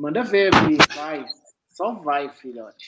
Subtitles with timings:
[0.00, 1.26] Manda ver, Bi, vai.
[1.68, 2.86] Só vai, filhote.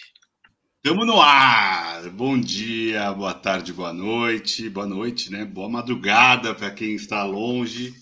[0.82, 2.08] Estamos no ar!
[2.08, 4.70] Bom dia, boa tarde, boa noite.
[4.70, 5.44] Boa noite, né?
[5.44, 7.92] Boa madrugada para quem está longe,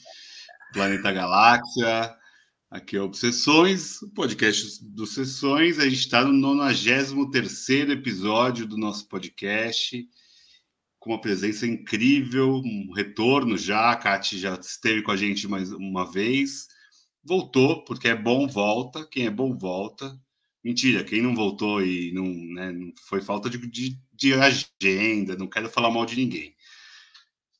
[0.72, 2.16] Planeta Galáxia.
[2.70, 5.80] Aqui é Obsessões, o podcast dos Sessões.
[5.80, 10.08] A gente está no 93 episódio do nosso podcast,
[11.00, 13.90] com uma presença incrível, um retorno já.
[13.90, 16.68] A Kate já esteve com a gente mais uma vez.
[17.22, 19.06] Voltou, porque é bom, volta.
[19.06, 20.18] Quem é bom, volta.
[20.62, 25.46] Mentira, quem não voltou e não, né, não foi falta de, de, de, agenda, não
[25.46, 26.54] quero falar mal de ninguém.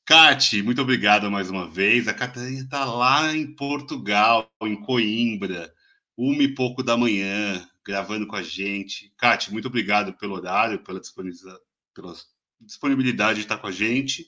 [0.05, 2.09] Cati, muito obrigado mais uma vez.
[2.09, 5.73] A Catarina está lá em Portugal, em Coimbra,
[6.17, 9.13] uma e pouco da manhã, gravando com a gente.
[9.17, 11.61] Cati, muito obrigado pelo horário, pela disponibilidade,
[11.95, 12.15] pela
[12.61, 14.27] disponibilidade de estar com a gente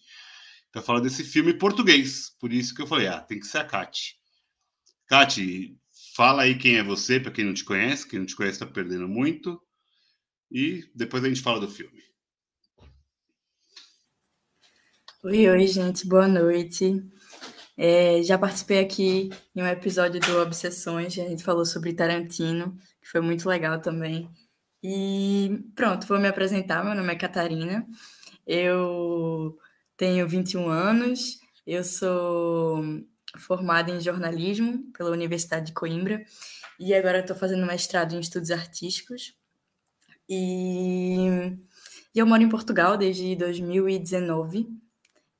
[0.70, 2.30] para falar desse filme português.
[2.40, 4.21] Por isso que eu falei, ah, tem que ser a Cati.
[5.12, 5.78] Cati,
[6.16, 8.08] Fala aí quem é você, para quem não te conhece.
[8.08, 9.60] Quem não te conhece está perdendo muito.
[10.50, 12.02] E depois a gente fala do filme.
[15.22, 16.06] Oi, oi, gente.
[16.06, 17.02] Boa noite.
[17.76, 21.18] É, já participei aqui em um episódio do Obsessões.
[21.18, 24.30] A gente falou sobre Tarantino, que foi muito legal também.
[24.82, 26.82] E pronto, vou me apresentar.
[26.82, 27.86] Meu nome é Catarina.
[28.46, 29.58] Eu
[29.94, 31.38] tenho 21 anos.
[31.66, 32.82] Eu sou
[33.38, 36.24] formada em jornalismo pela Universidade de Coimbra
[36.78, 39.34] e agora estou fazendo mestrado em estudos artísticos.
[40.28, 41.26] E,
[42.14, 44.68] e eu moro em Portugal desde 2019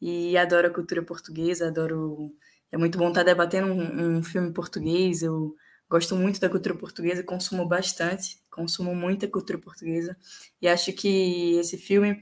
[0.01, 2.35] e adoro a cultura portuguesa, adoro.
[2.70, 5.23] É muito bom estar debatendo um, um filme português.
[5.23, 5.55] Eu
[5.89, 10.17] gosto muito da cultura portuguesa, consumo bastante, consumo muita cultura portuguesa
[10.61, 12.20] e acho que esse filme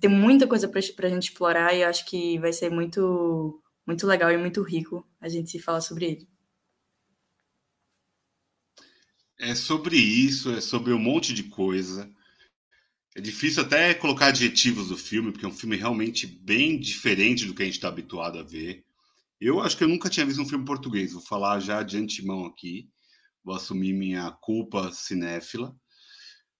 [0.00, 4.30] tem muita coisa para a gente explorar e acho que vai ser muito muito legal
[4.30, 6.28] e muito rico a gente falar sobre ele.
[9.38, 12.08] É sobre isso, é sobre um monte de coisa.
[13.14, 17.54] É difícil até colocar adjetivos do filme, porque é um filme realmente bem diferente do
[17.54, 18.84] que a gente está habituado a ver.
[19.40, 22.46] Eu acho que eu nunca tinha visto um filme português, vou falar já de antemão
[22.46, 22.88] aqui,
[23.42, 25.76] vou assumir minha culpa cinéfila.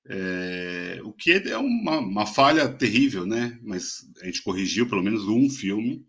[0.09, 3.59] É, o que é uma, uma falha terrível, né?
[3.63, 6.05] Mas a gente corrigiu pelo menos um filme.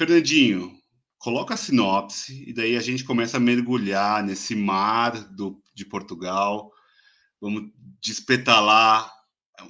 [0.00, 0.80] Fernandinho,
[1.18, 6.72] coloca a sinopse e daí a gente começa a mergulhar nesse mar do, de Portugal.
[7.38, 9.12] Vamos despetalar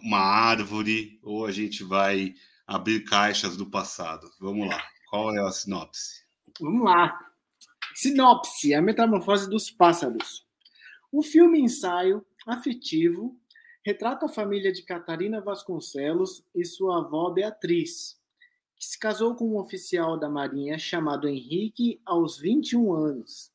[0.05, 2.33] uma árvore ou a gente vai
[2.65, 4.31] abrir caixas do passado.
[4.39, 4.81] Vamos lá.
[5.09, 6.25] Qual é a sinopse?
[6.61, 7.13] Vamos lá.
[7.97, 10.47] Sinopse: A Metamorfose dos Pássaros.
[11.11, 13.37] O filme ensaio afetivo
[13.85, 18.20] retrata a família de Catarina Vasconcelos e sua avó Beatriz,
[18.81, 23.53] que se casou com um oficial da Marinha chamado Henrique aos 21 anos.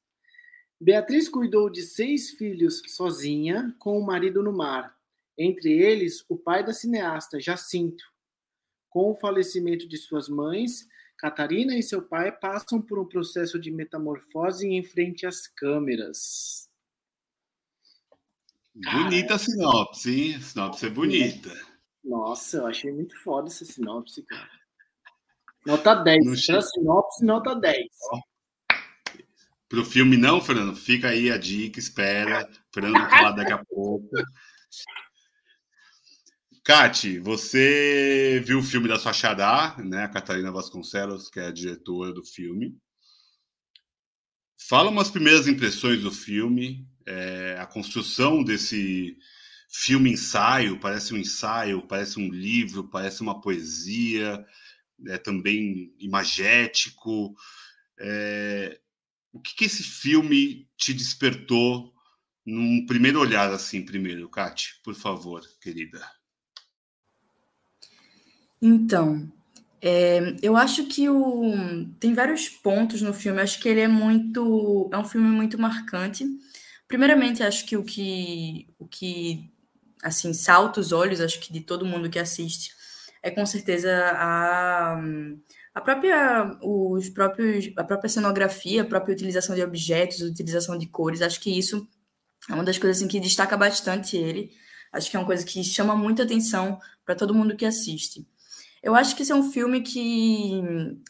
[0.79, 4.95] Beatriz cuidou de seis filhos sozinha, com o marido no mar,
[5.35, 8.03] entre eles o pai da cineasta, Jacinto.
[8.87, 10.87] Com o falecimento de suas mães,
[11.17, 16.69] Catarina e seu pai passam por um processo de metamorfose em frente às câmeras.
[18.75, 20.35] Bonita a sinopse, hein?
[20.35, 21.51] A sinopse é bonita.
[22.03, 24.64] Nossa, eu achei muito foda essa sinopse, cara.
[25.65, 26.25] Nota 10.
[26.25, 27.87] No sinopse, nota 10.
[29.67, 32.47] Pro filme não, Fernando, fica aí a dica, espera.
[32.71, 34.07] Fernando falar daqui a pouco.
[36.63, 40.03] Cati, você viu o filme da sua xará, né?
[40.03, 42.77] A Catarina Vasconcelos, que é a diretora do filme.
[44.67, 49.15] Fala umas primeiras impressões do filme, é, a construção desse
[49.69, 54.43] filme ensaio, parece um ensaio, parece um livro, parece uma poesia
[55.07, 57.35] é, também imagético.
[57.99, 58.79] É,
[59.31, 61.93] o que, que esse filme te despertou
[62.45, 65.99] num primeiro olhar, assim, primeiro, Kate, por favor, querida?
[68.61, 69.31] Então,
[69.81, 73.41] é, eu acho que o, tem vários pontos no filme.
[73.41, 76.25] acho que ele é muito, é um filme muito marcante.
[76.87, 79.51] Primeiramente, acho que o que, o que
[80.01, 82.71] assim salta os olhos, acho que de todo mundo que assiste,
[83.25, 85.01] é com certeza a,
[85.73, 91.23] a própria os próprios a própria cenografia, a própria utilização de objetos, utilização de cores,
[91.23, 91.87] acho que isso
[92.47, 94.51] é uma das coisas assim, que destaca bastante ele.
[94.93, 98.27] Acho que é uma coisa que chama muita atenção para todo mundo que assiste.
[98.83, 100.61] Eu acho que esse é um filme que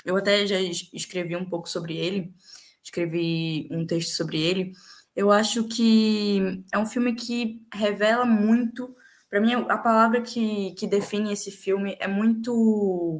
[0.05, 0.57] eu até já
[0.93, 2.33] escrevi um pouco sobre ele,
[2.81, 4.71] escrevi um texto sobre ele.
[5.13, 8.95] Eu acho que é um filme que revela muito
[9.29, 13.19] para mim, a palavra que, que define esse filme é muito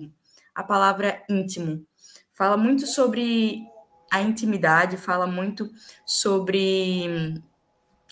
[0.54, 1.86] a palavra íntimo.
[2.32, 3.64] Fala muito sobre
[4.12, 5.70] a intimidade, fala muito
[6.06, 7.42] sobre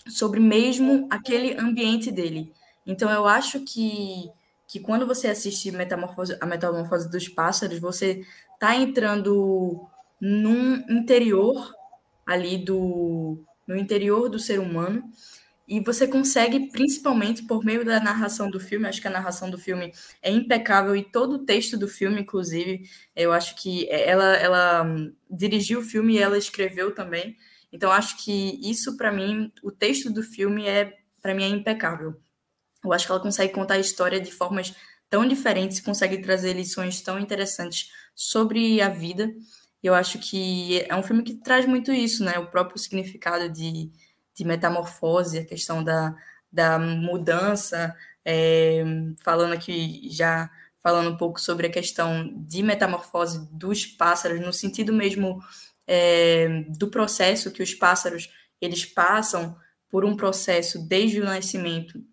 [0.06, 2.52] sobre mesmo aquele ambiente dele.
[2.86, 4.30] Então eu acho que
[4.66, 8.24] que quando você assiste Metamorfose, a Metamorfose dos Pássaros, você
[8.54, 9.86] está entrando
[10.20, 11.72] num interior
[12.26, 15.10] ali do no interior do ser humano
[15.66, 19.58] e você consegue, principalmente por meio da narração do filme, acho que a narração do
[19.58, 22.82] filme é impecável e todo o texto do filme, inclusive,
[23.16, 24.86] eu acho que ela, ela
[25.30, 27.36] dirigiu o filme e ela escreveu também.
[27.72, 32.14] Então, acho que isso, para mim, o texto do filme é, para mim, é impecável.
[32.84, 34.74] Eu acho que ela consegue contar a história de formas
[35.08, 39.32] tão diferentes, consegue trazer lições tão interessantes sobre a vida.
[39.82, 42.38] Eu acho que é um filme que traz muito isso, né?
[42.38, 43.90] O próprio significado de
[44.34, 46.14] de metamorfose, a questão da,
[46.50, 47.94] da mudança,
[48.24, 48.84] é,
[49.22, 50.50] falando aqui já
[50.82, 55.42] falando um pouco sobre a questão de metamorfose dos pássaros, no sentido mesmo
[55.86, 58.28] é, do processo que os pássaros
[58.60, 59.56] eles passam
[59.88, 62.04] por um processo desde o nascimento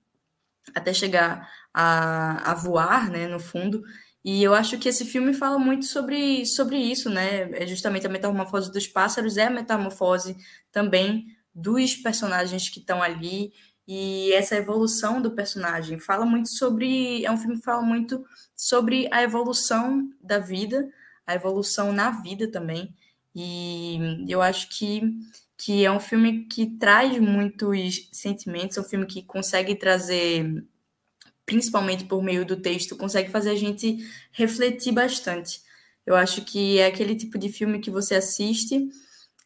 [0.74, 3.84] até chegar a, a voar, né, no fundo.
[4.24, 7.50] E eu acho que esse filme fala muito sobre, sobre isso, né?
[7.54, 10.38] É justamente a metamorfose dos pássaros é a metamorfose
[10.72, 13.53] também dos personagens que estão ali
[13.88, 16.00] e essa evolução do personagem.
[16.00, 17.25] Fala muito sobre.
[17.25, 18.24] É um filme que fala muito
[18.56, 20.89] sobre a evolução da vida,
[21.25, 22.95] a evolução na vida também.
[23.36, 25.01] E eu acho que,
[25.57, 30.65] que é um filme que traz muitos sentimentos, é um filme que consegue trazer,
[31.45, 33.98] principalmente por meio do texto, consegue fazer a gente
[34.31, 35.62] refletir bastante.
[36.06, 38.89] Eu acho que é aquele tipo de filme que você assiste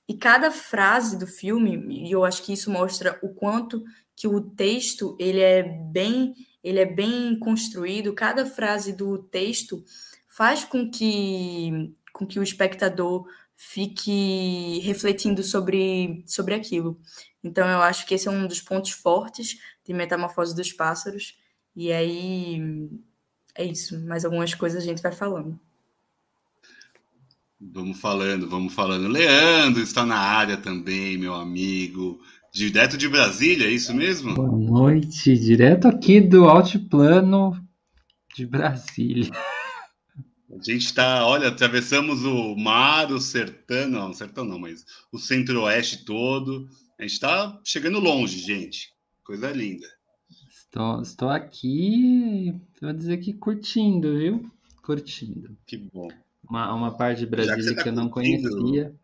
[0.08, 3.84] e cada frase do filme, e eu acho que isso mostra o quanto
[4.16, 9.84] que o texto ele é bem ele é bem construído, cada frase do texto
[10.28, 17.00] faz com que com que o espectador fique refletindo sobre, sobre aquilo.
[17.44, 21.38] Então eu acho que esse é um dos pontos fortes de Metamorfose dos Pássaros.
[21.76, 22.62] E aí
[23.54, 25.60] é isso, mais algumas coisas a gente vai falando.
[27.60, 29.08] Vamos falando, vamos falando.
[29.08, 32.20] Leandro está na área também, meu amigo.
[32.54, 34.36] Direto de Brasília, é isso mesmo?
[34.36, 37.58] Boa noite, direto aqui do Altiplano
[38.36, 39.32] de Brasília.
[40.52, 46.04] A gente está, olha, atravessamos o mar, o sertão, não, sertão não, mas o centro-oeste
[46.04, 46.68] todo.
[47.00, 48.90] A gente está chegando longe, gente.
[49.24, 49.88] Coisa linda.
[50.50, 54.52] Estou, estou aqui, vou dizer que curtindo, viu?
[54.82, 55.58] Curtindo.
[55.66, 56.10] Que bom
[56.50, 58.96] uma, uma parte de Brasília que, tá que eu não conhecia.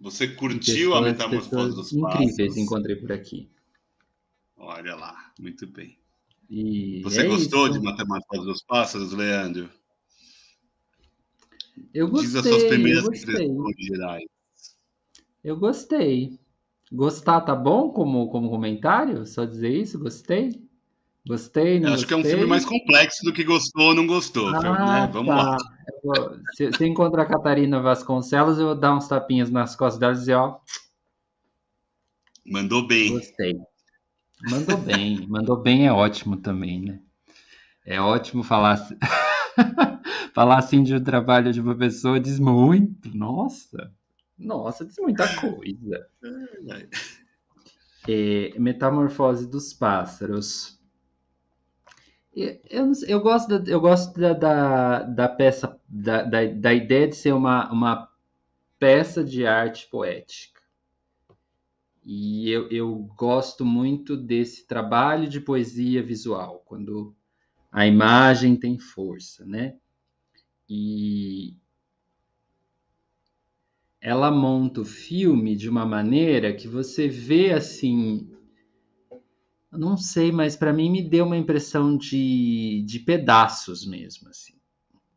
[0.00, 2.56] Você curtiu a metamorfose dos incríveis pássaros?
[2.56, 3.50] encontrei por aqui.
[4.56, 5.98] Olha lá, muito bem.
[6.48, 7.78] E Você é gostou isso.
[7.78, 9.70] de Metamorfose dos Pássaros, Leandro?
[11.92, 12.28] Eu gostei.
[12.28, 14.24] Diz as suas primeiras impressões gerais.
[15.42, 16.38] Eu gostei.
[16.92, 19.26] Gostar tá bom como, como comentário?
[19.26, 19.98] Só dizer isso?
[19.98, 20.62] Gostei?
[21.26, 22.08] Gostei, não Acho gostei.
[22.08, 24.48] que é um filme mais complexo do que gostou ou não gostou.
[24.48, 25.10] Ah, né?
[25.10, 25.42] Vamos tá.
[25.42, 25.56] lá.
[26.02, 30.12] Vou, se, se encontrar a Catarina Vasconcelos, eu vou dar uns tapinhas nas costas dela
[30.12, 30.58] e dizer, ó.
[32.46, 33.10] Mandou bem.
[33.12, 33.54] Gostei.
[34.50, 35.24] Mandou bem.
[35.28, 37.00] Mandou bem é ótimo também, né?
[37.86, 38.76] É ótimo falar,
[40.34, 43.16] falar assim de um trabalho de uma pessoa diz muito.
[43.16, 43.90] Nossa.
[44.38, 46.06] Nossa, diz muita coisa.
[48.06, 50.78] É, metamorfose dos pássaros.
[52.36, 57.14] Eu, eu gosto, da, eu gosto da, da, da peça, da, da, da, ideia de
[57.14, 58.10] ser uma, uma
[58.76, 60.60] peça de arte poética.
[62.04, 67.14] E eu, eu gosto muito desse trabalho de poesia visual, quando
[67.70, 69.76] a imagem tem força, né?
[70.68, 71.56] E
[74.00, 78.33] ela monta o filme de uma maneira que você vê assim
[79.76, 84.54] não sei, mas para mim me deu uma impressão de, de pedaços mesmo, assim,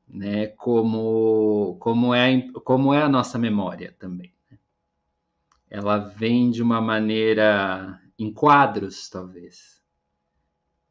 [0.07, 0.47] né?
[0.47, 4.33] Como, como, é, como é a nossa memória também.
[4.49, 4.57] Né?
[5.69, 9.81] Ela vem de uma maneira em quadros, talvez.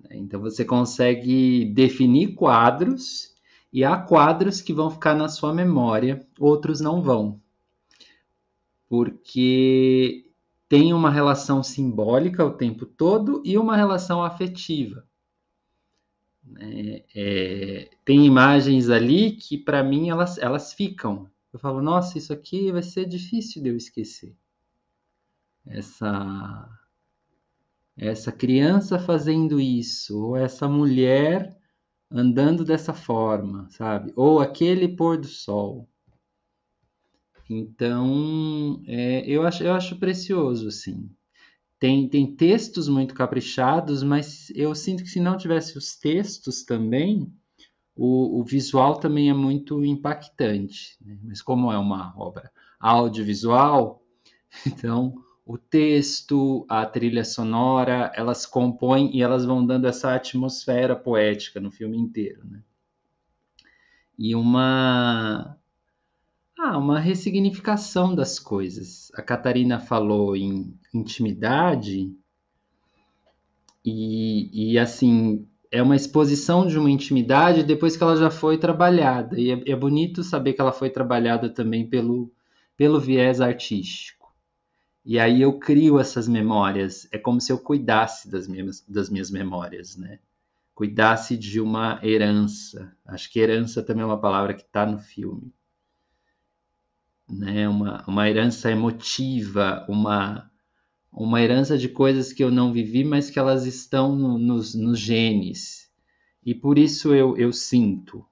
[0.00, 0.16] Né?
[0.16, 3.34] Então você consegue definir quadros
[3.72, 7.40] e há quadros que vão ficar na sua memória, outros não vão.
[8.88, 10.25] Porque
[10.68, 15.06] tem uma relação simbólica o tempo todo e uma relação afetiva.
[16.58, 21.28] É, é, tem imagens ali que, para mim, elas, elas ficam.
[21.52, 24.36] Eu falo, nossa, isso aqui vai ser difícil de eu esquecer.
[25.66, 26.68] Essa,
[27.96, 31.56] essa criança fazendo isso, ou essa mulher
[32.10, 34.12] andando dessa forma, sabe?
[34.14, 35.88] Ou aquele pôr do sol.
[37.48, 41.08] Então, é, eu, acho, eu acho precioso, sim.
[41.78, 47.32] tem, tem textos muito caprichados, mas eu sinto que se não tivesse os textos também,
[47.94, 50.96] o, o visual também é muito impactante.
[51.00, 51.18] Né?
[51.22, 52.50] Mas como é uma obra
[52.80, 54.02] audiovisual,
[54.66, 55.14] então
[55.46, 61.70] o texto, a trilha sonora, elas compõem e elas vão dando essa atmosfera poética no
[61.70, 62.60] filme inteiro, né?
[64.18, 65.56] E uma
[66.58, 69.10] ah, uma ressignificação das coisas.
[69.14, 72.14] A Catarina falou em intimidade
[73.84, 79.38] e, e assim é uma exposição de uma intimidade depois que ela já foi trabalhada
[79.38, 82.32] e é, é bonito saber que ela foi trabalhada também pelo
[82.76, 84.34] pelo viés artístico.
[85.04, 87.08] E aí eu crio essas memórias.
[87.10, 90.18] É como se eu cuidasse das minhas, das minhas memórias, né?
[90.74, 92.94] Cuidasse de uma herança.
[93.06, 95.54] Acho que herança também é uma palavra que está no filme.
[97.28, 97.68] Né?
[97.68, 100.50] Uma, uma herança emotiva, uma,
[101.12, 104.98] uma herança de coisas que eu não vivi, mas que elas estão no, nos, nos
[104.98, 105.90] genes.
[106.44, 108.24] E por isso eu, eu sinto,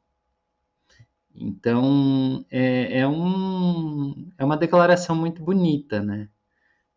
[1.34, 6.28] então, é, é, um, é uma declaração muito bonita, né?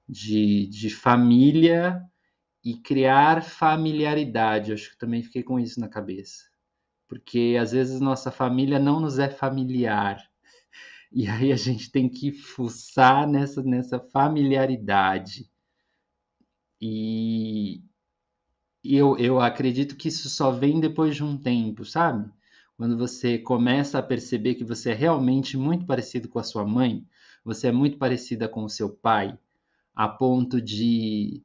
[0.08, 2.04] De, de família
[2.64, 4.74] e criar familiaridade.
[4.74, 6.46] Acho que também fiquei com isso na cabeça.
[7.08, 10.27] Porque às vezes nossa família não nos é familiar.
[11.12, 15.50] E aí a gente tem que fuçar nessa, nessa familiaridade.
[16.82, 17.82] E,
[18.84, 22.32] eu, eu acredito que isso só vem depois de um tempo, sabe?
[22.78, 27.04] quando você começa a perceber que você é realmente muito parecido com a sua mãe,
[27.44, 29.38] você é muito parecida com o seu pai,
[29.96, 31.44] a ponto de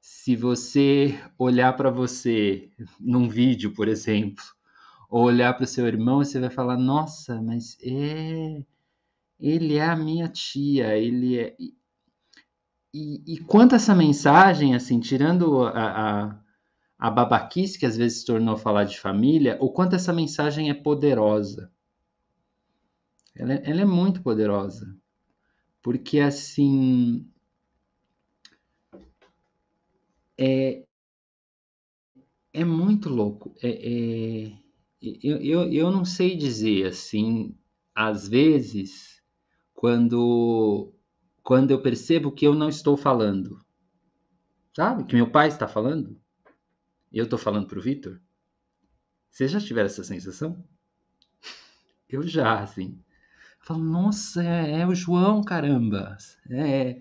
[0.00, 4.44] se você olhar para você num vídeo, por exemplo,
[5.16, 8.62] ou olhar para o seu irmão, você vai falar: "Nossa, mas é
[9.40, 11.56] ele é a minha tia, ele é
[12.92, 16.46] e, e quanto essa mensagem, assim, tirando a, a
[16.98, 20.74] a babaquice que às vezes se tornou falar de família, o quanto essa mensagem é
[20.74, 21.70] poderosa.
[23.34, 24.96] Ela é, ela é muito poderosa.
[25.82, 27.26] Porque, assim.
[30.38, 30.84] É,
[32.52, 33.54] é muito louco.
[33.62, 33.68] É,
[34.48, 34.52] é,
[35.00, 37.54] eu, eu, eu não sei dizer, assim,
[37.94, 39.22] às vezes,
[39.74, 40.92] quando,
[41.42, 43.64] quando eu percebo que eu não estou falando.
[44.74, 45.04] Sabe?
[45.04, 46.20] Que meu pai está falando
[47.18, 48.20] eu tô falando pro Vitor?
[49.30, 50.62] Vocês já tiveram essa sensação?
[52.08, 52.98] Eu já, assim.
[53.60, 56.16] Eu falo, nossa, é, é, o João, caramba.
[56.50, 57.00] É.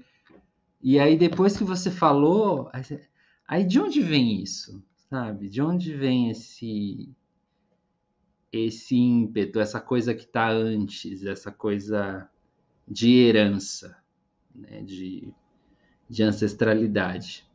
[0.81, 2.71] E aí, depois que você falou,
[3.47, 4.83] aí de onde vem isso?
[5.09, 5.49] Sabe?
[5.49, 7.13] De onde vem esse
[8.57, 12.29] esse ímpeto, essa coisa que está antes, essa coisa
[12.88, 13.97] de herança,
[14.53, 14.81] né?
[14.81, 15.33] de,
[16.09, 17.45] de ancestralidade.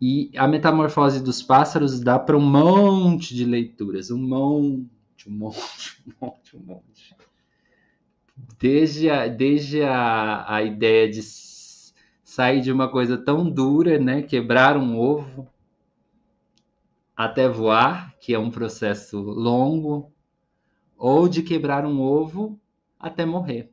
[0.00, 6.02] E a metamorfose dos pássaros dá para um monte de leituras, um monte, um monte,
[6.06, 7.16] um monte, um monte.
[8.58, 14.76] Desde a, desde a, a ideia de sair de uma coisa tão dura, né, quebrar
[14.76, 15.46] um ovo,
[17.16, 20.10] até voar, que é um processo longo,
[21.02, 22.58] ou de quebrar um ovo
[22.98, 23.70] até morrer,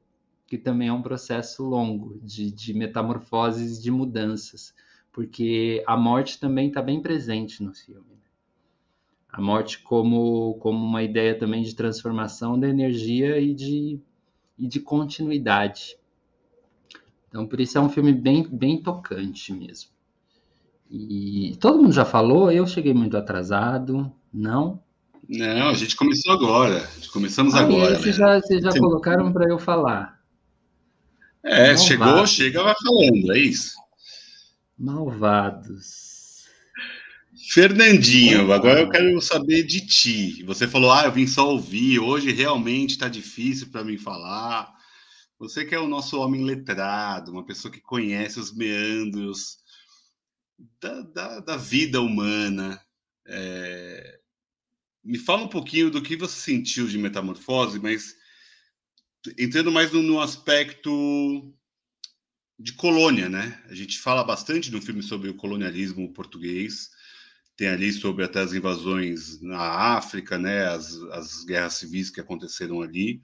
[0.47, 4.73] que também é um processo longo de, de metamorfoses, de mudanças
[5.11, 8.07] porque a morte também está bem presente no filme.
[8.09, 8.21] Né?
[9.29, 13.99] A morte como, como uma ideia também de transformação da energia e de,
[14.57, 15.97] e de continuidade.
[17.27, 19.91] Então, por isso é um filme bem, bem tocante mesmo.
[20.89, 24.81] E todo mundo já falou, eu cheguei muito atrasado, não?
[25.29, 26.89] Não, a gente começou agora.
[27.13, 27.99] Começamos ah, agora.
[27.99, 30.19] Vocês já, vocês já colocaram para eu falar.
[31.43, 33.75] É, chegou, chega, vai falando, é isso.
[34.75, 36.45] Malvados.
[37.51, 40.43] Fernandinho, agora eu quero saber de ti.
[40.43, 44.73] Você falou, ah, eu vim só ouvir, hoje realmente está difícil para mim falar.
[45.37, 49.59] Você que é o nosso homem letrado, uma pessoa que conhece os meandros
[50.81, 52.81] da, da, da vida humana.
[53.27, 54.18] É...
[55.03, 58.15] Me fala um pouquinho do que você sentiu de metamorfose, mas
[59.37, 61.53] entrando mais no, no aspecto
[62.57, 63.61] de colônia, né?
[63.69, 66.89] A gente fala bastante no filme sobre o colonialismo português.
[67.55, 69.59] Tem ali sobre até as invasões na
[69.95, 70.65] África, né?
[70.67, 73.21] As, as guerras civis que aconteceram ali.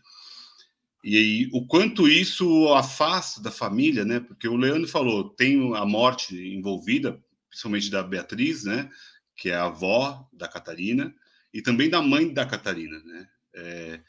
[1.03, 4.19] E aí, o quanto isso afasta da família, né?
[4.21, 8.89] Porque o Leandro falou, tem a morte envolvida, principalmente da Beatriz, né?
[9.35, 11.13] Que é a avó da Catarina,
[11.55, 13.27] e também da mãe da Catarina, né?
[13.55, 14.01] É,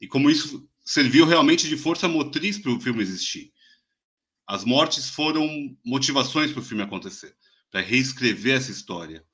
[0.00, 3.52] e como isso serviu realmente de força motriz para o filme existir
[4.46, 7.34] as mortes foram motivações para o filme acontecer,
[7.70, 9.24] para reescrever essa história.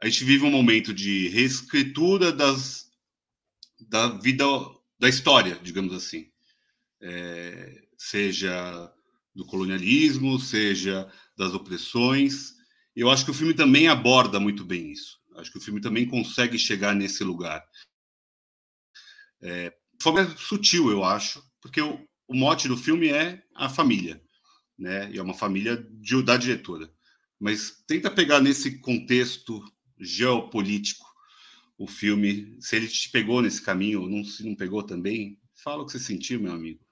[0.00, 2.86] A gente vive um momento de reescritura das,
[3.88, 4.44] da vida,
[4.98, 6.30] da história, digamos assim.
[7.00, 8.92] É, seja
[9.34, 12.54] do colonialismo, seja das opressões.
[12.94, 15.17] Eu acho que o filme também aborda muito bem isso.
[15.38, 17.64] Acho que o filme também consegue chegar nesse lugar.
[19.40, 24.22] É, de forma sutil, eu acho, porque o, o mote do filme é a família,
[24.78, 25.10] né?
[25.10, 26.92] E é uma família de, da diretora.
[27.38, 29.62] Mas tenta pegar nesse contexto
[29.98, 31.06] geopolítico
[31.78, 35.86] o filme, se ele te pegou nesse caminho, não se não pegou também, fala o
[35.86, 36.84] que você sentiu, meu amigo.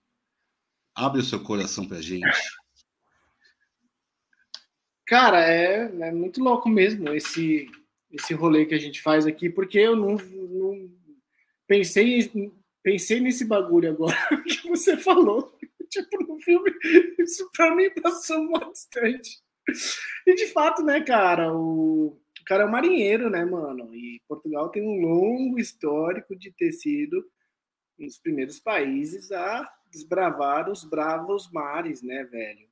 [0.94, 2.24] Abre o seu coração pra gente.
[5.06, 7.68] Cara, é, é muito louco mesmo esse
[8.12, 10.90] esse rolê que a gente faz aqui, porque eu não, não
[11.66, 12.30] pensei
[12.82, 15.52] pensei nesse bagulho agora que você falou.
[15.90, 16.70] Tipo, no filme,
[17.18, 19.40] isso pra mim passou muito distante.
[20.26, 23.92] E de fato, né, cara, o, o cara é um marinheiro, né, mano?
[23.94, 27.24] E Portugal tem um longo histórico de ter sido
[27.98, 32.68] um dos primeiros países a desbravar os bravos mares, né, velho?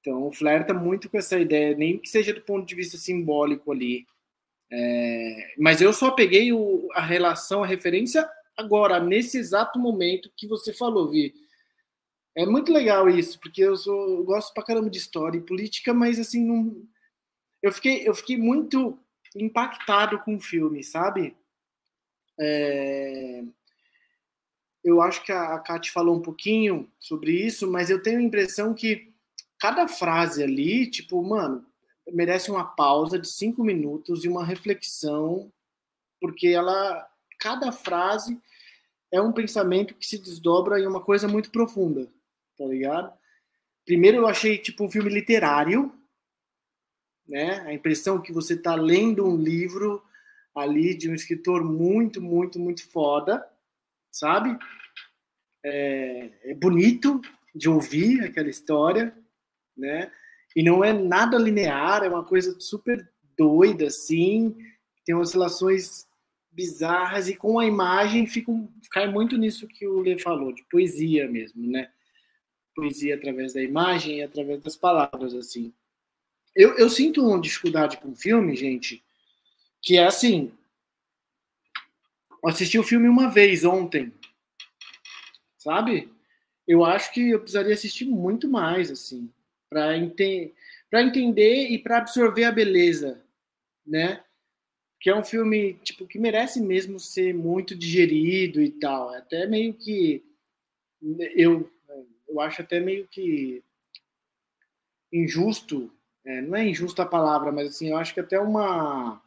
[0.00, 4.04] Então, flerta muito com essa ideia, nem que seja do ponto de vista simbólico ali.
[4.70, 10.46] É, mas eu só peguei o, a relação, a referência agora, nesse exato momento que
[10.46, 11.34] você falou, Vi.
[12.36, 15.94] É muito legal isso, porque eu, sou, eu gosto pra caramba de história e política,
[15.94, 16.84] mas assim, não,
[17.62, 18.98] eu, fiquei, eu fiquei muito
[19.36, 21.36] impactado com o filme, sabe?
[22.38, 23.44] É,
[24.82, 28.22] eu acho que a, a Kate falou um pouquinho sobre isso, mas eu tenho a
[28.22, 29.12] impressão que
[29.58, 31.64] cada frase ali, tipo, mano,
[32.12, 35.52] merece uma pausa de cinco minutos e uma reflexão,
[36.20, 37.08] porque ela,
[37.38, 38.40] cada frase
[39.12, 42.10] é um pensamento que se desdobra em uma coisa muito profunda,
[42.58, 43.12] tá ligado?
[43.84, 45.92] Primeiro eu achei tipo um filme literário,
[47.28, 47.60] né?
[47.60, 50.02] A impressão que você tá lendo um livro
[50.54, 53.46] ali de um escritor muito, muito, muito foda,
[54.10, 54.56] sabe?
[55.64, 57.20] É, é bonito
[57.54, 59.16] de ouvir aquela história,
[59.76, 60.10] né?
[60.54, 64.54] E não é nada linear, é uma coisa super doida, assim,
[65.04, 66.06] tem umas relações
[66.52, 68.52] bizarras e com a imagem fica,
[68.92, 71.90] cai muito nisso que o Lê falou, de poesia mesmo, né?
[72.76, 75.72] Poesia através da imagem e através das palavras, assim.
[76.54, 79.02] Eu, eu sinto uma dificuldade com o filme, gente,
[79.82, 80.52] que é assim,
[82.46, 84.12] assisti o filme uma vez ontem,
[85.58, 86.08] sabe?
[86.66, 89.28] Eu acho que eu precisaria assistir muito mais, assim
[89.74, 90.54] para ente
[90.92, 93.20] entender e para absorver a beleza,
[93.84, 94.22] né?
[95.00, 99.12] Que é um filme tipo que merece mesmo ser muito digerido e tal.
[99.12, 100.24] É até meio que
[101.34, 101.68] eu
[102.28, 103.62] eu acho até meio que
[105.12, 105.92] injusto,
[106.24, 109.20] é, não é injusta a palavra, mas assim, eu acho que até uma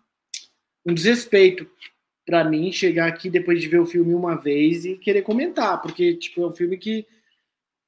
[0.86, 1.70] um desrespeito
[2.26, 6.16] para mim chegar aqui depois de ver o filme uma vez e querer comentar, porque
[6.16, 7.06] tipo é um filme que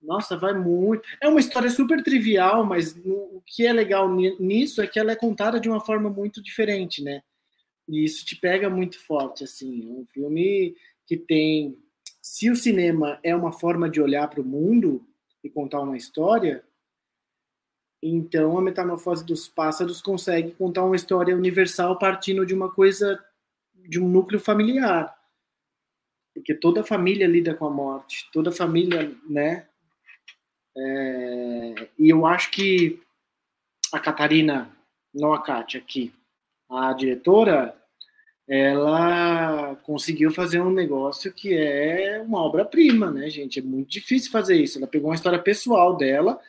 [0.01, 1.07] nossa, vai muito.
[1.21, 5.15] É uma história super trivial, mas o que é legal nisso é que ela é
[5.15, 7.21] contada de uma forma muito diferente, né?
[7.87, 9.89] E isso te pega muito forte, assim.
[9.89, 11.77] É um filme que tem.
[12.21, 15.05] Se o cinema é uma forma de olhar para o mundo
[15.43, 16.63] e contar uma história,
[18.01, 23.19] então a Metamorfose dos Pássaros consegue contar uma história universal partindo de uma coisa,
[23.73, 25.17] de um núcleo familiar.
[26.33, 29.67] Porque toda família lida com a morte, toda família, né,
[30.77, 33.01] é, e eu acho que
[33.91, 34.69] a Catarina,
[35.13, 36.13] não a aqui,
[36.69, 37.75] a diretora,
[38.47, 43.59] ela conseguiu fazer um negócio que é uma obra-prima, né, gente?
[43.59, 44.77] É muito difícil fazer isso.
[44.77, 46.39] Ela pegou uma história pessoal dela,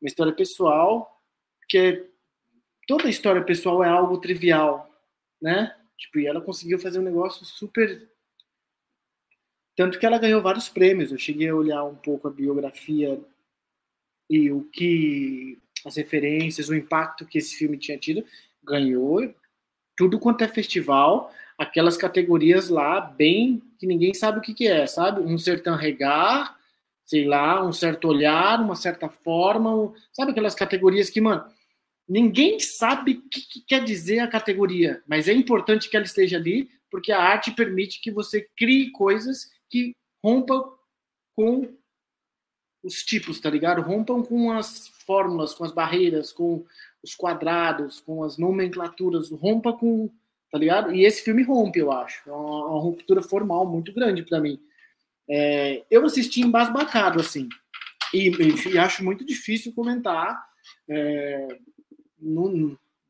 [0.00, 1.16] uma história pessoal
[1.68, 2.04] que é,
[2.86, 4.90] toda história pessoal é algo trivial,
[5.40, 5.74] né?
[5.96, 8.08] Tipo, e ela conseguiu fazer um negócio super
[9.76, 11.12] tanto que ela ganhou vários prêmios.
[11.12, 13.20] Eu cheguei a olhar um pouco a biografia
[14.28, 18.24] e o que as referências, o impacto que esse filme tinha tido,
[18.62, 19.32] ganhou
[19.96, 24.86] tudo quanto é festival, aquelas categorias lá bem que ninguém sabe o que, que é,
[24.86, 25.20] sabe?
[25.20, 26.56] Um sertão regar,
[27.04, 31.44] sei lá, um certo olhar, uma certa forma, sabe aquelas categorias que, mano,
[32.08, 36.36] ninguém sabe o que, que quer dizer a categoria, mas é importante que ela esteja
[36.36, 39.92] ali, porque a arte permite que você crie coisas que
[40.24, 40.72] rompam
[41.34, 41.77] com
[42.82, 43.82] os tipos, tá ligado?
[43.82, 46.64] Rompam com as fórmulas, com as barreiras, com
[47.02, 50.10] os quadrados, com as nomenclaturas, rompa com,
[50.50, 50.94] tá ligado?
[50.94, 52.28] E esse filme rompe, eu acho.
[52.28, 54.60] É uma, uma ruptura formal muito grande para mim.
[55.28, 57.48] É, eu assisti embasbacado, assim.
[58.14, 58.30] e,
[58.72, 60.42] e, acho muito difícil comentar.
[60.88, 61.48] É,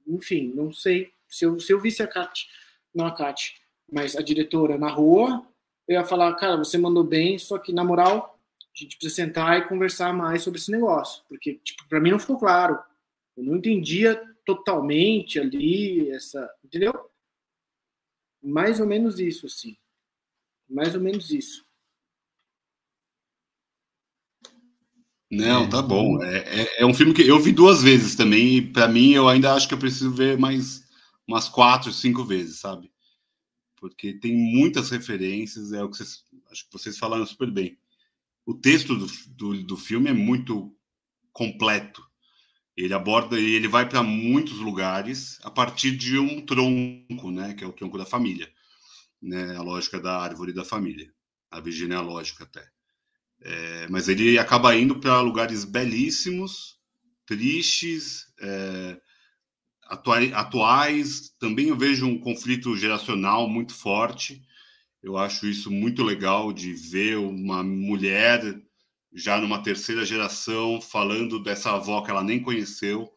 [0.07, 1.11] enfim, não sei.
[1.29, 2.49] Se eu, se eu visse a Kat,
[2.95, 3.55] não a Kat,
[3.91, 5.47] mas a diretora na rua,
[5.87, 8.38] eu ia falar, cara, você mandou bem, só que na moral,
[8.79, 12.19] a gente precisa sentar e conversar mais sobre esse negócio, porque tipo, para mim não
[12.19, 12.79] ficou claro.
[13.37, 16.93] Eu não entendia totalmente ali essa, entendeu?
[18.43, 19.77] Mais ou menos isso, assim.
[20.69, 21.67] Mais ou menos isso.
[25.31, 26.23] Não, tá bom.
[26.23, 29.29] É, é, é, um filme que eu vi duas vezes também, e para mim eu
[29.29, 30.87] ainda acho que eu preciso ver mais
[31.27, 32.91] umas quatro, cinco vezes, sabe?
[33.77, 37.79] Porque tem muitas referências, é o que vocês, acho que vocês falaram super bem.
[38.49, 39.07] O texto do,
[39.37, 40.75] do, do filme é muito
[41.35, 42.03] completo.
[42.75, 47.63] Ele aborda e ele vai para muitos lugares a partir de um tronco, né, que
[47.63, 48.51] é o tronco da família,
[49.21, 51.13] né, a lógica da árvore da família,
[51.51, 52.67] a genealógica até.
[53.43, 56.79] É, mas ele acaba indo para lugares belíssimos,
[57.27, 58.99] tristes, é,
[60.33, 61.35] atuais.
[61.39, 64.43] Também eu vejo um conflito geracional muito forte.
[65.09, 68.61] Eu acho isso muito legal de ver uma mulher
[69.11, 73.11] já numa terceira geração falando dessa avó que ela nem conheceu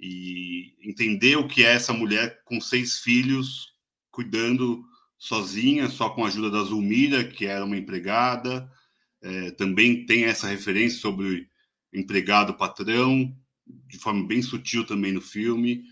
[0.00, 3.74] e entender o que é essa mulher com seis filhos
[4.10, 4.82] cuidando
[5.18, 8.72] sozinha, só com a ajuda da Zulmira, que era uma empregada,
[9.20, 11.46] é, também tem essa referência sobre
[11.92, 15.84] empregado patrão, de forma bem sutil também no filme,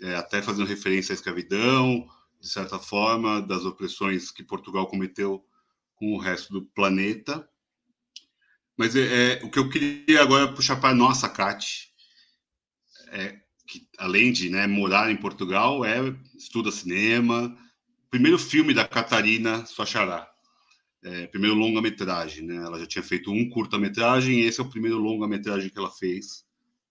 [0.00, 2.08] é, até fazendo referência à escravidão,
[2.44, 5.44] de certa forma, das opressões que Portugal cometeu
[5.96, 7.48] com o resto do planeta.
[8.76, 11.92] Mas é, é o que eu queria agora puxar para a nossa, Cat,
[13.08, 15.98] é que além de né, morar em Portugal, é
[16.36, 17.56] estuda cinema.
[18.10, 20.34] Primeiro filme da Catarina Soachará
[21.04, 22.56] é, primeiro longa-metragem, né?
[22.56, 26.44] Ela já tinha feito um curta-metragem e esse é o primeiro longa-metragem que ela fez.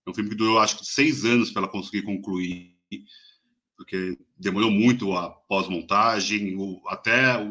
[0.06, 2.76] É um filme que durou, acho que, seis anos para ela conseguir concluir,
[3.76, 6.56] porque demorou muito a pós-montagem,
[6.88, 7.47] até a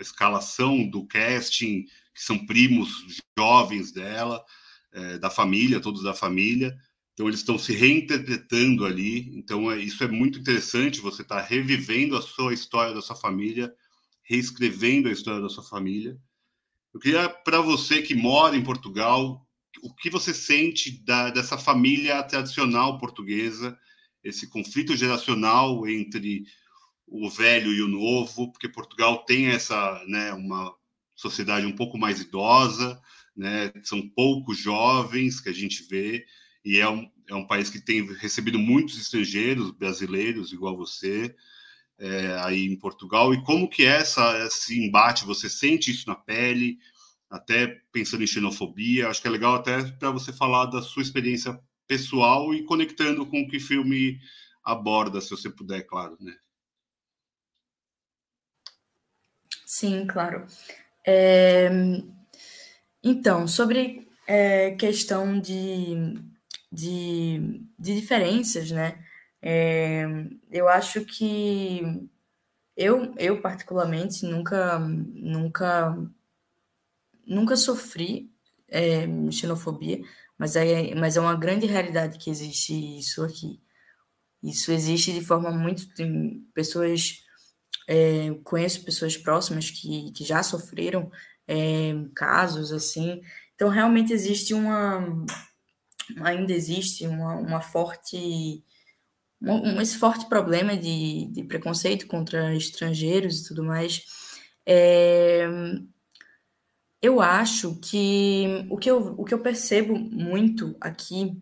[0.00, 2.90] escalação do casting, que são primos
[3.38, 4.44] jovens dela,
[4.92, 6.76] é, da família, todos da família.
[7.12, 9.36] Então, eles estão se reinterpretando ali.
[9.36, 13.74] Então, é, isso é muito interessante, você está revivendo a sua história da sua família
[14.28, 16.18] reescrevendo a história da sua família.
[16.92, 19.46] Eu queria, para você que mora em Portugal,
[19.82, 23.78] o que você sente da, dessa família tradicional portuguesa,
[24.22, 26.44] esse conflito geracional entre
[27.06, 30.74] o velho e o novo, porque Portugal tem essa, né, uma
[31.14, 33.00] sociedade um pouco mais idosa,
[33.36, 36.24] né, são poucos jovens que a gente vê,
[36.64, 41.34] e é um, é um país que tem recebido muitos estrangeiros, brasileiros, igual você,
[41.98, 43.32] é, aí em Portugal.
[43.32, 46.78] E como que é essa, esse embate, você sente isso na pele,
[47.30, 51.58] até pensando em xenofobia, acho que é legal até para você falar da sua experiência
[51.88, 54.20] pessoal e conectando com o que o filme
[54.62, 56.36] aborda, se você puder, claro, né?
[59.66, 60.46] Sim, claro.
[61.06, 61.68] É...
[63.02, 66.14] Então, sobre é, questão de,
[66.70, 69.02] de, de diferenças, né?
[69.40, 70.04] É,
[70.50, 71.82] eu acho que
[72.76, 75.96] eu, eu particularmente nunca, nunca,
[77.26, 78.30] nunca sofri
[78.68, 80.00] é, xenofobia,
[80.38, 83.60] mas é, mas é uma grande realidade que existe isso aqui.
[84.42, 85.92] Isso existe de forma muito.
[85.94, 87.24] Tem pessoas.
[87.88, 91.10] É, conheço pessoas próximas que, que já sofreram
[91.46, 93.20] é, casos assim.
[93.54, 95.26] Então, realmente existe uma.
[96.22, 98.64] Ainda existe uma, uma forte
[99.40, 104.04] um, esse forte problema de, de preconceito contra estrangeiros e tudo mais,
[104.66, 105.46] é,
[107.00, 111.40] eu acho que o que eu, o que eu percebo muito aqui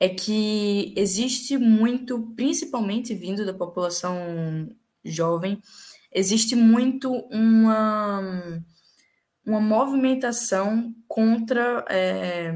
[0.00, 5.60] é que existe muito, principalmente vindo da população jovem,
[6.12, 8.20] existe muito uma,
[9.46, 12.52] uma movimentação contra é,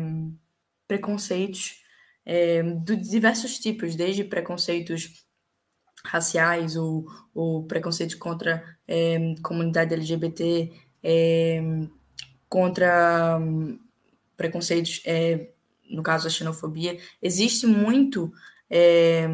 [0.88, 1.82] preconceitos
[2.26, 5.24] é, de diversos tipos, desde preconceitos
[6.04, 10.72] raciais ou, ou preconceitos contra é, comunidade LGBT,
[12.48, 13.78] contra um,
[14.36, 15.50] preconceitos, é,
[15.90, 18.32] no caso a xenofobia, existe muito
[18.70, 19.26] é,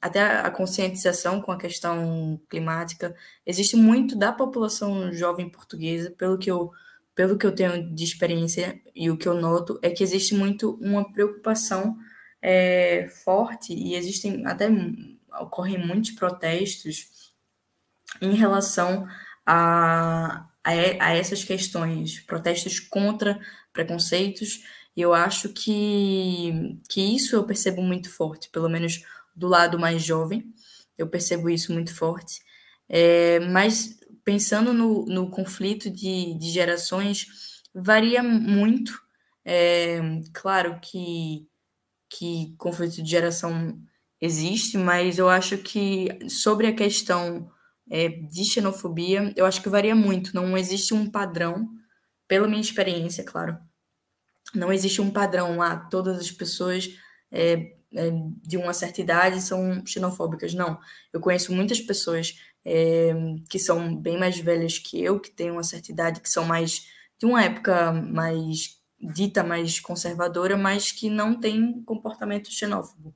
[0.00, 3.14] até a conscientização com a questão climática,
[3.46, 6.70] existe muito da população jovem portuguesa, pelo que eu
[7.14, 10.78] pelo que eu tenho de experiência e o que eu noto é que existe muito
[10.80, 11.94] uma preocupação
[12.40, 14.68] é, forte e existem até
[15.38, 17.32] ocorrem muitos protestos
[18.20, 19.06] em relação
[19.44, 20.70] a, a,
[21.06, 23.40] a essas questões, protestos contra
[23.72, 24.62] preconceitos
[24.96, 29.02] Eu acho que, que isso eu percebo muito forte, pelo menos
[29.34, 30.52] do lado mais jovem,
[30.98, 32.40] eu percebo isso muito forte.
[32.88, 37.26] É, mas pensando no, no conflito de, de gerações,
[37.74, 39.00] varia muito.
[39.44, 40.00] É,
[40.32, 41.46] claro que,
[42.10, 43.80] que conflito de geração
[44.20, 47.50] existe, mas eu acho que sobre a questão
[47.92, 50.34] é, de xenofobia, eu acho que varia muito.
[50.34, 51.68] Não existe um padrão,
[52.26, 53.58] pela minha experiência, claro.
[54.54, 56.88] Não existe um padrão lá, todas as pessoas
[57.30, 58.10] é, é,
[58.42, 60.54] de uma certa idade são xenofóbicas.
[60.54, 60.80] Não.
[61.12, 63.12] Eu conheço muitas pessoas é,
[63.50, 66.86] que são bem mais velhas que eu, que têm uma certa idade, que são mais
[67.18, 73.14] de uma época mais dita mais conservadora, mas que não tem comportamento xenófobo.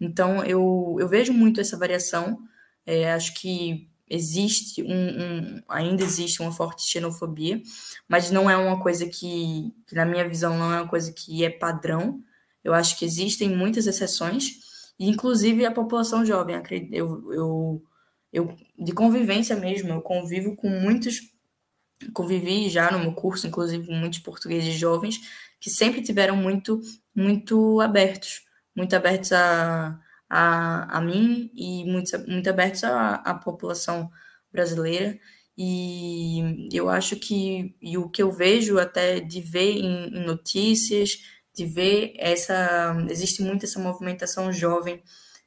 [0.00, 2.38] Então, eu, eu vejo muito essa variação.
[2.84, 7.60] É, acho que existe um, um, ainda existe uma forte xenofobia,
[8.08, 11.44] mas não é uma coisa que, que, na minha visão, não é uma coisa que
[11.44, 12.22] é padrão.
[12.62, 16.56] Eu acho que existem muitas exceções, e inclusive a população jovem.
[16.92, 17.82] Eu, eu,
[18.32, 21.20] eu de convivência mesmo, eu convivo com muitos,
[22.12, 25.20] convivi já no meu curso, inclusive com muitos portugueses jovens
[25.60, 26.80] que sempre tiveram muito,
[27.14, 28.42] muito abertos,
[28.74, 34.10] muito abertos a a, a mim e muito, muito abertos à, à população
[34.52, 35.18] brasileira.
[35.58, 41.18] E eu acho que e o que eu vejo até de ver em, em notícias,
[41.54, 42.94] de ver essa.
[43.08, 45.02] Existe muito essa movimentação jovem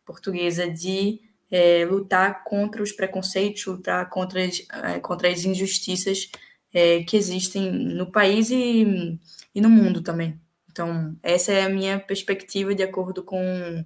[0.05, 1.19] portuguesa de
[1.51, 6.29] é, lutar contra os preconceitos, lutar contra as, é, contra as injustiças
[6.73, 9.19] é, que existem no país e,
[9.53, 10.39] e no mundo também.
[10.71, 13.85] Então, essa é a minha perspectiva de acordo com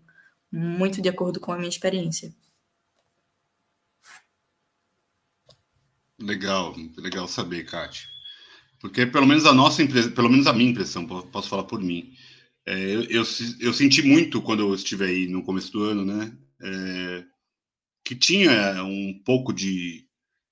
[0.54, 2.32] muito de acordo com a minha experiência.
[6.22, 8.08] Legal, legal saber, Kátia.
[8.80, 12.14] Porque pelo menos a nossa impressão, pelo menos a minha impressão, posso falar por mim,
[12.68, 13.24] é, eu, eu,
[13.60, 16.38] eu, senti muito quando eu estive aí no começo do ano, né?
[16.62, 17.24] É,
[18.06, 20.06] que tinha um pouco de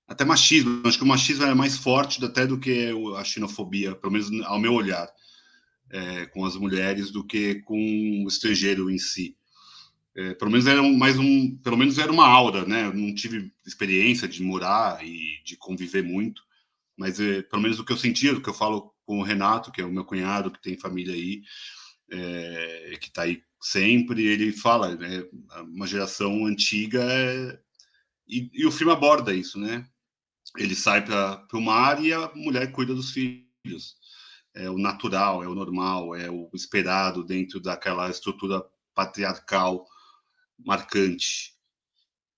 [0.07, 0.81] até machismo.
[0.83, 4.59] Acho que o machismo era mais forte até do que a xenofobia, pelo menos ao
[4.59, 5.07] meu olhar,
[5.91, 9.37] é, com as mulheres, do que com o estrangeiro em si.
[10.15, 12.85] É, pelo menos era mais um, pelo menos era uma aura, né?
[12.85, 16.43] Eu não tive experiência de morar e de conviver muito,
[16.97, 19.71] mas é, pelo menos o que eu sentia, o que eu falo com o Renato,
[19.71, 21.41] que é o meu cunhado que tem família aí,
[22.11, 25.23] é, que está aí sempre, ele fala, né?
[25.63, 27.59] Uma geração antiga é,
[28.27, 29.85] e, e, o filme aborda isso, né?
[30.57, 33.95] Ele sai para o mar e a mulher cuida dos filhos.
[34.53, 38.61] É o natural, é o normal, é o esperado dentro daquela estrutura
[38.93, 39.85] patriarcal
[40.65, 41.51] marcante.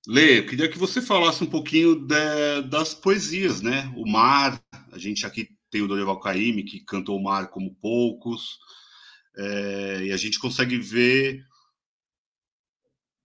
[0.07, 3.91] Lê, eu queria que você falasse um pouquinho de, das poesias, né?
[3.95, 8.59] O mar, a gente aqui tem o Dorival Caymmi, que cantou o mar como poucos,
[9.38, 11.43] é, e a gente consegue ver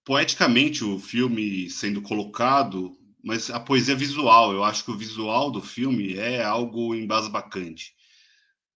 [0.05, 5.61] poeticamente o filme sendo colocado, mas a poesia visual, eu acho que o visual do
[5.61, 7.93] filme é algo embasbacante,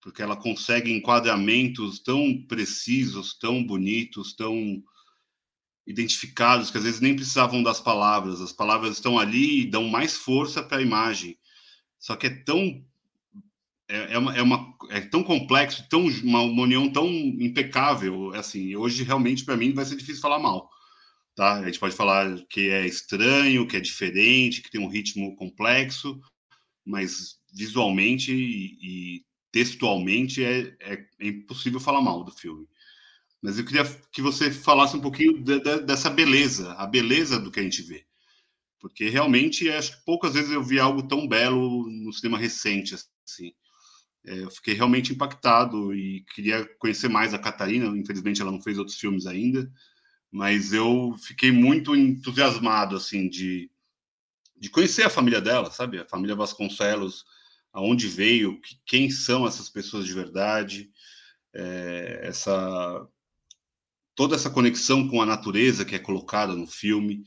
[0.03, 4.83] porque ela consegue enquadramentos tão precisos, tão bonitos, tão
[5.87, 8.41] identificados que às vezes nem precisavam das palavras.
[8.41, 11.37] As palavras estão ali e dão mais força para a imagem.
[11.99, 12.85] Só que é tão
[13.89, 18.75] é, é, uma, é, uma, é tão complexo, tão uma, uma união tão impecável, assim.
[18.75, 20.71] Hoje realmente para mim vai ser difícil falar mal,
[21.35, 21.59] tá?
[21.61, 26.19] A gente pode falar que é estranho, que é diferente, que tem um ritmo complexo,
[26.85, 28.79] mas visualmente e,
[29.19, 32.67] e textualmente é, é, é impossível falar mal do filme.
[33.43, 37.51] Mas eu queria que você falasse um pouquinho de, de, dessa beleza, a beleza do
[37.51, 38.07] que a gente vê.
[38.79, 43.53] Porque realmente acho que poucas vezes eu vi algo tão belo no cinema recente assim.
[44.25, 47.87] É, eu fiquei realmente impactado e queria conhecer mais a Catarina.
[47.97, 49.69] Infelizmente ela não fez outros filmes ainda,
[50.31, 53.69] mas eu fiquei muito entusiasmado assim de,
[54.57, 55.99] de conhecer a família dela, sabe?
[55.99, 57.25] A família Vasconcelos,
[57.73, 60.91] aonde veio, quem são essas pessoas de verdade,
[61.53, 63.09] é, essa
[64.15, 67.25] toda essa conexão com a natureza que é colocada no filme,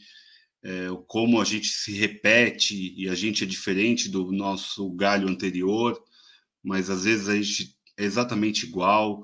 [0.63, 6.01] é, como a gente se repete e a gente é diferente do nosso galho anterior,
[6.63, 9.21] mas às vezes a gente é exatamente igual.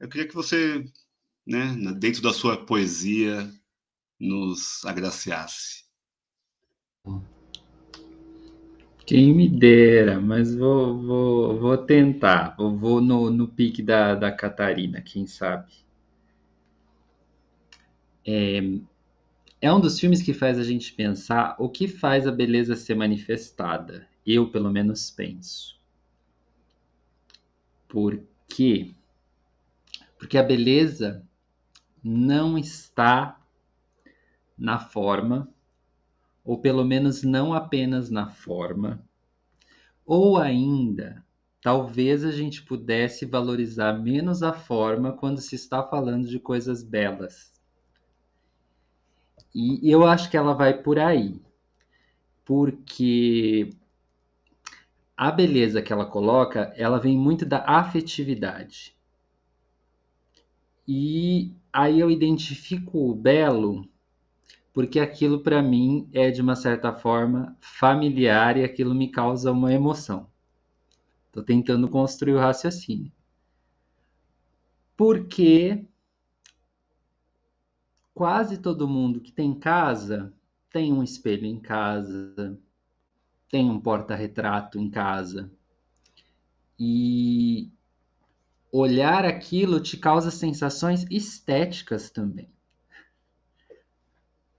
[0.00, 0.84] Eu queria que você,
[1.46, 3.48] né, dentro da sua poesia,
[4.18, 5.82] nos agraciasse.
[9.04, 12.54] Quem me dera, mas vou, vou, vou tentar.
[12.56, 15.72] Vou, vou no, no pique da, da Catarina, quem sabe.
[18.26, 18.60] É,
[19.60, 22.94] é um dos filmes que faz a gente pensar o que faz a beleza ser
[22.94, 24.08] manifestada.
[24.26, 25.78] Eu, pelo menos, penso.
[27.88, 28.94] Porque
[30.18, 31.26] Porque a beleza
[32.02, 33.40] não está
[34.58, 35.48] na forma,
[36.44, 39.04] ou pelo menos não apenas na forma,
[40.04, 41.24] ou ainda,
[41.60, 47.51] talvez a gente pudesse valorizar menos a forma quando se está falando de coisas belas.
[49.54, 51.40] E eu acho que ela vai por aí,
[52.44, 53.70] porque
[55.16, 58.96] a beleza que ela coloca, ela vem muito da afetividade.
[60.88, 63.88] E aí eu identifico o belo
[64.72, 69.72] porque aquilo para mim é de uma certa forma familiar e aquilo me causa uma
[69.72, 70.26] emoção.
[71.26, 73.12] Estou tentando construir o raciocínio.
[74.96, 75.84] Porque
[78.14, 80.32] quase todo mundo que tem casa
[80.72, 82.58] tem um espelho em casa,
[83.50, 85.50] tem um porta-retrato em casa.
[86.80, 87.70] E
[88.72, 92.48] olhar aquilo te causa sensações estéticas também.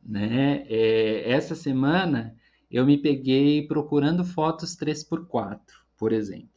[0.05, 0.65] Né?
[0.69, 2.35] É, essa semana
[2.69, 5.59] eu me peguei procurando fotos 3x4,
[5.97, 6.52] por exemplo.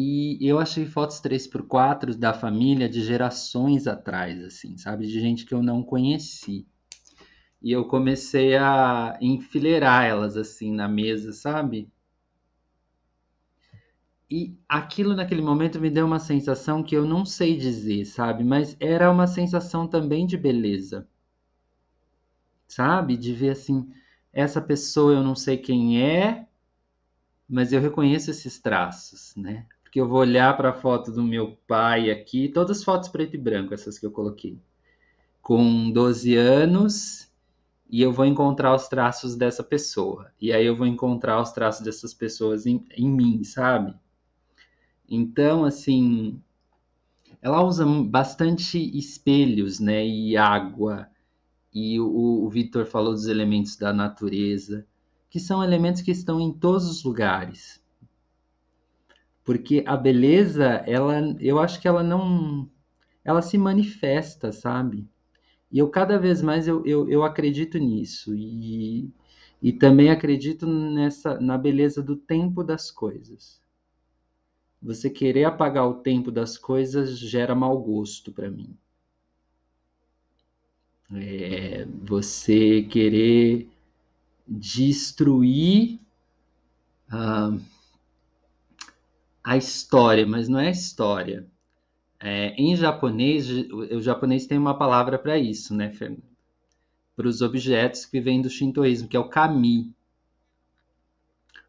[0.00, 5.08] E eu achei fotos 3x4 da família de gerações atrás, assim, sabe?
[5.08, 6.68] De gente que eu não conheci.
[7.60, 11.90] E eu comecei a enfileirar elas assim na mesa, sabe?
[14.30, 18.44] E aquilo naquele momento me deu uma sensação que eu não sei dizer, sabe?
[18.44, 21.08] Mas era uma sensação também de beleza.
[22.68, 23.16] Sabe?
[23.16, 23.92] De ver assim,
[24.32, 26.46] essa pessoa eu não sei quem é,
[27.48, 29.66] mas eu reconheço esses traços, né?
[29.88, 33.36] Porque eu vou olhar para a foto do meu pai aqui, todas as fotos preto
[33.36, 34.60] e branco, essas que eu coloquei.
[35.40, 37.26] Com 12 anos,
[37.88, 40.30] e eu vou encontrar os traços dessa pessoa.
[40.38, 43.94] E aí eu vou encontrar os traços dessas pessoas em, em mim, sabe?
[45.08, 46.38] Então, assim,
[47.40, 50.06] ela usa bastante espelhos, né?
[50.06, 51.08] E água.
[51.72, 54.86] E o, o Vitor falou dos elementos da natureza,
[55.30, 57.82] que são elementos que estão em todos os lugares.
[59.48, 62.68] Porque a beleza, ela, eu acho que ela não,
[63.24, 65.08] ela se manifesta, sabe?
[65.72, 68.34] E eu cada vez mais eu, eu, eu acredito nisso.
[68.34, 69.10] E,
[69.62, 73.58] e também acredito nessa na beleza do tempo das coisas.
[74.82, 78.76] Você querer apagar o tempo das coisas gera mau gosto para mim.
[81.10, 83.66] É, você querer
[84.46, 85.98] destruir
[87.10, 87.58] uh,
[89.48, 91.46] a história, mas não é história.
[92.20, 96.22] É, em japonês, o, japonês tem uma palavra para isso, né, Fernando?
[97.16, 99.90] Para os objetos que vêm do shintoísmo, que é o kami.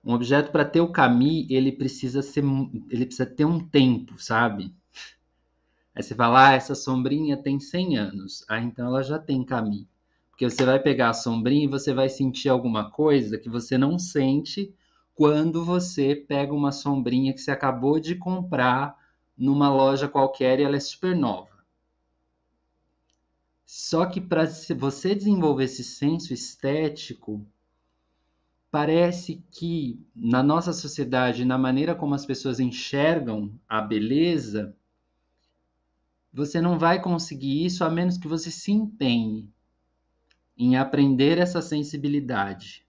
[0.04, 2.44] Um objeto para ter o kami, ele precisa ser,
[2.90, 4.76] ele precisa ter um tempo, sabe?
[5.96, 8.46] Aí você fala, ah, essa sombrinha tem 100 anos.
[8.50, 9.88] Ah, então ela já tem kami.
[10.32, 13.98] Porque você vai pegar a sombrinha e você vai sentir alguma coisa que você não
[13.98, 14.76] sente
[15.20, 18.98] quando você pega uma sombrinha que você acabou de comprar
[19.38, 21.62] numa loja qualquer e ela é super nova.
[23.66, 24.46] Só que para
[24.78, 27.46] você desenvolver esse senso estético,
[28.72, 34.74] parece que na nossa sociedade, na maneira como as pessoas enxergam a beleza,
[36.32, 39.52] você não vai conseguir isso a menos que você se empenhe
[40.58, 42.88] em aprender essa sensibilidade.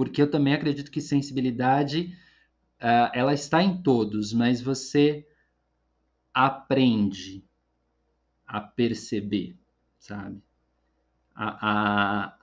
[0.00, 2.16] Porque eu também acredito que sensibilidade
[2.80, 5.28] uh, ela está em todos, mas você
[6.32, 7.44] aprende
[8.46, 9.58] a perceber,
[9.98, 10.42] sabe?
[11.34, 12.38] A, a,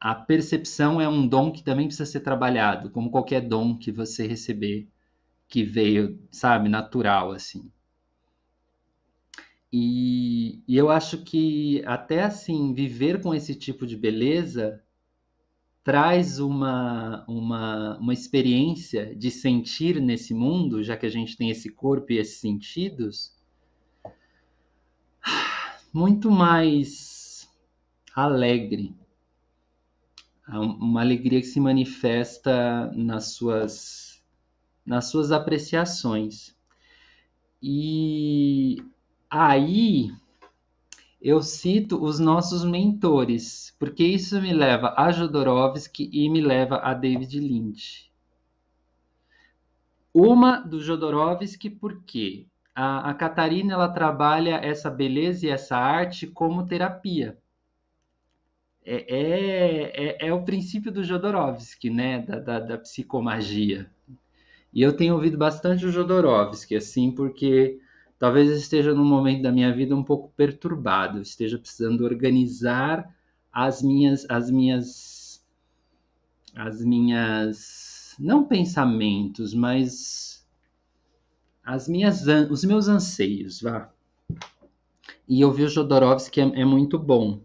[0.00, 4.26] a percepção é um dom que também precisa ser trabalhado, como qualquer dom que você
[4.26, 4.88] receber
[5.46, 7.70] que veio, sabe, natural, assim.
[9.70, 14.82] E, e, eu acho que até assim, viver com esse tipo de beleza
[15.84, 21.70] traz uma, uma, uma experiência de sentir nesse mundo, já que a gente tem esse
[21.70, 23.36] corpo e esses sentidos,
[25.92, 27.48] muito mais
[28.14, 28.96] alegre.
[30.48, 34.22] Uma alegria que se manifesta nas suas,
[34.84, 36.54] nas suas apreciações.
[37.60, 38.82] E
[39.30, 40.10] aí
[41.22, 46.92] eu cito os nossos mentores, porque isso me leva a Jodorowsky e me leva a
[46.92, 48.10] David Lynch.
[50.12, 56.66] Uma do Jodorowsky, porque a, a Catarina ela trabalha essa beleza e essa arte como
[56.66, 57.38] terapia.
[58.84, 62.18] É, é, é, é o princípio do Jodorowsky, né?
[62.18, 63.88] Da, da, da, psicomagia.
[64.74, 67.78] E eu tenho ouvido bastante o Jodorowsky, assim, porque
[68.22, 73.12] talvez esteja num momento da minha vida um pouco perturbado, esteja precisando organizar
[73.52, 75.44] as minhas as minhas
[76.54, 80.46] as minhas não pensamentos, mas
[81.64, 83.92] as minhas os meus anseios, vá.
[85.28, 87.42] E eu vi o Jodorowsky é, é muito bom.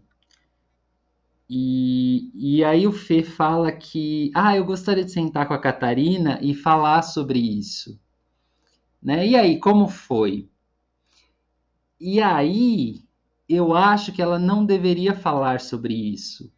[1.50, 6.38] E, e aí o Fê fala que, ah, eu gostaria de sentar com a Catarina
[6.40, 7.98] e falar sobre isso.
[9.02, 9.26] Né?
[9.26, 10.48] E aí, como foi?
[12.00, 13.02] E aí,
[13.48, 16.52] eu acho que ela não deveria falar sobre isso,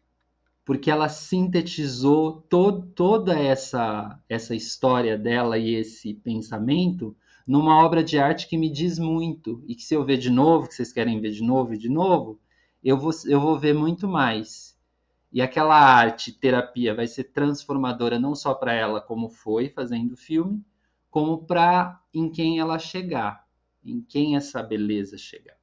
[0.65, 7.15] porque ela sintetizou to toda essa, essa história dela e esse pensamento
[7.47, 10.67] numa obra de arte que me diz muito, e que se eu ver de novo,
[10.67, 12.39] que vocês querem ver de novo e de novo,
[12.83, 14.77] eu vou, eu vou ver muito mais.
[15.33, 20.17] E aquela arte, terapia, vai ser transformadora não só para ela, como foi fazendo o
[20.17, 20.63] filme,
[21.09, 23.40] como para em quem ela chegar,
[23.83, 25.57] em quem essa beleza chegar.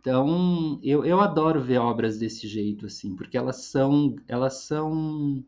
[0.00, 5.44] Então, eu, eu adoro ver obras desse jeito, assim, porque elas são, elas são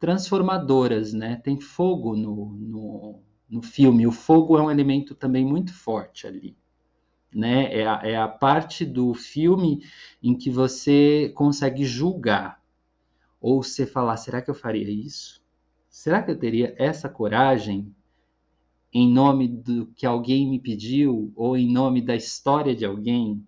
[0.00, 1.36] transformadoras, né?
[1.36, 4.06] Tem fogo no, no, no filme.
[4.06, 6.56] O fogo é um elemento também muito forte ali
[7.34, 7.74] né?
[7.74, 9.84] É a, é a parte do filme
[10.22, 12.62] em que você consegue julgar.
[13.40, 15.42] Ou você falar, será que eu faria isso?
[15.90, 17.94] Será que eu teria essa coragem
[18.94, 23.46] em nome do que alguém me pediu ou em nome da história de alguém?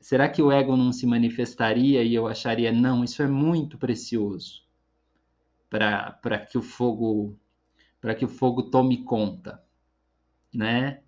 [0.00, 4.66] Será que o ego não se manifestaria e eu acharia, não, isso é muito precioso
[5.70, 7.38] para que o fogo
[8.00, 9.62] para que o fogo tome conta,
[10.52, 11.02] né?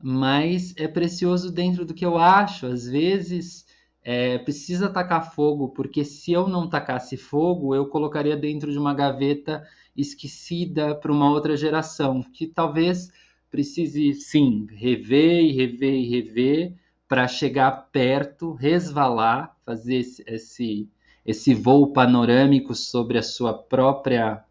[0.00, 2.66] mas é precioso dentro do que eu acho.
[2.66, 3.66] Às vezes
[4.10, 8.94] é, precisa tacar fogo, porque se eu não tacasse fogo, eu colocaria dentro de uma
[8.94, 13.12] gaveta esquecida para uma outra geração, que talvez
[13.50, 16.74] precise sim rever e rever e rever
[17.06, 20.88] para chegar perto, resvalar, fazer esse, esse,
[21.22, 24.42] esse voo panorâmico sobre a sua própria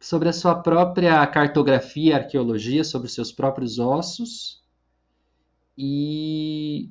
[0.00, 4.62] sobre a sua própria cartografia, arqueologia, sobre os seus próprios ossos.
[5.76, 6.88] E,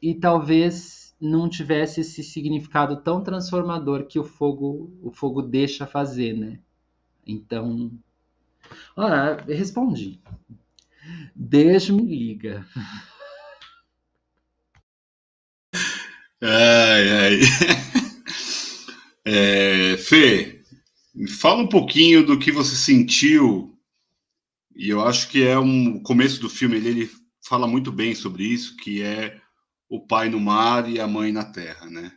[0.00, 6.34] e talvez não tivesse esse significado tão transformador que o fogo o fogo deixa fazer,
[6.34, 6.58] né?
[7.26, 7.90] Então,
[8.96, 10.20] olha, respondi.
[11.34, 12.66] Beijo, me liga.
[16.42, 17.40] Ai, ai.
[19.28, 20.56] É, Fê,
[21.40, 23.74] Fala um pouquinho do que você sentiu,
[24.74, 27.10] e eu acho que é um o começo do filme, ele, ele
[27.42, 29.40] fala muito bem sobre isso, que é
[29.88, 32.12] o pai no mar e a mãe na terra, né?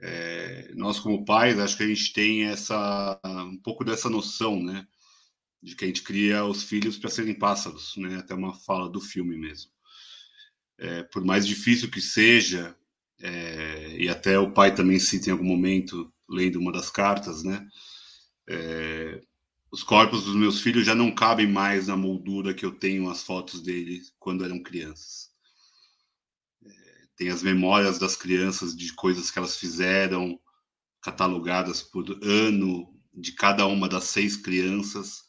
[0.00, 4.86] É, nós como pais, acho que a gente tem essa um pouco dessa noção, né?
[5.62, 8.18] De que a gente cria os filhos para serem pássaros, né?
[8.18, 9.70] Até uma fala do filme mesmo.
[10.78, 12.76] É, por mais difícil que seja,
[13.20, 17.66] é, e até o pai também cita em algum momento, lendo uma das cartas, né?
[18.48, 19.20] É,
[19.70, 23.22] os corpos dos meus filhos já não cabem mais na moldura que eu tenho as
[23.22, 25.33] fotos deles quando eram crianças.
[27.16, 30.38] Tem as memórias das crianças de coisas que elas fizeram,
[31.00, 35.22] catalogadas por ano de cada uma das seis crianças.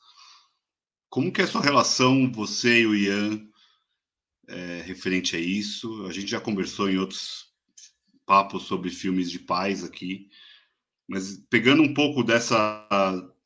[1.10, 3.48] Como que é a sua relação, você e o Ian,
[4.48, 6.06] é, referente a isso?
[6.06, 7.54] A gente já conversou em outros
[8.26, 10.30] papos sobre filmes de pais aqui.
[11.08, 12.88] Mas pegando um pouco dessa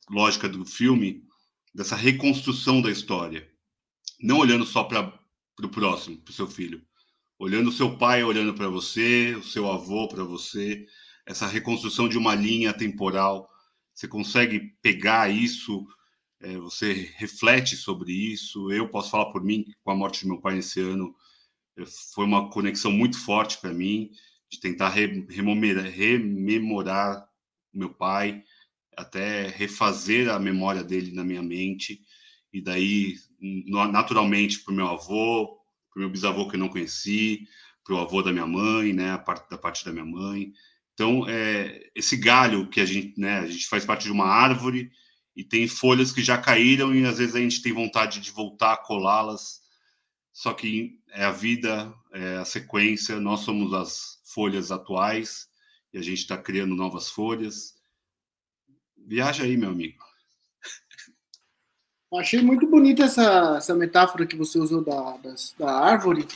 [0.08, 1.22] lógica do filme,
[1.74, 3.48] dessa reconstrução da história,
[4.20, 5.20] não olhando só para
[5.62, 6.84] o próximo, para o seu filho,
[7.40, 10.86] olhando o seu pai olhando para você, o seu avô para você,
[11.24, 13.48] essa reconstrução de uma linha temporal,
[13.94, 15.86] você consegue pegar isso,
[16.42, 18.70] é, você reflete sobre isso.
[18.70, 21.14] Eu posso falar por mim, com a morte de meu pai esse ano,
[21.78, 21.84] é,
[22.14, 24.10] foi uma conexão muito forte para mim,
[24.50, 27.26] de tentar rememorar, rememorar
[27.72, 28.44] meu pai,
[28.94, 32.02] até refazer a memória dele na minha mente,
[32.52, 35.59] e daí, naturalmente, para o meu avô,
[35.90, 37.46] para o meu bisavô que eu não conheci,
[37.84, 40.52] para o avô da minha mãe, né, a parte da parte da minha mãe.
[40.94, 44.90] Então, é, esse galho que a gente, né, a gente faz parte de uma árvore
[45.34, 48.74] e tem folhas que já caíram e às vezes a gente tem vontade de voltar
[48.74, 49.60] a colá-las.
[50.32, 55.48] Só que é a vida, é a sequência, nós somos as folhas atuais
[55.92, 57.74] e a gente está criando novas folhas.
[58.96, 60.09] Viaja aí, meu amigo.
[62.18, 66.26] Achei muito bonita essa, essa metáfora que você usou da, das, da árvore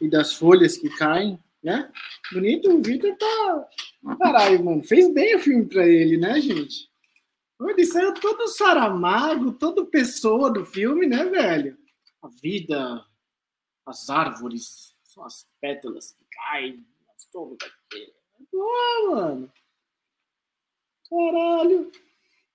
[0.00, 1.90] e das folhas que caem, né?
[2.32, 3.68] Bonito, o Victor tá.
[4.16, 6.88] Caralho, mano, fez bem o filme pra ele, né, gente?
[7.60, 11.76] Ele saiu todo Saramago, todo pessoa do filme, né, velho?
[12.22, 13.04] A vida,
[13.84, 18.12] as árvores, são as pétalas que caem, as torres daqui.
[18.52, 19.52] Pô, mano.
[21.10, 21.90] Caralho.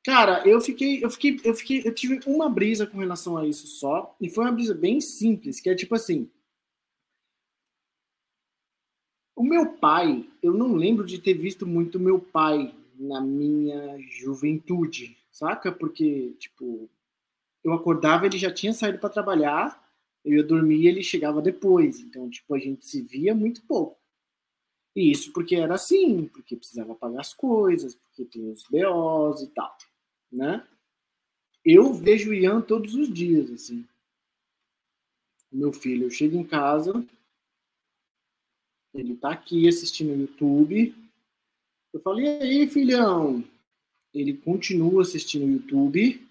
[0.03, 3.67] Cara, eu fiquei, eu fiquei, eu fiquei, eu tive uma brisa com relação a isso
[3.67, 6.29] só, e foi uma brisa bem simples, que é tipo assim.
[9.35, 15.17] O meu pai, eu não lembro de ter visto muito meu pai na minha juventude,
[15.31, 15.71] saca?
[15.71, 16.89] Porque, tipo,
[17.63, 19.81] eu acordava, ele já tinha saído para trabalhar,
[20.23, 21.99] eu ia dormir e ele chegava depois.
[22.01, 23.97] Então, tipo, a gente se via muito pouco.
[24.95, 29.47] E isso porque era assim, porque precisava pagar as coisas, porque tem os BOs e
[29.47, 29.75] tal,
[30.34, 30.67] né?
[31.63, 33.86] Eu vejo o Ian todos os dias, assim.
[35.51, 37.05] Meu filho, eu chego em casa,
[38.93, 40.95] ele tá aqui assistindo o YouTube,
[41.93, 43.43] eu falei, e aí, filhão?
[44.11, 46.27] Ele continua assistindo o YouTube.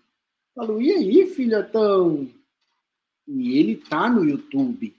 [0.55, 2.29] Falou, e aí, filhotão?
[3.29, 4.95] E ele tá no YouTube.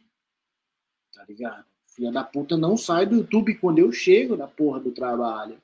[1.13, 1.65] Tá ligado?
[1.85, 5.61] Filha da puta não sai do YouTube quando eu chego na porra do trabalho.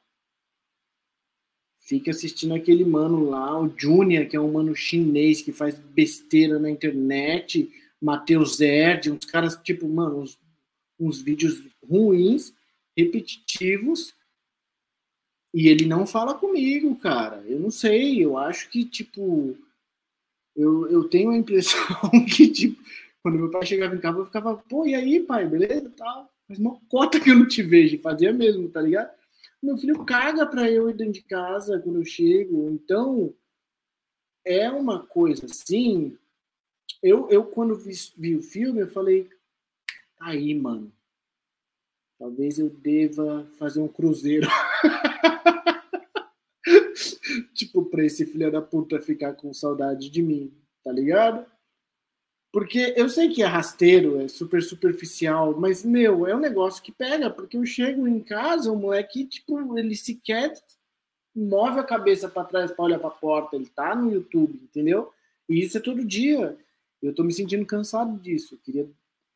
[1.90, 6.60] Fica assistindo aquele mano lá, o Junior, que é um mano chinês que faz besteira
[6.60, 7.68] na internet.
[8.00, 10.38] Matheus Erd, uns caras, tipo, mano, uns,
[11.00, 12.54] uns vídeos ruins,
[12.96, 14.14] repetitivos
[15.52, 17.44] e ele não fala comigo, cara.
[17.48, 19.58] Eu não sei, eu acho que, tipo,
[20.56, 21.82] eu, eu tenho a impressão
[22.32, 22.80] que, tipo,
[23.24, 25.92] quando meu pai chegava em casa, eu ficava, pô, e aí, pai, beleza?
[25.98, 26.32] Tal.
[26.48, 29.10] Mas uma cota que eu não te vejo, fazia mesmo, tá ligado?
[29.62, 33.34] Meu filho caga pra eu ir dentro de casa quando eu chego, então
[34.46, 36.18] é uma coisa assim.
[37.04, 39.30] Eu, eu quando vi, vi o filme, eu falei,
[40.18, 40.92] tá aí, mano.
[42.18, 44.48] Talvez eu deva fazer um cruzeiro.
[47.54, 50.54] tipo, pra esse filho da puta ficar com saudade de mim,
[50.84, 51.46] tá ligado?
[52.52, 56.92] Porque eu sei que é rasteiro, é super superficial, mas, meu, é um negócio que
[56.92, 60.54] pega, porque eu chego em casa, o moleque, tipo, ele sequer
[61.36, 65.14] move a cabeça para trás para olhar para a porta, ele tá no YouTube, entendeu?
[65.48, 66.58] E isso é todo dia.
[67.02, 68.56] Eu tô me sentindo cansado disso.
[68.56, 68.90] Eu queria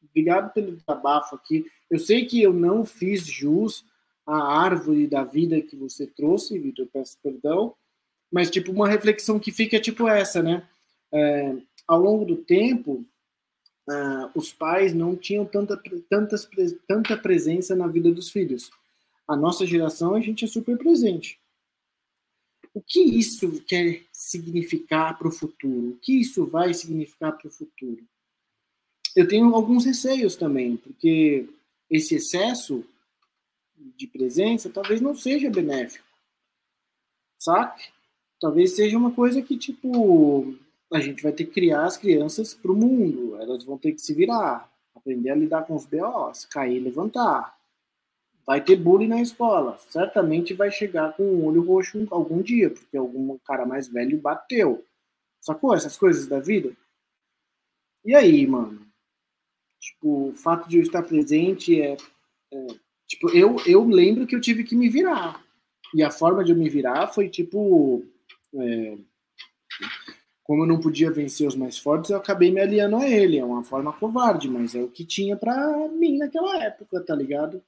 [0.10, 1.66] obrigado pelo desabafo aqui.
[1.90, 3.86] Eu sei que eu não fiz jus
[4.26, 7.74] à árvore da vida que você trouxe, Vitor, peço perdão,
[8.32, 10.68] mas tipo uma reflexão que fica tipo essa, né?
[11.12, 11.56] É,
[11.88, 13.06] ao longo do tempo,
[13.90, 16.50] uh, os pais não tinham tanta, tantas,
[16.88, 18.72] tanta presença na vida dos filhos.
[19.28, 21.40] A nossa geração, a gente é super presente.
[22.74, 25.92] O que isso quer significar para o futuro?
[25.92, 28.04] O que isso vai significar para o futuro?
[29.16, 31.48] Eu tenho alguns receios também, porque
[31.90, 32.84] esse excesso
[33.76, 36.06] de presença talvez não seja benéfico,
[37.38, 37.80] sabe?
[38.44, 40.54] talvez seja uma coisa que, tipo,
[40.94, 43.36] a gente vai ter que criar as crianças para o mundo.
[43.42, 47.58] Elas vão ter que se virar, aprender a lidar com os BOs, cair e levantar.
[48.46, 49.78] Vai ter bullying na escola.
[49.90, 54.86] Certamente vai chegar com um olho roxo algum dia, porque algum cara mais velho bateu.
[55.40, 55.74] Sacou?
[55.74, 56.76] Essas coisas da vida.
[58.06, 58.86] E aí, mano?
[59.80, 61.98] Tipo, o fato de eu estar presente é.
[62.54, 62.68] é
[63.08, 65.44] tipo, eu, eu lembro que eu tive que me virar.
[65.94, 68.04] E a forma de eu me virar foi, tipo,
[68.56, 68.98] é,
[70.44, 73.38] como eu não podia vencer os mais fortes, eu acabei me aliando a ele.
[73.38, 77.64] É uma forma covarde, mas é o que tinha para mim naquela época, tá ligado?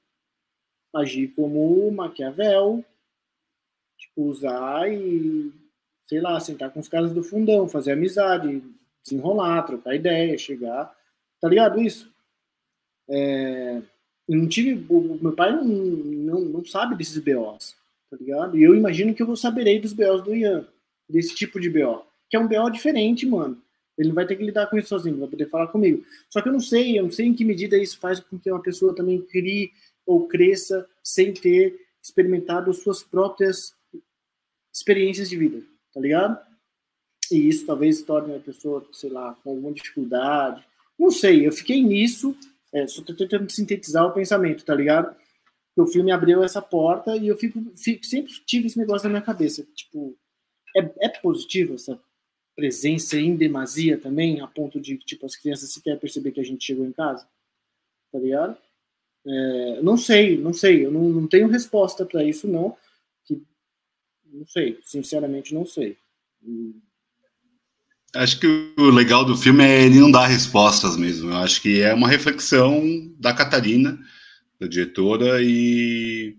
[0.94, 2.84] Agir como Maquiavel,
[3.98, 5.50] tipo, usar e,
[6.06, 8.62] sei lá, sentar com os caras do fundão, fazer amizade,
[9.02, 10.94] desenrolar, trocar ideia, chegar,
[11.40, 11.80] tá ligado?
[11.80, 12.12] Isso.
[13.08, 13.80] É,
[14.28, 14.84] eu não tive.
[14.88, 17.74] O meu pai não, não, não sabe desses BOs,
[18.10, 18.58] tá ligado?
[18.58, 20.66] E eu imagino que eu saberei dos BOs do Ian
[21.08, 22.04] desse tipo de BO.
[22.28, 23.60] Que é um BO diferente, mano.
[23.98, 26.04] Ele não vai ter que lidar com isso sozinho, vai poder falar comigo.
[26.28, 28.50] Só que eu não sei, eu não sei em que medida isso faz com que
[28.50, 29.72] uma pessoa também crie
[30.04, 33.74] ou cresça sem ter experimentado suas próprias
[34.72, 35.62] experiências de vida,
[35.92, 36.38] tá ligado?
[37.32, 40.64] E isso talvez torne a pessoa, sei lá, com alguma dificuldade.
[40.98, 42.36] Não sei, eu fiquei nisso,
[42.72, 45.16] é, só tô tentando sintetizar o pensamento, tá ligado?
[45.74, 49.22] O filme abriu essa porta e eu fico, fico sempre tive esse negócio na minha
[49.22, 50.16] cabeça, tipo,
[50.76, 51.98] é, é positivo essa
[52.56, 56.64] presença em demasia também, a ponto de, tipo, as crianças sequer perceber que a gente
[56.64, 57.28] chegou em casa?
[58.10, 58.56] Tá ligado?
[59.26, 62.76] É, não sei, não sei, eu não, não tenho resposta para isso, não.
[63.24, 63.42] Que,
[64.32, 65.98] não sei, sinceramente não sei.
[68.14, 68.46] Acho que
[68.78, 71.30] o legal do filme é ele não dar respostas mesmo.
[71.30, 72.82] Eu acho que é uma reflexão
[73.18, 73.98] da Catarina,
[74.58, 76.38] da diretora, e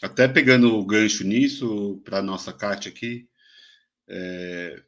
[0.00, 3.26] até pegando o gancho nisso, para nossa Kátia aqui,
[4.10, 4.82] É,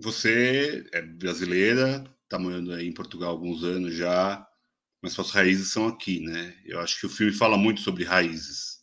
[0.00, 4.46] você é brasileira, está morando aí em Portugal há alguns anos já,
[5.02, 6.56] mas suas raízes são aqui, né?
[6.64, 8.80] Eu acho que o filme fala muito sobre raízes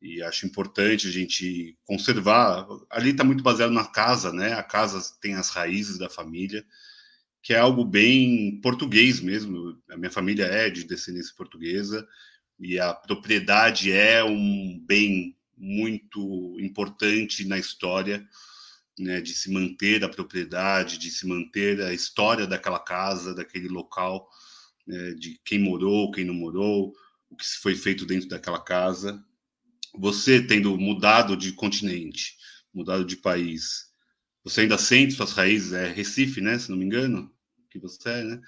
[0.00, 2.66] e acho importante a gente conservar.
[2.90, 4.52] Ali está muito baseado na casa, né?
[4.54, 6.64] A casa tem as raízes da família,
[7.42, 9.80] que é algo bem português mesmo.
[9.90, 12.06] A minha família é de descendência portuguesa
[12.58, 18.26] e a propriedade é um bem muito importante na história,
[19.02, 19.20] né?
[19.20, 24.28] De se manter a propriedade, de se manter a história daquela casa, daquele local,
[24.86, 25.14] né?
[25.14, 26.92] de quem morou, quem não morou,
[27.30, 29.22] o que foi feito dentro daquela casa
[29.96, 32.36] você tendo mudado de continente,
[32.72, 33.88] mudado de país,
[34.44, 36.58] você ainda sente suas raízes, é Recife, né?
[36.58, 37.32] Se não me engano,
[37.70, 38.40] que você é, né?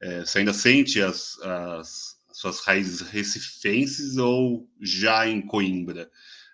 [0.00, 6.10] É, você ainda sente as, as, suas raízes recifenses ou já em Coimbra?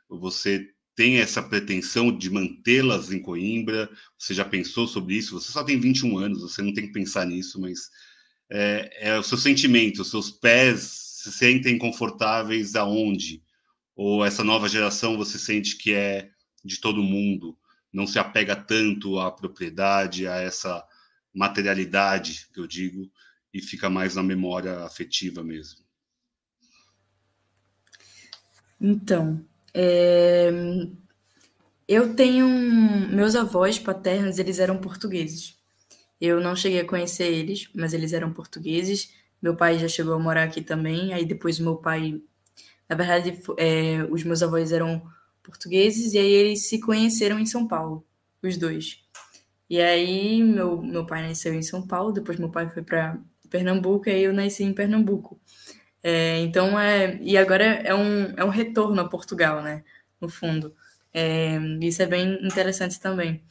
[0.08, 3.88] Você tem essa pretensão de mantê-las em Coimbra?
[4.18, 5.38] Você já pensou sobre isso?
[5.38, 7.90] Você só tem 21 anos, você não tem que pensar nisso, mas
[8.50, 10.80] é, é o seu sentimento, os seus pés
[11.22, 13.42] se sentem confortáveis aonde?
[13.94, 16.30] Ou essa nova geração você sente que é
[16.64, 17.56] de todo mundo,
[17.92, 20.82] não se apega tanto à propriedade, a essa
[21.32, 23.10] materialidade que eu digo,
[23.52, 25.84] e fica mais na memória afetiva mesmo?
[28.80, 29.46] Então,
[29.76, 30.50] é...
[31.88, 32.48] eu tenho
[33.10, 35.56] meus avós paternos, eles eram portugueses.
[36.20, 39.12] Eu não cheguei a conhecer eles, mas eles eram portugueses.
[39.42, 41.12] Meu pai já chegou a morar aqui também.
[41.12, 42.20] Aí depois meu pai
[42.88, 45.02] na verdade, é, os meus avós eram
[45.42, 48.04] portugueses e aí eles se conheceram em São Paulo,
[48.42, 49.02] os dois.
[49.68, 53.18] E aí meu, meu pai nasceu em São Paulo, depois meu pai foi para
[53.50, 55.40] Pernambuco e eu nasci em Pernambuco.
[56.08, 59.82] É, então é e agora é um, é um retorno a Portugal, né?
[60.20, 60.72] No fundo,
[61.12, 63.42] é, isso é bem interessante também.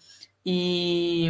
[0.45, 1.28] E,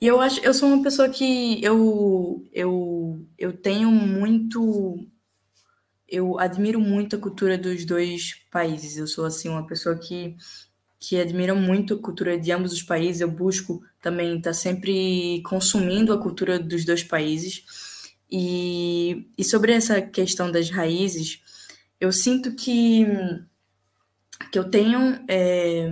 [0.00, 5.06] e eu acho eu sou uma pessoa que eu eu, eu tenho muito
[6.08, 8.96] eu admiro muito a cultura dos dois países.
[8.96, 10.36] Eu sou assim uma pessoa que
[10.98, 13.20] que admira muito a cultura de ambos os países.
[13.20, 17.91] Eu busco também estar tá sempre consumindo a cultura dos dois países.
[18.32, 21.42] E, e sobre essa questão das raízes,
[22.00, 23.06] eu sinto que,
[24.50, 25.88] que eu tenho é,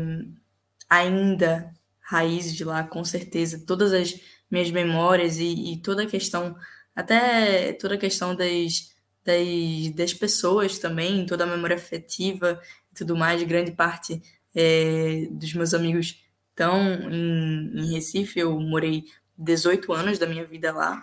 [0.89, 1.71] ainda
[2.01, 3.63] raízes de lá, com certeza.
[3.67, 4.19] Todas as
[4.51, 6.57] minhas memórias e, e toda a questão,
[6.97, 8.91] até toda a questão das
[9.25, 12.61] das, das pessoas também, toda a memória afetiva
[12.91, 14.21] e tudo mais, grande parte
[14.55, 19.05] é, dos meus amigos estão em, em, Recife, eu morei
[19.39, 21.03] 18 anos da minha vida lá,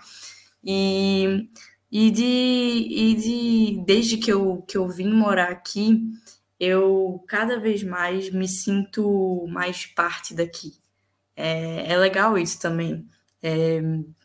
[0.63, 1.47] e,
[1.91, 6.01] e, de, e de, desde que eu, que eu vim morar aqui,
[6.59, 10.73] eu cada vez mais me sinto mais parte daqui.
[11.35, 13.07] É, é legal isso também.
[13.41, 13.81] É,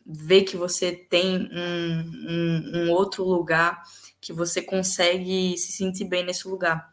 [0.07, 3.83] ver que você tem um, um, um, outro lugar
[4.21, 6.91] que você consegue se sentir bem nesse lugar.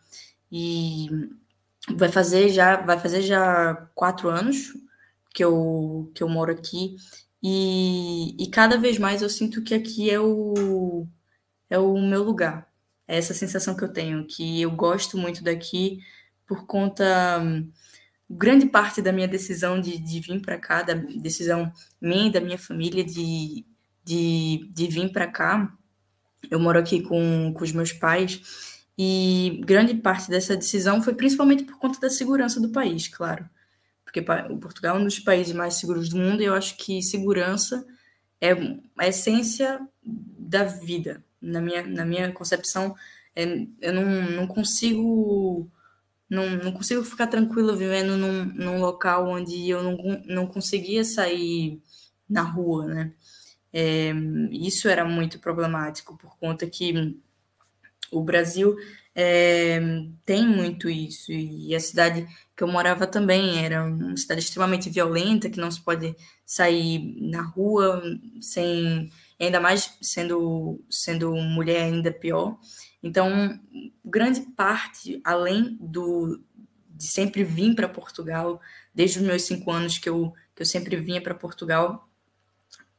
[0.52, 1.08] E
[1.96, 4.74] vai fazer já vai fazer já quatro anos
[5.34, 6.96] que eu, que eu moro aqui
[7.42, 11.08] e, e cada vez mais eu sinto que aqui é o,
[11.70, 12.68] é o meu lugar.
[13.08, 16.00] É essa sensação que eu tenho, que eu gosto muito daqui
[16.46, 17.44] por conta
[18.30, 22.40] grande parte da minha decisão de, de vir para cá, da decisão minha e da
[22.40, 23.66] minha família de,
[24.04, 25.74] de, de vir para cá,
[26.50, 28.42] eu moro aqui com, com os meus pais,
[28.98, 33.50] e grande parte dessa decisão foi principalmente por conta da segurança do país, claro.
[34.10, 37.00] Porque o Portugal é um dos países mais seguros do mundo e eu acho que
[37.00, 37.86] segurança
[38.42, 38.54] é
[38.98, 41.24] a essência da vida.
[41.40, 42.96] Na minha, na minha concepção,
[43.36, 45.70] é, eu não, não consigo
[46.28, 51.80] não, não consigo ficar tranquila vivendo num, num local onde eu não, não conseguia sair
[52.28, 53.14] na rua, né?
[53.72, 54.12] É,
[54.52, 57.16] isso era muito problemático, por conta que
[58.12, 58.76] o Brasil
[59.16, 59.80] é,
[60.26, 65.50] tem muito isso, e a cidade que eu morava também era uma cidade extremamente violenta,
[65.50, 68.02] que não se pode sair na rua
[68.42, 72.58] sem, ainda mais sendo, sendo mulher ainda pior.
[73.02, 73.60] Então,
[74.04, 76.44] grande parte, além do
[76.90, 78.60] de sempre vir para Portugal,
[78.94, 82.10] desde os meus cinco anos que eu, que eu sempre vinha para Portugal,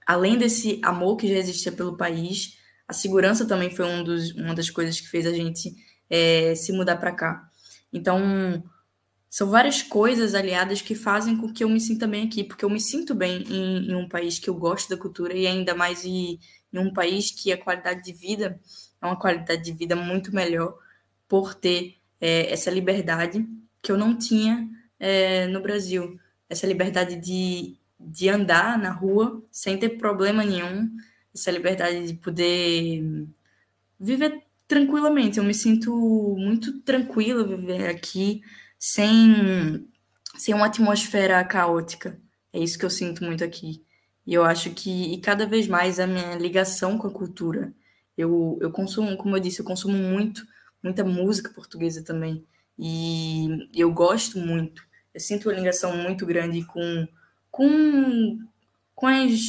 [0.06, 2.56] além desse amor que já existia pelo país,
[2.88, 5.76] a segurança também foi um dos, uma das coisas que fez a gente
[6.10, 7.48] é, se mudar para cá.
[7.92, 8.62] Então,
[9.30, 12.70] são várias coisas aliadas que fazem com que eu me sinta bem aqui, porque eu
[12.70, 16.04] me sinto bem em, em um país que eu gosto da cultura e ainda mais
[16.04, 16.40] em,
[16.72, 18.60] em um país que a qualidade de vida
[19.00, 20.76] é uma qualidade de vida muito melhor
[21.28, 23.46] por ter é, essa liberdade
[23.80, 26.18] que eu não tinha é, no Brasil.
[26.48, 30.90] Essa liberdade de, de andar na rua sem ter problema nenhum,
[31.32, 33.26] essa liberdade de poder
[33.98, 35.38] viver tranquilamente.
[35.38, 35.92] Eu me sinto
[36.38, 38.40] muito tranquila viver aqui
[38.78, 39.84] sem,
[40.38, 42.16] sem uma atmosfera caótica.
[42.52, 43.84] É isso que eu sinto muito aqui.
[44.24, 47.74] E eu acho que, e cada vez mais, a minha ligação com a cultura.
[48.16, 50.46] Eu, eu consumo, como eu disse, eu consumo muito,
[50.80, 52.44] muita música portuguesa também.
[52.78, 54.84] E eu gosto muito.
[55.12, 57.08] Eu sinto uma ligação muito grande com,
[57.50, 58.38] com,
[58.94, 59.40] com, as,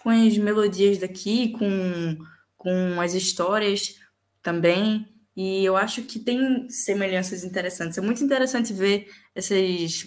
[0.00, 2.18] com as melodias daqui, com,
[2.56, 3.99] com as histórias
[4.42, 5.06] também.
[5.36, 7.96] E eu acho que tem semelhanças interessantes.
[7.98, 10.06] É muito interessante ver essas,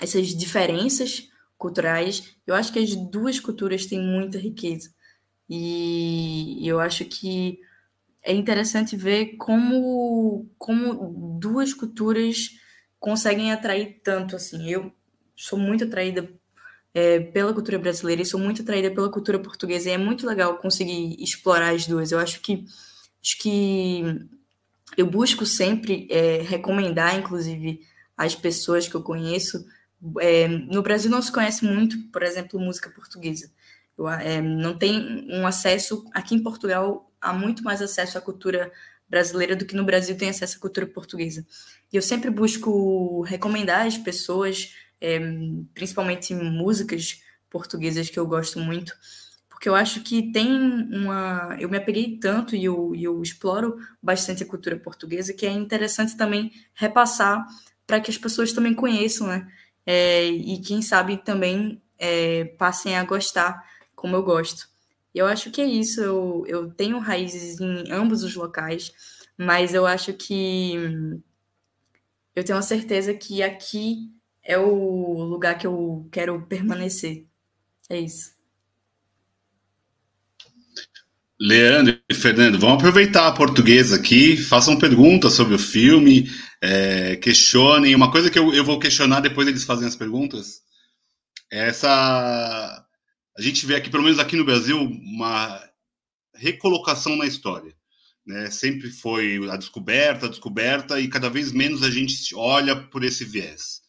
[0.00, 2.36] essas diferenças culturais.
[2.46, 4.90] Eu acho que as duas culturas têm muita riqueza.
[5.48, 7.58] E eu acho que
[8.24, 12.50] é interessante ver como, como duas culturas
[12.98, 14.70] conseguem atrair tanto assim.
[14.70, 14.92] Eu
[15.36, 16.28] sou muito atraída
[16.94, 19.88] é, pela cultura brasileira e sou muito atraída pela cultura portuguesa.
[19.88, 22.12] E é muito legal conseguir explorar as duas.
[22.12, 22.64] Eu acho que
[23.22, 24.02] acho que
[24.96, 27.80] eu busco sempre é, recomendar, inclusive,
[28.16, 29.64] às pessoas que eu conheço
[30.20, 33.50] é, no Brasil não se conhece muito, por exemplo, música portuguesa.
[33.96, 36.04] Eu, é, não tem um acesso.
[36.12, 38.72] Aqui em Portugal há muito mais acesso à cultura
[39.08, 41.46] brasileira do que no Brasil tem acesso à cultura portuguesa.
[41.92, 45.20] E eu sempre busco recomendar às pessoas, é,
[45.74, 48.92] principalmente músicas portuguesas que eu gosto muito,
[49.62, 51.56] porque eu acho que tem uma.
[51.60, 56.16] Eu me apeguei tanto e eu, eu exploro bastante a cultura portuguesa que é interessante
[56.16, 57.46] também repassar
[57.86, 59.46] para que as pessoas também conheçam, né?
[59.86, 64.68] é, e quem sabe também é, passem a gostar como eu gosto.
[65.14, 68.92] Eu acho que é isso, eu, eu tenho raízes em ambos os locais,
[69.38, 70.74] mas eu acho que
[72.34, 74.10] eu tenho a certeza que aqui
[74.42, 77.26] é o lugar que eu quero permanecer.
[77.88, 78.31] É isso.
[81.44, 86.30] Leandro e Fernando, vamos aproveitar a portuguesa aqui, façam perguntas sobre o filme,
[86.60, 87.96] é, questionem.
[87.96, 90.62] Uma coisa que eu, eu vou questionar depois eles fazem as perguntas
[91.52, 92.86] é essa.
[93.36, 95.60] A gente vê aqui, pelo menos aqui no Brasil, uma
[96.34, 97.74] recolocação na história.
[98.24, 98.48] Né?
[98.48, 103.24] Sempre foi a descoberta, a descoberta, e cada vez menos a gente olha por esse
[103.24, 103.82] viés.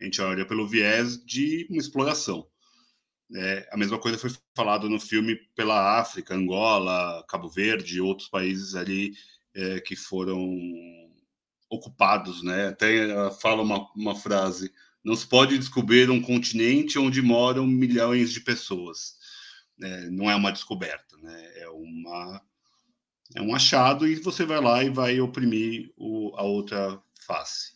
[0.00, 2.46] A gente olha pelo viés de uma exploração.
[3.34, 8.74] É, a mesma coisa foi falado no filme pela África, Angola, Cabo Verde outros países
[8.74, 9.12] ali
[9.54, 10.44] é, que foram
[11.68, 12.68] ocupados, né?
[12.68, 14.72] Até fala uma, uma frase:
[15.04, 19.14] não se pode descobrir um continente onde moram milhões de pessoas.
[19.82, 21.52] É, não é uma descoberta, né?
[21.56, 22.42] É uma
[23.34, 27.72] é um achado e você vai lá e vai oprimir o, a outra face.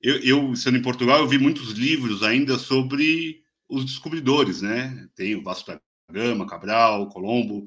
[0.00, 5.08] Eu, eu, sendo em Portugal, eu vi muitos livros ainda sobre os descobridores, né?
[5.14, 7.64] Tem o Vasco da Gama, Cabral, Colombo,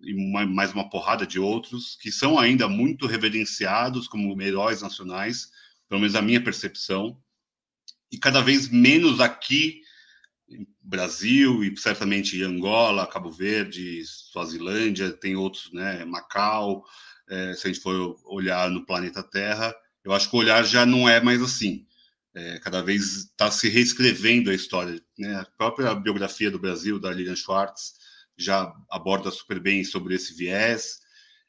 [0.00, 5.50] e uma, mais uma porrada de outros, que são ainda muito reverenciados como heróis nacionais,
[5.88, 7.20] pelo menos a minha percepção,
[8.10, 9.80] e cada vez menos aqui
[10.80, 16.84] Brasil e certamente Angola, Cabo Verde, Suazilândia, tem outros, né, Macau,
[17.28, 19.74] é, se a gente for olhar no planeta Terra,
[20.04, 21.84] eu acho que o olhar já não é mais assim.
[22.36, 25.02] É, cada vez está se reescrevendo a história.
[25.18, 25.34] Né?
[25.36, 27.94] A própria biografia do Brasil, da Lilian Schwartz,
[28.36, 30.98] já aborda super bem sobre esse viés.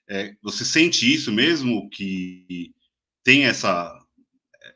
[0.07, 2.73] É, você sente isso mesmo que
[3.21, 3.93] tem essa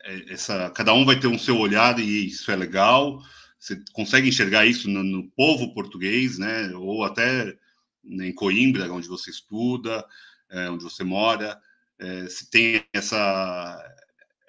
[0.04, 3.18] é, essa cada um vai ter um seu olhar e isso é legal.
[3.58, 6.68] Você consegue enxergar isso no, no povo português, né?
[6.74, 7.56] Ou até
[8.04, 10.04] em Coimbra, onde você estuda,
[10.50, 11.58] é, onde você mora,
[11.98, 13.91] é, se tem essa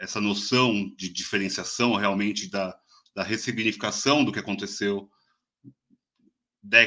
[0.04, 2.78] essa noção de diferenciação realmente da,
[3.16, 5.10] da ressignificação do que aconteceu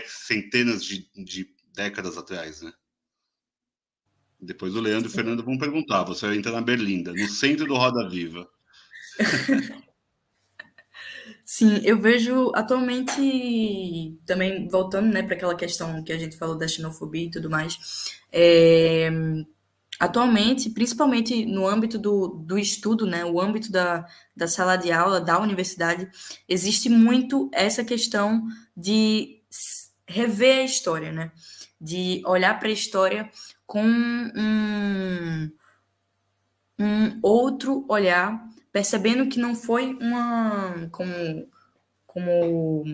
[0.06, 2.72] centenas de, de décadas atrás, né?
[4.38, 5.16] Depois o Leandro Sim.
[5.16, 6.04] e o Fernando vão perguntar.
[6.04, 8.46] Você entra na Berlinda, no centro do Roda Viva.
[11.44, 16.68] Sim, eu vejo atualmente, também voltando né, para aquela questão que a gente falou da
[16.68, 17.78] xenofobia e tudo mais,
[18.32, 19.08] é,
[19.98, 25.20] atualmente, principalmente no âmbito do, do estudo, né, o âmbito da, da sala de aula,
[25.20, 26.08] da universidade,
[26.48, 29.40] existe muito essa questão de
[30.06, 31.32] rever a história, né?
[31.80, 33.30] De olhar para a história
[33.66, 35.50] com um,
[36.78, 40.88] um outro olhar, percebendo que não foi uma.
[40.90, 41.48] Como,
[42.06, 42.84] como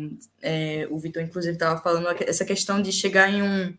[0.40, 3.76] é, o Vitor, inclusive, estava falando, essa questão de chegar em um,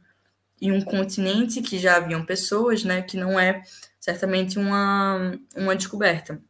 [0.64, 3.01] em um continente que já haviam pessoas, né?
[3.01, 3.64] Que não é
[3.99, 6.41] certamente uma, uma descoberta.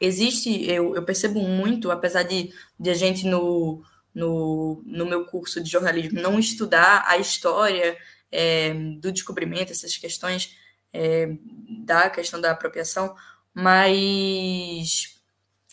[0.00, 3.82] existe, eu, eu percebo muito, apesar de, de a gente no,
[4.14, 7.98] no, no meu curso de jornalismo não estudar a história
[8.32, 10.56] é, do descobrimento, essas questões
[10.90, 11.36] é,
[11.84, 13.14] da questão da apropriação,
[13.52, 15.20] mas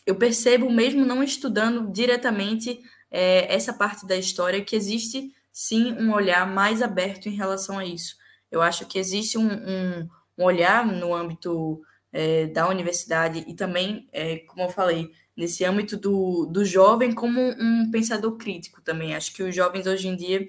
[0.05, 6.13] eu percebo, mesmo não estudando diretamente é, essa parte da história, que existe sim um
[6.13, 8.15] olhar mais aberto em relação a isso.
[8.49, 11.81] Eu acho que existe um, um, um olhar no âmbito
[12.11, 17.39] é, da universidade e também, é, como eu falei, nesse âmbito do, do jovem como
[17.39, 19.15] um pensador crítico também.
[19.15, 20.45] Acho que os jovens hoje em dia,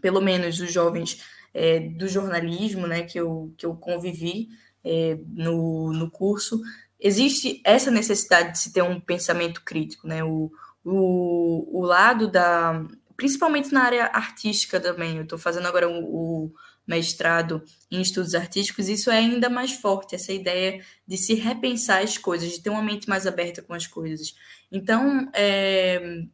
[0.00, 1.22] pelo menos os jovens
[1.52, 4.48] é, do jornalismo, né, que eu, que eu convivi
[4.84, 6.60] é, no, no curso,
[6.98, 10.22] existe essa necessidade de se ter um pensamento crítico, né?
[10.22, 10.50] O,
[10.84, 12.84] o, o lado da.
[13.22, 15.16] Principalmente na área artística também.
[15.16, 16.54] Eu estou fazendo agora o, o
[16.84, 22.18] mestrado em estudos artísticos, isso é ainda mais forte, essa ideia de se repensar as
[22.18, 24.34] coisas, de ter uma mente mais aberta com as coisas.
[24.72, 26.24] Então, é,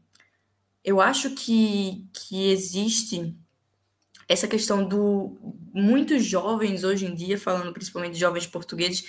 [0.82, 3.36] eu acho que, que existe
[4.26, 5.36] essa questão do.
[5.74, 9.04] Muitos jovens hoje em dia, falando principalmente de jovens portugueses,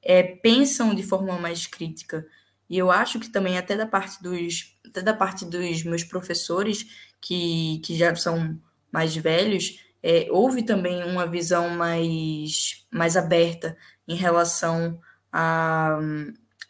[0.00, 2.24] é, pensam de forma mais crítica.
[2.70, 7.03] E eu acho que também, até da parte dos, até da parte dos meus professores,
[7.24, 8.60] que, que já são
[8.92, 15.00] mais velhos, é, houve também uma visão mais, mais aberta em relação
[15.32, 15.98] a,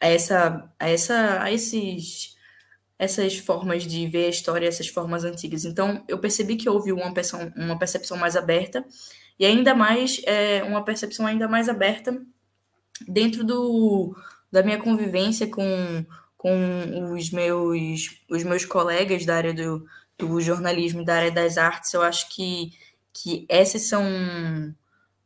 [0.01, 2.37] a, essa, a, essa, a esses,
[2.97, 5.65] essas formas de ver a história, essas formas antigas.
[5.65, 8.85] Então, eu percebi que houve uma percepção, uma percepção mais aberta,
[9.37, 12.17] e ainda mais, é, uma percepção ainda mais aberta
[13.09, 14.17] dentro do,
[14.53, 19.85] da minha convivência com, com os, meus, os meus colegas da área do,
[20.19, 22.73] do jornalismo, da área das artes, eu acho que
[23.13, 24.05] que essas são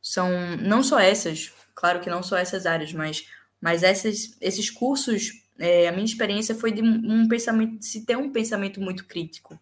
[0.03, 0.29] são
[0.59, 3.25] não só essas, claro que não só essas áreas, mas
[3.61, 8.31] mas essas, esses cursos, é, a minha experiência foi de um pensamento, se ter um
[8.33, 9.59] pensamento muito crítico.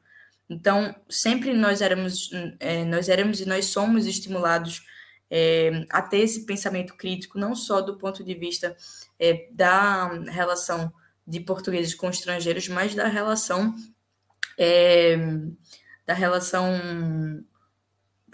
[0.49, 4.85] Então, sempre nós éramos, é, nós éramos e nós somos estimulados
[5.31, 8.77] é, a ter esse pensamento crítico, não só do ponto de vista
[9.19, 10.93] é, da relação
[11.27, 13.75] de portugueses com estrangeiros, mas da relação
[14.59, 15.17] é,
[16.07, 17.45] da relação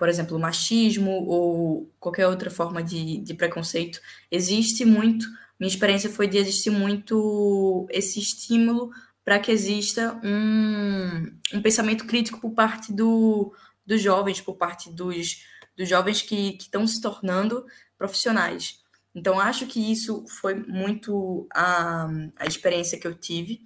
[0.03, 4.01] por exemplo, machismo ou qualquer outra forma de, de preconceito,
[4.33, 5.25] existe muito.
[5.61, 8.91] Minha experiência foi de existir muito esse estímulo
[9.25, 13.55] para que exista um, um pensamento crítico por parte do,
[13.87, 15.45] dos jovens, por parte dos,
[15.77, 17.64] dos jovens que estão se tornando
[17.97, 18.81] profissionais.
[19.14, 23.61] Então, acho que isso foi muito a, a experiência que eu tive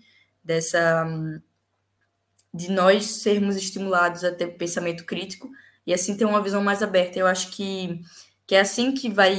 [0.45, 1.07] dessa
[2.57, 5.51] de nós sermos estimulados a ter pensamento crítico
[5.87, 7.19] e assim ter uma visão mais aberta.
[7.19, 8.01] Eu acho que,
[8.47, 9.37] que é assim que vai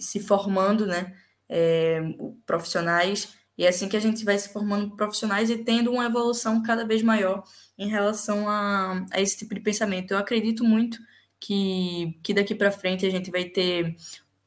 [0.00, 1.14] se formando, né,
[1.48, 2.00] é,
[2.46, 6.62] profissionais, e é assim que a gente vai se formando profissionais e tendo uma evolução
[6.62, 7.42] cada vez maior
[7.76, 10.12] em relação a, a esse tipo de pensamento.
[10.12, 10.98] Eu acredito muito
[11.40, 13.96] que, que daqui para frente a gente vai ter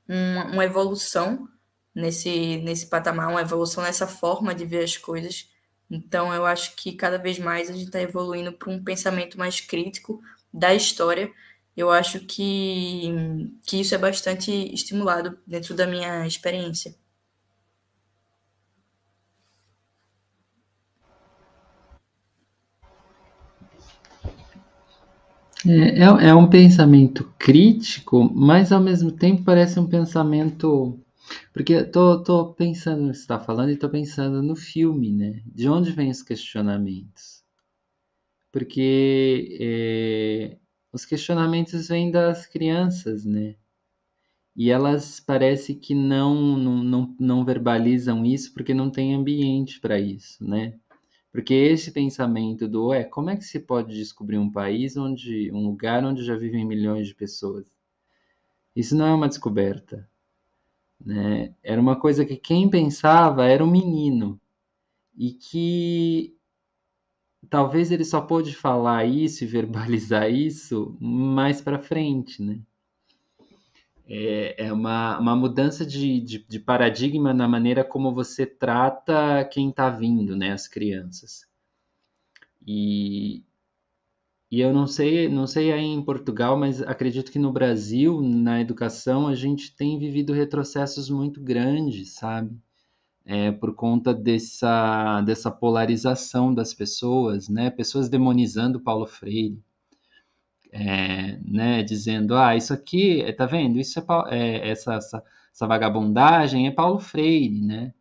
[0.08, 1.48] uma, uma evolução
[1.94, 5.50] nesse, nesse patamar, uma evolução nessa forma de ver as coisas.
[5.92, 9.60] Então, eu acho que cada vez mais a gente está evoluindo para um pensamento mais
[9.60, 10.22] crítico,
[10.54, 11.32] da história,
[11.76, 13.10] eu acho que,
[13.66, 16.94] que isso é bastante estimulado dentro da minha experiência.
[25.66, 31.00] É, é, é, um pensamento crítico, mas ao mesmo tempo parece um pensamento.
[31.54, 35.42] Porque tô, tô pensando no que você está falando e tô pensando no filme, né?
[35.46, 37.42] De onde vêm os questionamentos?
[38.52, 40.58] porque é,
[40.92, 43.56] os questionamentos vêm das crianças, né?
[44.56, 50.00] E elas parece que não, não, não, não verbalizam isso porque não tem ambiente para
[50.00, 50.78] isso, né?
[51.32, 55.66] Porque esse pensamento do, é, como é que se pode descobrir um país onde, um
[55.66, 57.66] lugar onde já vivem milhões de pessoas?
[58.76, 60.10] Isso não é uma descoberta,
[61.06, 61.54] né?
[61.64, 64.40] Era uma coisa que quem pensava era um menino
[65.18, 66.36] e que
[67.50, 72.60] talvez ele só pôde falar isso e verbalizar isso mais para frente, né?
[74.08, 79.70] É, é uma, uma mudança de, de, de, paradigma na maneira como você trata quem
[79.70, 80.52] está vindo, né?
[80.52, 81.46] As crianças.
[82.68, 83.44] E,
[84.52, 88.62] e eu não sei, não sei aí em Portugal, mas acredito que no Brasil, na
[88.62, 92.60] educação, a gente tem vivido retrocessos muito grandes, sabe?
[93.26, 97.70] é, por conta dessa, dessa polarização das pessoas, né?
[97.70, 99.62] Pessoas demonizando Paulo Freire,
[100.72, 101.84] é, né?
[101.84, 103.80] Dizendo, ah, isso aqui, tá vendo?
[103.80, 105.24] Isso é, é essa, essa,
[105.54, 107.94] essa, vagabundagem é Paulo Freire, né?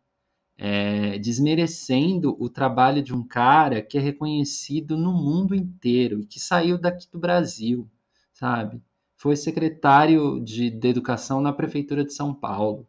[0.63, 6.39] É, desmerecendo o trabalho de um cara que é reconhecido no mundo inteiro e que
[6.39, 7.89] saiu daqui do Brasil,
[8.31, 8.79] sabe?
[9.17, 12.87] Foi secretário de, de Educação na Prefeitura de São Paulo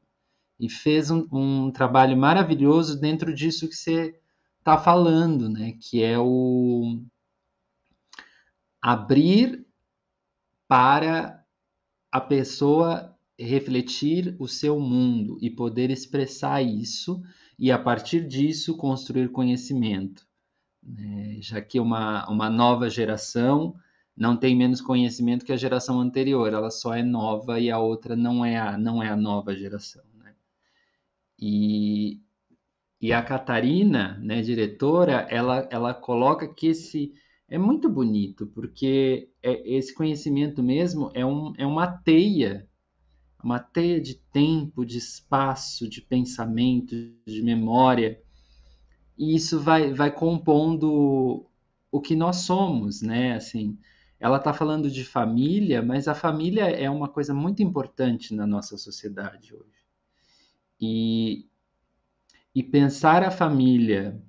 [0.61, 4.21] e fez um, um trabalho maravilhoso dentro disso que você
[4.59, 5.73] está falando, né?
[5.81, 7.01] Que é o
[8.83, 9.65] abrir
[10.69, 11.43] para
[12.11, 17.23] a pessoa refletir o seu mundo e poder expressar isso
[17.63, 20.27] e a partir disso construir conhecimento.
[20.83, 21.37] Né?
[21.41, 23.77] Já que uma, uma nova geração
[24.17, 28.17] não tem menos conhecimento que a geração anterior, ela só é nova e a outra
[28.17, 30.03] não é a, não é a nova geração.
[30.13, 30.35] Né?
[31.39, 32.21] E,
[33.01, 37.15] e a Catarina, né, diretora, ela, ela coloca que esse
[37.49, 42.69] é muito bonito, porque é, esse conhecimento mesmo é, um, é uma teia
[43.43, 46.95] uma teia de tempo, de espaço, de pensamento,
[47.27, 48.23] de memória.
[49.19, 51.47] E isso vai, vai compondo
[51.91, 53.35] o que nós somos, né?
[53.35, 53.79] Assim,
[54.19, 58.79] ela está falando de família, mas a família é uma coisa muito importante na nossa
[58.79, 59.83] sociedade hoje.
[60.81, 61.49] E,
[62.55, 64.23] e pensar a família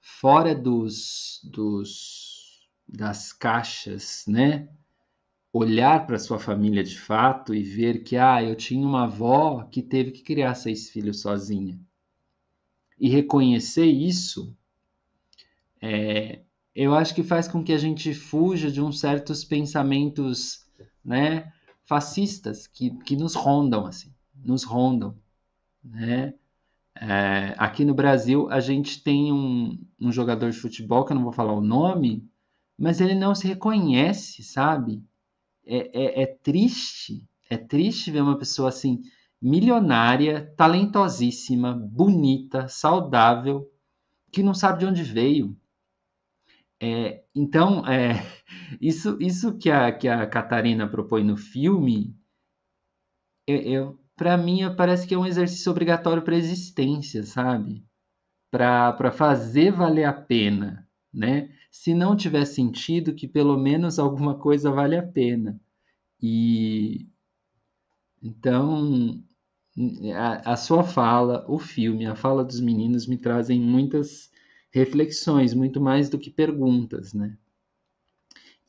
[0.00, 2.32] fora dos, dos
[2.86, 4.68] das caixas, né?
[5.52, 9.82] Olhar para sua família de fato e ver que, ah, eu tinha uma avó que
[9.82, 11.78] teve que criar seis filhos sozinha.
[12.98, 14.56] E reconhecer isso,
[15.80, 16.40] é,
[16.74, 20.64] eu acho que faz com que a gente fuja de uns certos pensamentos,
[21.04, 21.52] né,
[21.84, 25.14] fascistas que, que nos rondam, assim, nos rondam,
[25.84, 26.34] né?
[26.94, 31.24] É, aqui no Brasil, a gente tem um, um jogador de futebol, que eu não
[31.24, 32.28] vou falar o nome,
[32.78, 35.02] mas ele não se reconhece, sabe?
[35.66, 39.02] É, é, é triste, é triste ver uma pessoa assim,
[39.40, 43.68] milionária, talentosíssima, bonita, saudável,
[44.30, 45.56] que não sabe de onde veio.
[46.80, 48.14] É, então, é,
[48.80, 52.16] isso, isso que, a, que a Catarina propõe no filme,
[53.46, 57.84] eu, eu para mim parece que é um exercício obrigatório para a existência, sabe?
[58.50, 61.50] Para fazer valer a pena, né?
[61.72, 65.58] Se não tiver sentido, que pelo menos alguma coisa vale a pena.
[66.20, 67.08] E
[68.22, 69.24] então
[70.14, 74.30] a, a sua fala, o filme, a fala dos meninos me trazem muitas
[74.70, 77.38] reflexões, muito mais do que perguntas, né?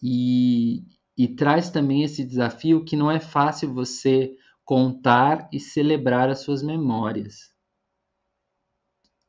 [0.02, 0.86] E,
[1.18, 4.36] e traz também esse desafio que não é fácil você
[4.66, 7.54] contar e celebrar as suas memórias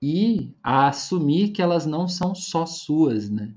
[0.06, 3.54] e a assumir que elas não são só suas, né?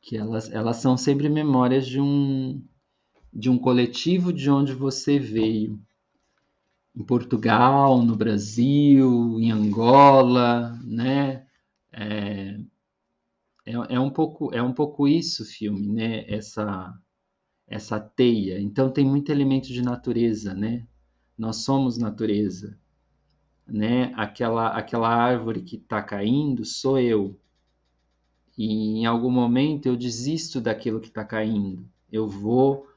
[0.00, 2.62] Que elas, elas são sempre memórias de um,
[3.32, 5.80] de um coletivo de onde você veio.
[6.94, 11.46] Em Portugal, no Brasil, em Angola, né?
[11.92, 12.58] É,
[13.64, 16.24] é, é, um pouco é um pouco isso o filme, né?
[16.28, 16.92] Essa
[17.66, 18.60] essa teia.
[18.60, 20.86] Então tem muito elemento de natureza, né?
[21.38, 22.76] Nós somos natureza,
[23.66, 24.12] né?
[24.16, 27.38] Aquela aquela árvore que está caindo sou eu,
[28.56, 32.88] e em algum momento eu desisto daquilo que está caindo, eu vou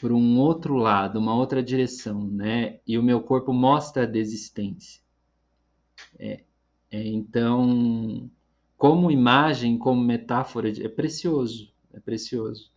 [0.00, 2.78] para um outro lado, uma outra direção, né?
[2.86, 5.00] E o meu corpo mostra a desistência.
[6.18, 6.42] É,
[6.90, 8.30] é, então,
[8.76, 12.70] como imagem, como metáfora, é precioso, é precioso.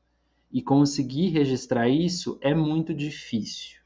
[0.51, 3.77] E conseguir registrar isso é muito difícil.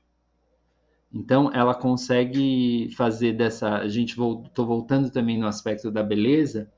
[1.13, 3.77] Então, ela consegue fazer dessa.
[3.77, 6.71] A gente estou voltando também no aspecto da beleza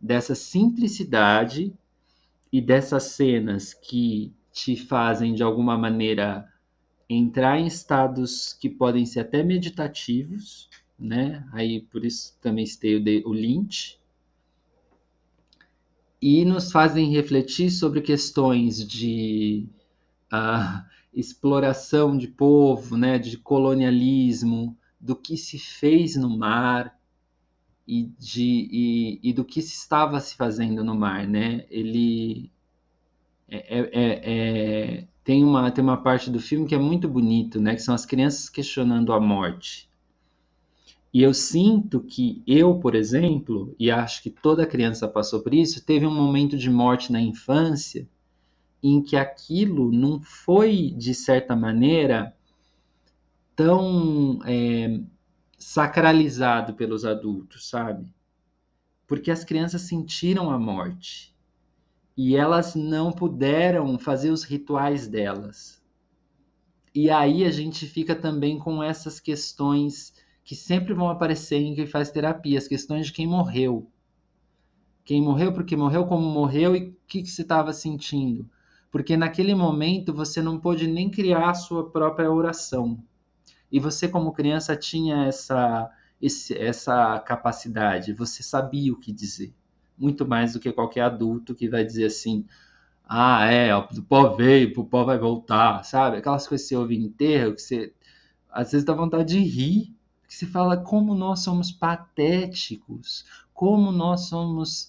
[0.00, 1.72] dessa simplicidade
[2.52, 6.48] e dessas cenas que te fazem de alguma maneira
[7.08, 10.68] entrar em estados que podem ser até meditativos,
[10.98, 11.46] né?
[11.52, 13.98] Aí por isso também citei o, o Lynch.
[16.22, 19.66] E nos fazem refletir sobre questões de
[20.32, 23.18] uh, exploração de povo, né?
[23.18, 26.98] De colonialismo, do que se fez no mar,
[27.86, 31.66] e, de, e, e, do que se estava se fazendo no mar, né?
[31.70, 32.50] Ele
[33.48, 37.60] é, é, é, é, tem, uma, tem uma parte do filme que é muito bonito,
[37.60, 37.74] né?
[37.74, 39.88] Que são as crianças questionando a morte.
[41.12, 45.84] E eu sinto que eu, por exemplo, e acho que toda criança passou por isso,
[45.84, 48.08] teve um momento de morte na infância
[48.82, 52.34] em que aquilo não foi, de certa maneira,
[53.54, 55.00] tão é,
[55.64, 58.06] sacralizado pelos adultos, sabe?
[59.06, 61.34] Porque as crianças sentiram a morte
[62.14, 65.82] e elas não puderam fazer os rituais delas.
[66.94, 70.12] E aí a gente fica também com essas questões
[70.44, 73.90] que sempre vão aparecer em quem faz terapia, as questões de quem morreu.
[75.02, 78.48] Quem morreu, porque morreu, como morreu e o que, que você estava sentindo.
[78.90, 83.02] Porque naquele momento você não pôde nem criar a sua própria oração.
[83.74, 85.90] E você, como criança, tinha essa,
[86.22, 89.52] esse, essa capacidade, você sabia o que dizer.
[89.98, 92.46] Muito mais do que qualquer adulto que vai dizer assim:
[93.04, 96.18] ah, é, o pó veio, o pó vai voltar, sabe?
[96.18, 97.92] Aquelas coisas que você ouve em enterro, que você
[98.48, 99.92] às vezes dá vontade de rir,
[100.28, 104.88] que você fala como nós somos patéticos, como nós somos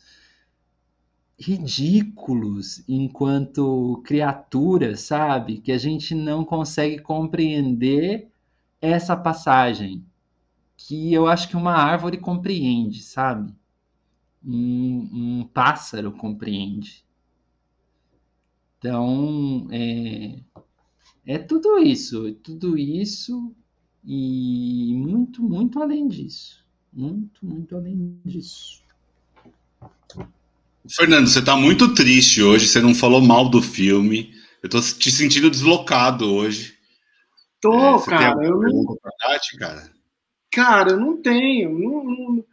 [1.40, 5.58] ridículos enquanto criaturas, sabe?
[5.58, 8.32] Que a gente não consegue compreender
[8.82, 10.06] essa passagem
[10.78, 13.54] que eu acho que uma árvore compreende, sabe?
[14.46, 17.04] Um, um pássaro compreende.
[18.78, 20.40] Então, é,
[21.26, 23.52] é tudo isso, tudo isso
[24.06, 26.64] e muito, muito além disso.
[26.94, 28.84] Muito, muito além disso.
[30.88, 34.32] Fernando, você está muito triste hoje, você não falou mal do filme.
[34.62, 36.75] Eu estou te sentindo deslocado hoje.
[37.66, 38.46] Tô, é, cara.
[38.46, 38.98] eu não...
[39.20, 39.90] Tati, cara?
[40.52, 41.78] cara, eu não tenho.
[41.78, 42.46] Não, não,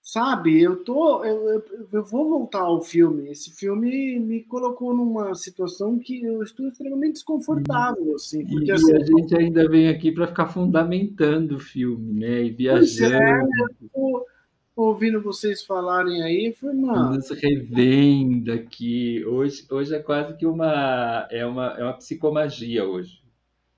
[0.00, 1.22] sabe, eu tô.
[1.22, 3.30] Eu, eu, eu, vou voltar ao filme.
[3.30, 8.44] Esse filme me colocou numa situação que eu estou extremamente desconfortável, assim.
[8.46, 12.42] Porque, e assim, a gente ainda vem aqui para ficar fundamentando o filme, né?
[12.44, 13.14] E é, viajando.
[13.14, 13.46] É,
[13.94, 14.26] tô
[14.74, 17.16] ouvindo vocês falarem aí, foi mano.
[17.16, 19.22] Nos revendo aqui.
[19.26, 21.28] Hoje, hoje é quase que uma.
[21.30, 23.21] É uma, é uma psicomagia hoje.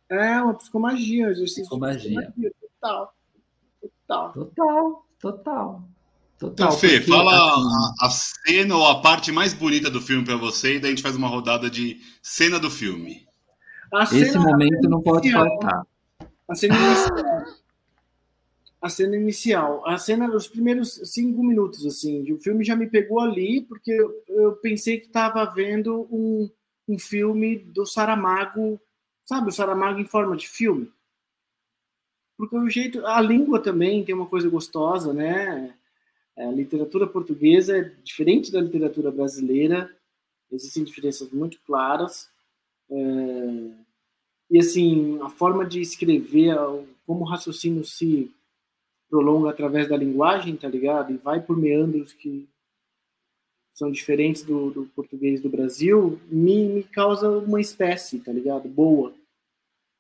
[0.08, 2.20] É, uma psicomagia, exercício psicomagia.
[2.22, 2.52] psicomagia.
[2.60, 3.14] Total.
[4.06, 4.32] Total.
[4.32, 5.88] Total, total.
[6.38, 7.94] Total, então, Fê, fala assim...
[8.00, 10.94] a, a, cena ou a parte mais bonita do filme para você e daí a
[10.94, 13.26] gente faz uma rodada de cena do filme.
[14.12, 15.86] Esse momento não pode faltar.
[16.48, 17.44] A cena inicial.
[18.82, 19.88] A cena inicial.
[19.88, 24.22] A cena, os primeiros cinco minutos, assim, o filme já me pegou ali, porque eu,
[24.28, 26.50] eu pensei que estava vendo um,
[26.88, 28.80] um filme do Saramago,
[29.24, 30.90] sabe, o Saramago em forma de filme.
[32.36, 35.74] Porque o jeito, a língua também tem uma coisa gostosa, né?
[36.36, 39.94] A literatura portuguesa é diferente da literatura brasileira,
[40.50, 42.28] existem diferenças muito claras.
[42.90, 42.94] É,
[44.50, 46.56] e, assim, a forma de escrever,
[47.06, 48.30] como o raciocínio se
[49.08, 51.12] prolonga através da linguagem, tá ligado?
[51.12, 52.48] E vai por meandros que
[53.74, 58.68] são diferentes do, do português do Brasil, me, me, causa uma espécie, tá ligado?
[58.68, 59.12] Boa.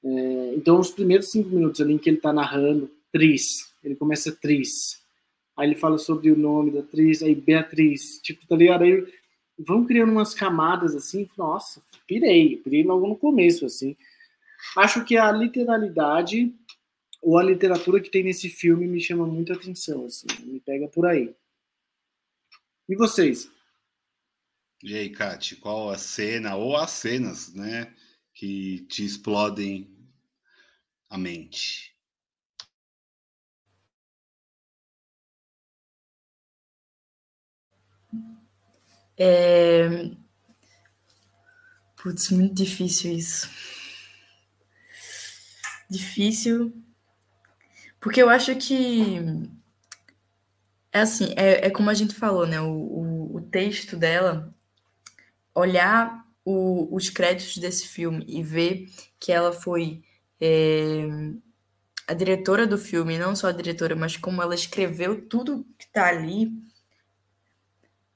[0.02, 4.32] É, então, os primeiros cinco minutos ali em que ele tá narrando, Tris, ele começa
[4.32, 5.04] Tris,
[5.56, 8.82] Aí ele fala sobre o nome da atriz, aí Beatriz, tipo, tá ligado?
[8.82, 9.06] Aí
[9.56, 13.96] vão criando umas camadas assim, nossa, pirei, pirei logo no começo, assim.
[14.76, 16.52] Acho que a literalidade
[17.22, 21.06] ou a literatura que tem nesse filme me chama muita atenção, assim, me pega por
[21.06, 21.32] aí.
[22.88, 23.48] E vocês?
[24.82, 27.94] E aí, Kate, qual a cena ou as cenas, né,
[28.34, 29.90] que te explodem
[31.08, 31.94] a mente?
[39.16, 40.10] É...
[41.96, 43.48] Putz, muito difícil isso.
[45.90, 46.72] Difícil.
[48.00, 49.18] Porque eu acho que.
[50.92, 52.60] É assim, é, é como a gente falou, né?
[52.60, 54.53] O, o, o texto dela,
[55.54, 60.02] olhar o, os créditos desse filme e ver que ela foi
[60.40, 61.06] é,
[62.06, 66.08] a diretora do filme, não só a diretora, mas como ela escreveu tudo que tá
[66.08, 66.52] ali.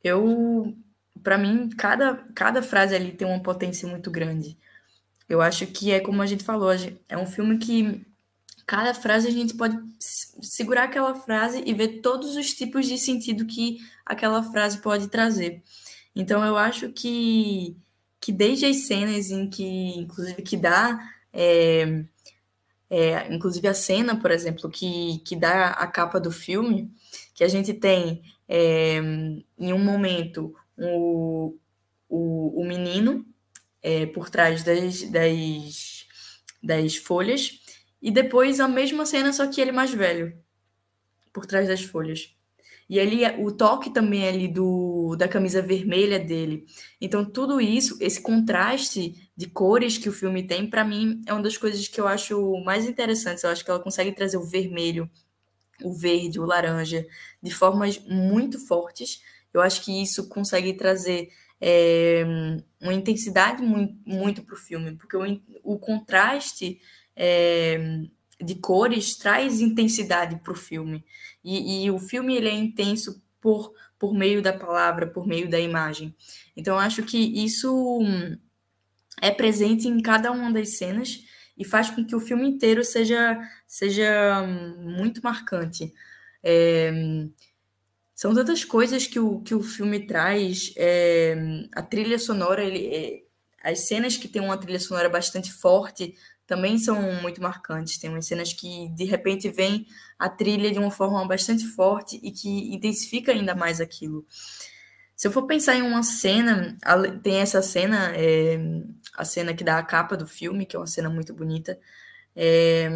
[0.03, 0.77] Eu
[1.23, 4.57] para mim, cada, cada frase ali tem uma potência muito grande.
[5.29, 6.71] Eu acho que é como a gente falou,
[7.09, 8.01] é um filme que
[8.67, 13.47] cada frase a gente pode segurar aquela frase e ver todos os tipos de sentido
[13.47, 15.63] que aquela frase pode trazer.
[16.19, 17.77] Então eu acho que,
[18.21, 19.65] que desde as cenas em que,
[19.97, 20.99] inclusive, que dá.
[21.33, 22.05] É,
[22.91, 26.91] é, inclusive a cena, por exemplo, que, que dá a capa do filme,
[27.35, 31.57] que a gente tem é, em um momento o,
[32.09, 33.25] o, o menino
[33.81, 36.07] é, por trás das, das,
[36.63, 37.61] das folhas,
[38.03, 40.37] e depois a mesma cena, só que ele mais velho,
[41.33, 42.35] por trás das folhas.
[42.89, 46.65] E ali o toque também ali do da camisa vermelha dele.
[47.01, 51.43] Então tudo isso, esse contraste de cores que o filme tem, para mim é uma
[51.43, 53.45] das coisas que eu acho mais interessantes.
[53.45, 55.11] Eu acho que ela consegue trazer o vermelho,
[55.85, 57.07] o verde, o laranja
[57.43, 59.21] de formas muito fortes
[59.53, 62.25] eu acho que isso consegue trazer é,
[62.81, 66.81] uma intensidade muito, muito para o filme, porque o, o contraste
[67.17, 68.03] é,
[68.41, 71.05] de cores traz intensidade para o filme.
[71.49, 75.59] E, e, o filme ele é intenso por, por meio da palavra, por meio da
[75.59, 76.15] imagem.
[76.55, 78.01] Então, acho que isso
[79.23, 81.25] é presente em cada uma das cenas
[81.57, 84.43] e faz com que o filme inteiro seja, seja
[84.79, 85.93] muito marcante.
[86.43, 86.93] É,
[88.15, 90.75] são tantas coisas que o, que o filme traz.
[90.77, 91.35] É,
[91.73, 93.23] a trilha sonora, ele, é,
[93.63, 96.15] as cenas que tem uma trilha sonora bastante forte
[96.49, 97.99] também são muito marcantes.
[97.99, 99.87] Tem umas cenas que de repente vem
[100.19, 104.27] a trilha de uma forma bastante forte e que intensifica ainda mais aquilo.
[105.15, 106.77] Se eu for pensar em uma cena,
[107.23, 108.59] tem essa cena, é,
[109.15, 111.79] a cena que dá a capa do filme, que é uma cena muito bonita.
[112.35, 112.89] É,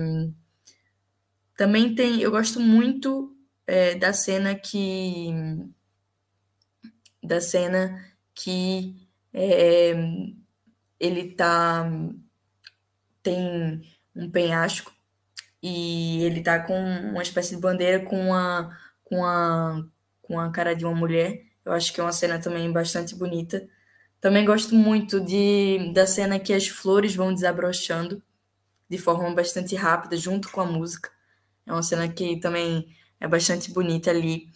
[1.57, 5.29] também tem, eu gosto muito é, da cena que
[7.23, 8.03] da cena
[8.35, 8.97] que
[9.33, 9.95] é,
[10.99, 11.87] ele tá
[13.23, 13.83] tem
[14.15, 14.93] um penhasco
[15.63, 19.85] e ele tá com uma espécie de bandeira com a com a
[20.23, 21.45] com a cara de uma mulher.
[21.65, 23.69] Eu acho que é uma cena também bastante bonita.
[24.21, 28.23] Também gosto muito de da cena que as flores vão desabrochando
[28.89, 31.11] de forma bastante rápida junto com a música.
[31.67, 34.49] É uma cena que também é bastante bonita ali.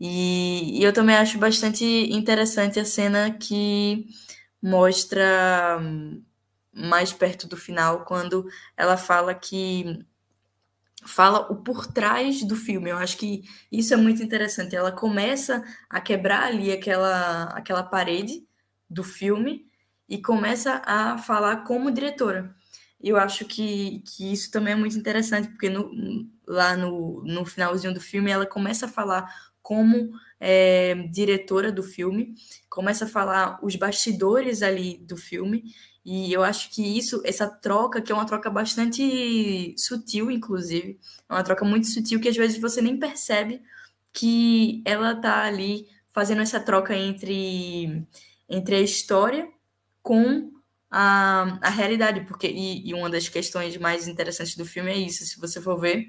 [0.00, 4.06] E, e eu também acho bastante interessante a cena que
[4.62, 5.80] mostra
[6.72, 8.46] mais perto do final, quando
[8.76, 10.04] ela fala que
[11.04, 12.90] fala o por trás do filme.
[12.90, 14.76] Eu acho que isso é muito interessante.
[14.76, 18.46] Ela começa a quebrar ali aquela, aquela parede
[18.88, 19.66] do filme
[20.08, 22.54] e começa a falar como diretora.
[23.00, 25.90] Eu acho que, que isso também é muito interessante, porque no,
[26.46, 29.28] lá no, no finalzinho do filme ela começa a falar
[29.60, 32.34] como é, diretora do filme,
[32.68, 35.64] começa a falar os bastidores ali do filme,
[36.04, 40.98] e eu acho que isso, essa troca, que é uma troca bastante sutil, inclusive,
[41.28, 43.62] é uma troca muito sutil que às vezes você nem percebe
[44.12, 48.04] que ela tá ali fazendo essa troca entre,
[48.48, 49.48] entre a história
[50.02, 50.50] com
[50.90, 55.24] a, a realidade, porque e, e uma das questões mais interessantes do filme é isso,
[55.24, 56.08] se você for ver,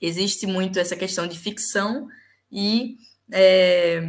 [0.00, 2.08] existe muito essa questão de ficção
[2.52, 2.98] e,
[3.32, 4.02] é,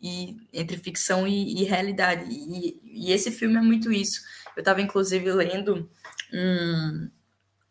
[0.00, 4.22] e entre ficção e, e realidade, e, e esse filme é muito isso
[4.56, 5.88] eu estava, inclusive, lendo
[6.32, 7.10] um.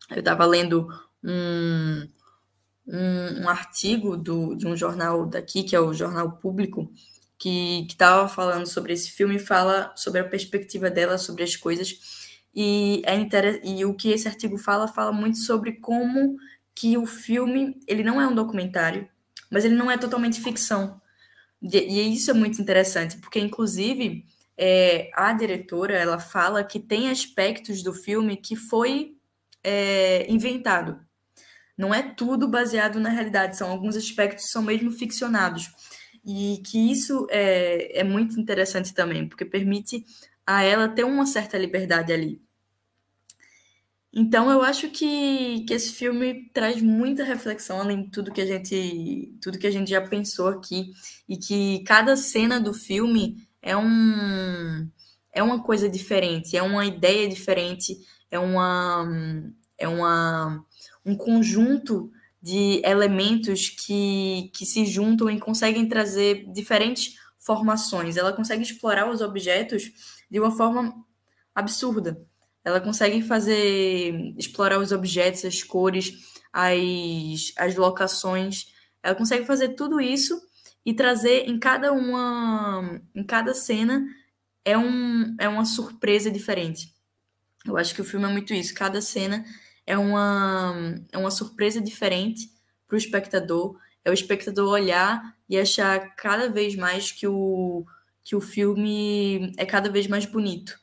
[0.09, 0.87] Eu estava lendo
[1.23, 2.07] um,
[2.87, 6.91] um, um, artigo do, de um jornal daqui, que é o Jornal Público,
[7.37, 11.99] que estava falando sobre esse filme e fala sobre a perspectiva dela sobre as coisas.
[12.53, 13.61] E, é inter...
[13.63, 16.37] e o que esse artigo fala, fala muito sobre como
[16.75, 19.07] que o filme, ele não é um documentário,
[19.49, 21.01] mas ele não é totalmente ficção.
[21.61, 24.25] E isso é muito interessante, porque, inclusive,
[24.57, 29.17] é, a diretora ela fala que tem aspectos do filme que foi
[29.63, 30.99] é, inventado.
[31.77, 35.71] Não é tudo baseado na realidade, são alguns aspectos que são mesmo ficcionados.
[36.25, 40.05] E que isso é, é muito interessante também, porque permite
[40.45, 42.41] a ela ter uma certa liberdade ali.
[44.15, 48.45] Então eu acho que, que esse filme traz muita reflexão, além de tudo que a
[48.45, 50.91] gente tudo que a gente já pensou aqui,
[51.27, 54.87] e que cada cena do filme é um
[55.33, 57.97] é uma coisa diferente, é uma ideia diferente,
[58.29, 59.07] é uma
[59.77, 60.63] é uma
[61.05, 62.11] um conjunto
[62.41, 68.17] de elementos que, que se juntam e conseguem trazer diferentes formações.
[68.17, 69.91] Ela consegue explorar os objetos
[70.29, 70.93] de uma forma
[71.55, 72.21] absurda.
[72.63, 76.13] Ela consegue fazer explorar os objetos, as cores,
[76.51, 78.67] as, as locações.
[79.01, 80.37] Ela consegue fazer tudo isso
[80.85, 84.05] e trazer em cada uma, em cada cena
[84.65, 86.93] é, um, é uma surpresa diferente.
[87.65, 88.73] Eu acho que o filme é muito isso.
[88.73, 89.45] Cada cena
[89.85, 92.49] é uma, é uma surpresa diferente
[92.87, 93.77] para o espectador.
[94.03, 97.85] É o espectador olhar e achar cada vez mais que o,
[98.23, 100.77] que o filme é cada vez mais bonito.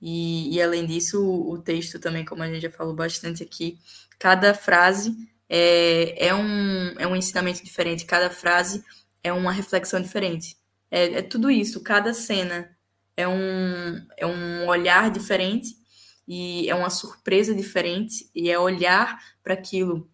[0.00, 3.78] E, e além disso, o, o texto também, como a gente já falou bastante aqui,
[4.18, 5.14] cada frase
[5.48, 8.04] é, é, um, é um ensinamento diferente.
[8.04, 8.84] Cada frase
[9.22, 10.56] é uma reflexão diferente.
[10.90, 12.76] É, é tudo isso, cada cena
[13.16, 15.76] é um, é um olhar diferente
[16.26, 20.10] e é uma surpresa diferente e é olhar para aquilo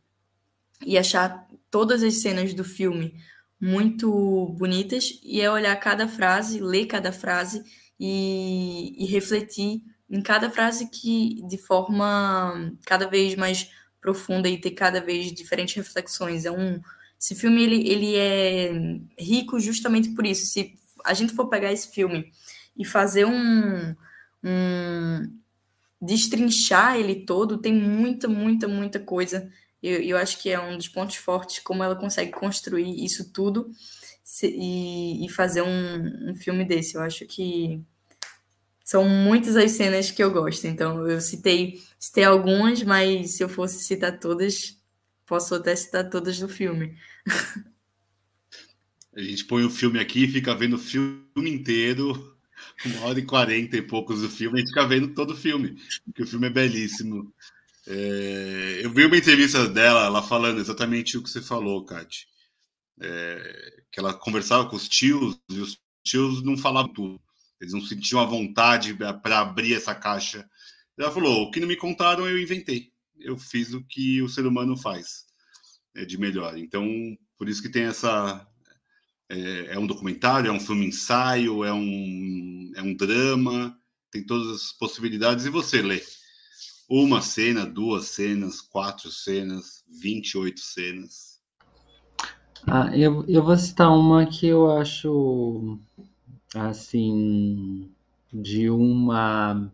[0.85, 3.15] e achar todas as cenas do filme
[3.61, 7.63] muito bonitas e é olhar cada frase, ler cada frase
[7.99, 13.71] e, e refletir em cada frase que de forma cada vez mais
[14.01, 16.45] profunda e ter cada vez diferentes reflexões.
[16.45, 16.81] É um
[17.21, 18.73] esse filme ele, ele é
[19.19, 20.47] rico justamente por isso.
[20.47, 20.75] Se
[21.05, 22.31] a gente for pegar esse filme
[22.77, 23.95] e fazer um,
[24.45, 25.33] um
[26.01, 29.51] destrinchar ele todo, tem muita, muita, muita coisa
[29.83, 33.71] Eu, eu acho que é um dos pontos fortes como ela consegue construir isso tudo
[34.43, 36.97] e, e fazer um, um filme desse.
[36.97, 37.81] Eu acho que
[38.85, 40.67] são muitas as cenas que eu gosto.
[40.67, 44.77] Então, eu citei, citei algumas, mas se eu fosse citar todas,
[45.27, 46.97] posso até citar todas do filme.
[49.15, 52.37] A gente põe o filme aqui fica vendo o filme inteiro,
[52.85, 55.77] uma hora e quarenta e poucos do filme, a gente fica vendo todo o filme,
[56.05, 57.35] porque o filme é belíssimo.
[57.87, 62.29] É, eu vi uma entrevista dela, ela falando exatamente o que você falou, Kate.
[63.01, 67.21] É, que ela conversava com os tios e os tios não falavam tudo.
[67.61, 70.49] Eles não sentiam a vontade para abrir essa caixa.
[70.99, 72.93] Ela falou: o que não me contaram, eu inventei.
[73.19, 75.27] Eu fiz o que o ser humano faz
[75.95, 76.57] é, de melhor.
[76.57, 76.87] Então,
[77.39, 78.47] por isso que tem essa.
[79.29, 83.77] É, é um documentário, é um filme ensaio, é um, é um drama,
[84.11, 85.47] tem todas as possibilidades.
[85.47, 86.01] E você lê
[86.89, 91.41] uma cena, duas cenas, quatro cenas, 28 cenas.
[92.67, 95.79] Ah, eu, eu vou citar uma que eu acho
[96.55, 97.91] assim
[98.33, 99.73] de uma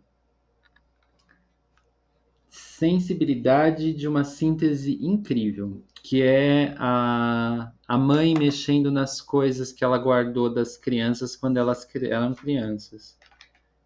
[2.82, 9.96] sensibilidade de uma síntese incrível, que é a, a mãe mexendo nas coisas que ela
[9.96, 13.16] guardou das crianças quando elas eram crianças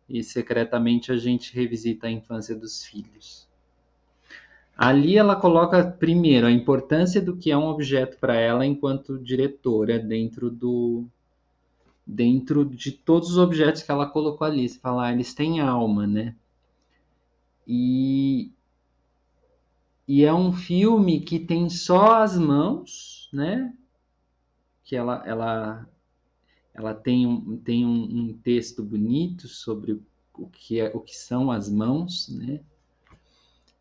[0.09, 3.47] e secretamente a gente revisita a infância dos filhos.
[4.75, 9.99] Ali ela coloca primeiro a importância do que é um objeto para ela enquanto diretora
[9.99, 11.05] dentro do
[12.07, 14.67] dentro de todos os objetos que ela colocou ali.
[14.67, 16.35] Você fala, ah, eles têm alma, né?
[17.69, 18.53] E
[20.07, 23.75] e é um filme que tem só as mãos, né?
[24.85, 25.89] Que ela ela
[26.73, 30.01] ela tem um, tem um, um texto bonito sobre
[30.35, 32.61] o que, é, o que são as mãos, né?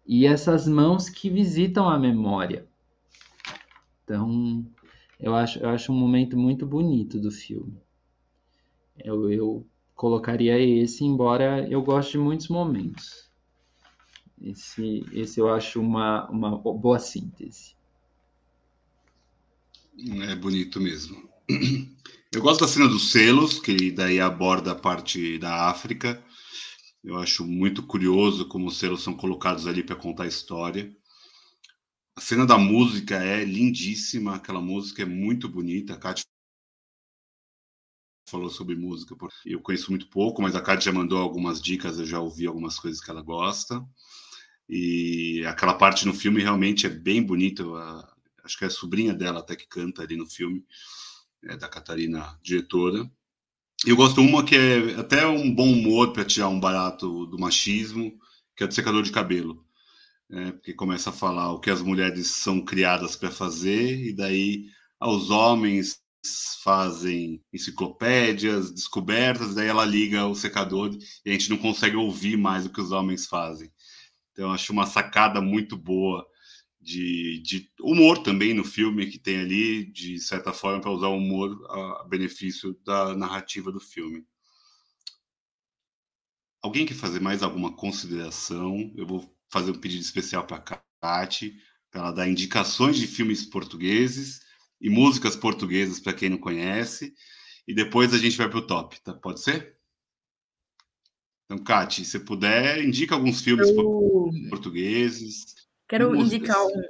[0.07, 2.65] E essas mãos que visitam a memória.
[4.03, 4.65] Então,
[5.19, 7.77] eu acho, eu acho um momento muito bonito do filme.
[8.97, 13.24] Eu, eu colocaria esse, embora eu goste de muitos momentos.
[14.41, 17.76] Esse, esse eu acho uma, uma boa síntese.
[20.24, 21.30] É bonito mesmo.
[22.32, 26.22] Eu gosto da cena dos selos, que daí aborda a parte da África.
[27.02, 30.94] Eu acho muito curioso como os selos são colocados ali para contar a história.
[32.18, 35.94] A cena da música é lindíssima, aquela música é muito bonita.
[35.94, 36.26] A Kátia
[38.28, 42.06] falou sobre música, eu conheço muito pouco, mas a Kátia já mandou algumas dicas, eu
[42.06, 43.86] já ouvi algumas coisas que ela gosta.
[44.68, 47.64] E aquela parte no filme realmente é bem bonita.
[48.44, 50.64] Acho que é a sobrinha dela até que canta ali no filme
[51.44, 53.10] é, da Catarina, diretora.
[53.86, 58.18] Eu gosto uma que é até um bom humor para tirar um barato do machismo,
[58.56, 59.64] que é do secador de cabelo.
[60.32, 64.66] É, porque começa a falar o que as mulheres são criadas para fazer, e daí
[65.00, 66.00] aos homens
[66.64, 70.92] fazem enciclopédias, descobertas, daí ela liga o secador
[71.24, 73.72] e a gente não consegue ouvir mais o que os homens fazem.
[74.36, 76.28] Então, acho uma sacada muito boa
[76.82, 81.16] de, de, humor também no filme que tem ali, de certa forma, para usar o
[81.16, 84.28] humor a benefício da narrativa do filme.
[86.62, 88.91] Alguém quer fazer mais alguma consideração?
[88.98, 91.56] Eu vou fazer um pedido especial para a Kate,
[91.90, 94.41] para ela dar indicações de filmes portugueses
[94.82, 97.14] e músicas portuguesas para quem não conhece,
[97.66, 99.14] e depois a gente vai para o top, tá?
[99.14, 99.74] Pode ser?
[101.45, 104.31] Então, Kate, se puder, indica alguns filmes eu...
[104.49, 105.55] portugueses.
[105.88, 106.84] Quero indicar um.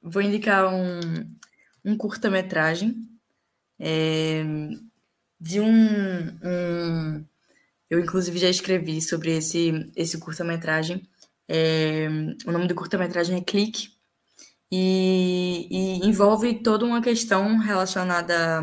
[0.00, 1.00] Vou indicar um,
[1.84, 2.94] um curta-metragem
[3.78, 4.44] é,
[5.40, 7.24] de um, um,
[7.90, 11.02] Eu, inclusive, já escrevi sobre esse, esse curta-metragem.
[11.48, 12.08] É,
[12.46, 13.90] o nome do curta-metragem é Clique
[14.70, 18.62] e, e, envolve toda uma questão relacionada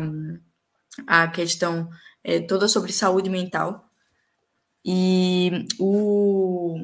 [1.06, 1.88] à questão
[2.22, 3.90] é, toda sobre saúde mental.
[4.84, 6.78] E o,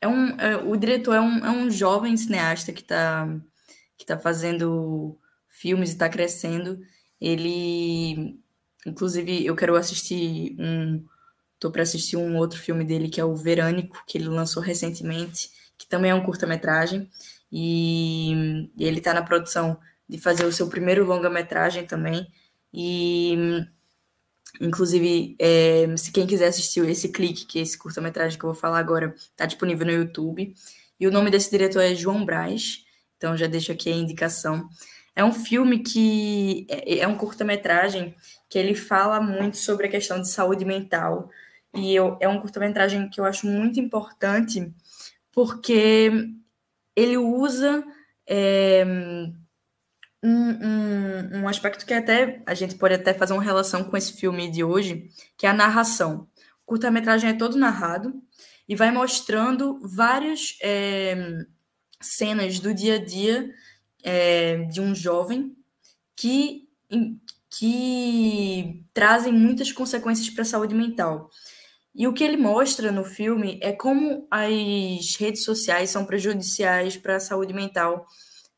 [0.00, 3.28] é um, é, o diretor é um, é um jovem cineasta que está
[4.02, 5.18] que tá fazendo
[5.48, 6.80] filmes e está crescendo.
[7.20, 8.40] Ele,
[8.86, 11.04] inclusive, eu quero assistir um.
[11.58, 15.50] Tô para assistir um outro filme dele que é o Verânico, que ele lançou recentemente,
[15.78, 17.08] que também é um curta-metragem.
[17.52, 22.26] E, ele está na produção de fazer o seu primeiro longa-metragem também.
[22.74, 23.64] E
[24.62, 28.58] Inclusive, é, se quem quiser assistir esse clique, que é esse curta-metragem que eu vou
[28.58, 30.54] falar agora, está disponível no YouTube.
[31.00, 32.84] E o nome desse diretor é João Braz,
[33.16, 34.68] então já deixo aqui a indicação.
[35.16, 38.14] É um filme que é, é um curta-metragem
[38.48, 41.28] que ele fala muito sobre a questão de saúde mental.
[41.74, 44.72] E eu, é um curta-metragem que eu acho muito importante,
[45.32, 46.30] porque
[46.94, 47.84] ele usa
[48.28, 48.84] é,
[50.22, 54.50] um, um, aspecto que até a gente pode até fazer uma relação com esse filme
[54.50, 56.28] de hoje, que é a narração.
[56.62, 58.14] O curta-metragem é todo narrado
[58.68, 61.44] e vai mostrando várias é,
[62.00, 63.52] cenas do dia a dia
[64.04, 65.56] é, de um jovem
[66.14, 66.68] que,
[67.50, 71.30] que trazem muitas consequências para a saúde mental.
[71.94, 77.16] E o que ele mostra no filme é como as redes sociais são prejudiciais para
[77.16, 78.06] a saúde mental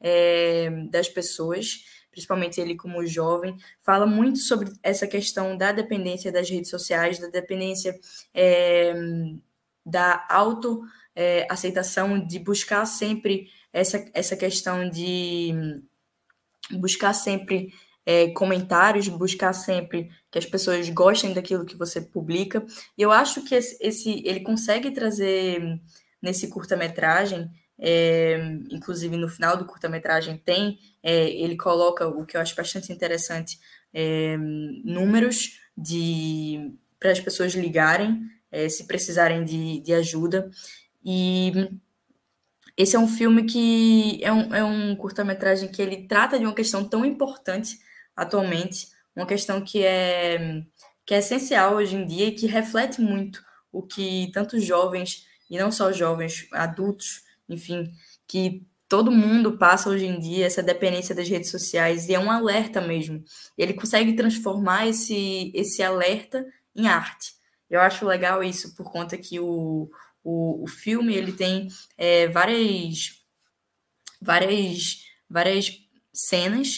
[0.04, 6.50] é, das pessoas, principalmente ele como jovem, fala muito sobre essa questão da dependência das
[6.50, 7.98] redes sociais, da dependência
[8.34, 8.92] é,
[9.84, 10.82] da auto
[11.16, 11.46] é,
[12.26, 15.80] de buscar sempre essa, essa questão de
[16.72, 17.72] buscar sempre
[18.04, 22.64] é, comentários, buscar sempre que as pessoas gostem daquilo que você publica.
[22.96, 25.80] E eu acho que esse, esse ele consegue trazer
[26.20, 28.38] nesse curta-metragem, é,
[28.70, 33.58] inclusive no final do curta-metragem tem, é, ele coloca o que eu acho bastante interessante,
[33.92, 38.22] é, números de para as pessoas ligarem
[38.54, 40.48] é, se precisarem de, de ajuda.
[41.04, 41.52] E
[42.76, 46.54] esse é um filme que é um, é um curta-metragem que ele trata de uma
[46.54, 47.78] questão tão importante
[48.16, 50.62] atualmente, uma questão que é,
[51.04, 55.58] que é essencial hoje em dia e que reflete muito o que tantos jovens, e
[55.58, 57.90] não só jovens, adultos, enfim,
[58.26, 62.30] que todo mundo passa hoje em dia, essa dependência das redes sociais, e é um
[62.30, 63.24] alerta mesmo.
[63.56, 66.46] Ele consegue transformar esse, esse alerta
[66.76, 67.34] em arte.
[67.68, 69.90] Eu acho legal isso por conta que o,
[70.22, 71.68] o, o filme ele tem
[71.98, 73.22] é, várias,
[74.20, 75.72] várias, várias
[76.12, 76.68] cenas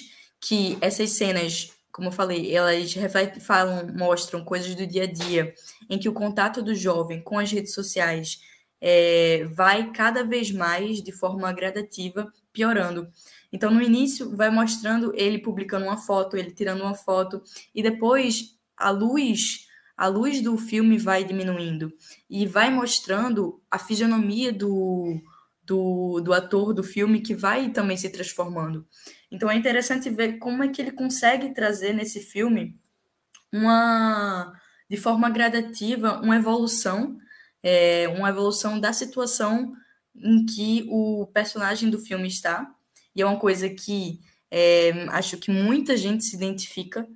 [0.40, 5.54] que essas cenas, como eu falei, elas refletem, falam, mostram coisas do dia a dia,
[5.90, 8.38] em que o contato do jovem com as redes sociais
[8.80, 13.08] é, vai cada vez mais de forma gradativa piorando.
[13.52, 17.42] Então, no início, vai mostrando ele publicando uma foto, ele tirando uma foto,
[17.74, 19.66] e depois a luz
[19.96, 21.90] a luz do filme vai diminuindo
[22.28, 25.18] e vai mostrando a fisionomia do,
[25.64, 28.86] do, do ator do filme que vai também se transformando.
[29.30, 32.78] Então é interessante ver como é que ele consegue trazer nesse filme
[33.50, 34.52] uma
[34.88, 37.16] de forma gradativa uma evolução,
[37.68, 39.74] é, uma evolução da situação
[40.14, 42.72] em que o personagem do filme está.
[43.12, 47.08] E é uma coisa que é, acho que muita gente se identifica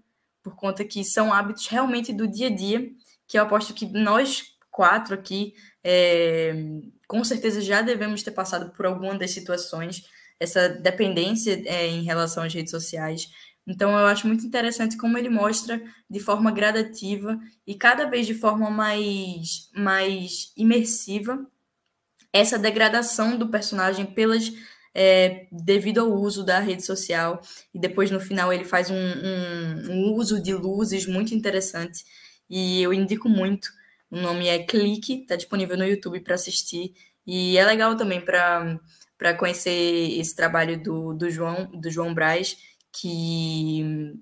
[0.42, 2.90] por conta que são hábitos realmente do dia a dia,
[3.28, 5.54] que eu aposto que nós quatro aqui,
[5.84, 6.52] é,
[7.06, 10.02] com certeza já devemos ter passado por alguma das situações,
[10.40, 13.28] essa dependência é, em relação às redes sociais.
[13.66, 18.34] Então, eu acho muito interessante como ele mostra de forma gradativa e cada vez de
[18.34, 21.46] forma mais, mais imersiva
[22.32, 24.52] essa degradação do personagem pelas
[24.94, 27.40] é, devido ao uso da rede social.
[27.74, 32.04] E depois, no final, ele faz um, um, um uso de luzes muito interessante.
[32.48, 33.68] E eu indico muito.
[34.10, 36.92] O nome é Clique, está disponível no YouTube para assistir.
[37.26, 39.70] E é legal também para conhecer
[40.18, 42.56] esse trabalho do, do João do João Braz,
[42.92, 44.14] que,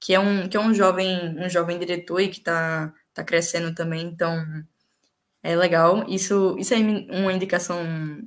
[0.00, 3.74] que, é, um, que é um jovem um jovem diretor e que está tá crescendo
[3.74, 4.06] também.
[4.06, 4.44] Então,
[5.42, 6.04] é legal.
[6.08, 7.78] Isso, isso é uma indicação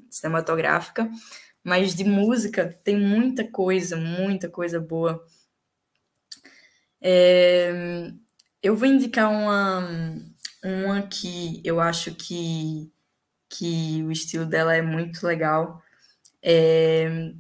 [0.09, 1.09] cinematográfica.
[1.63, 5.23] Mas de música tem muita coisa, muita coisa boa.
[6.99, 8.11] É,
[8.61, 9.87] eu vou indicar uma,
[10.63, 12.91] uma que eu acho que,
[13.49, 15.81] que o estilo dela é muito legal.
[16.41, 17.33] É,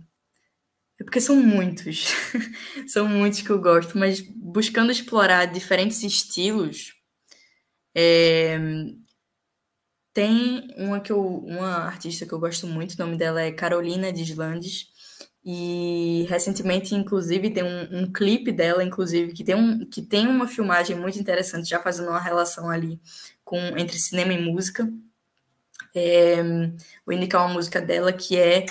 [1.01, 2.13] é porque são muitos,
[2.87, 6.93] são muitos que eu gosto, mas buscando explorar diferentes estilos,
[7.95, 8.57] é,
[10.13, 14.13] tem uma que eu, uma artista que eu gosto muito, o nome dela é Carolina
[14.13, 14.91] Deslandes.
[15.43, 20.47] E recentemente, inclusive, tem um, um, clipe dela, inclusive, que tem, um, que tem uma
[20.47, 23.01] filmagem muito interessante, já fazendo uma relação ali
[23.43, 24.87] com entre cinema e música.
[25.95, 26.43] É,
[27.03, 28.67] vou indicar uma música dela que é,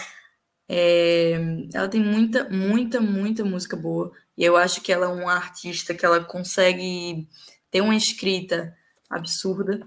[0.73, 1.33] é,
[1.75, 4.13] Ela tem muita, muita, muita música boa.
[4.39, 7.29] E eu acho que ela é uma artista que ela consegue
[7.73, 8.77] ter uma escrita
[9.09, 9.81] absurda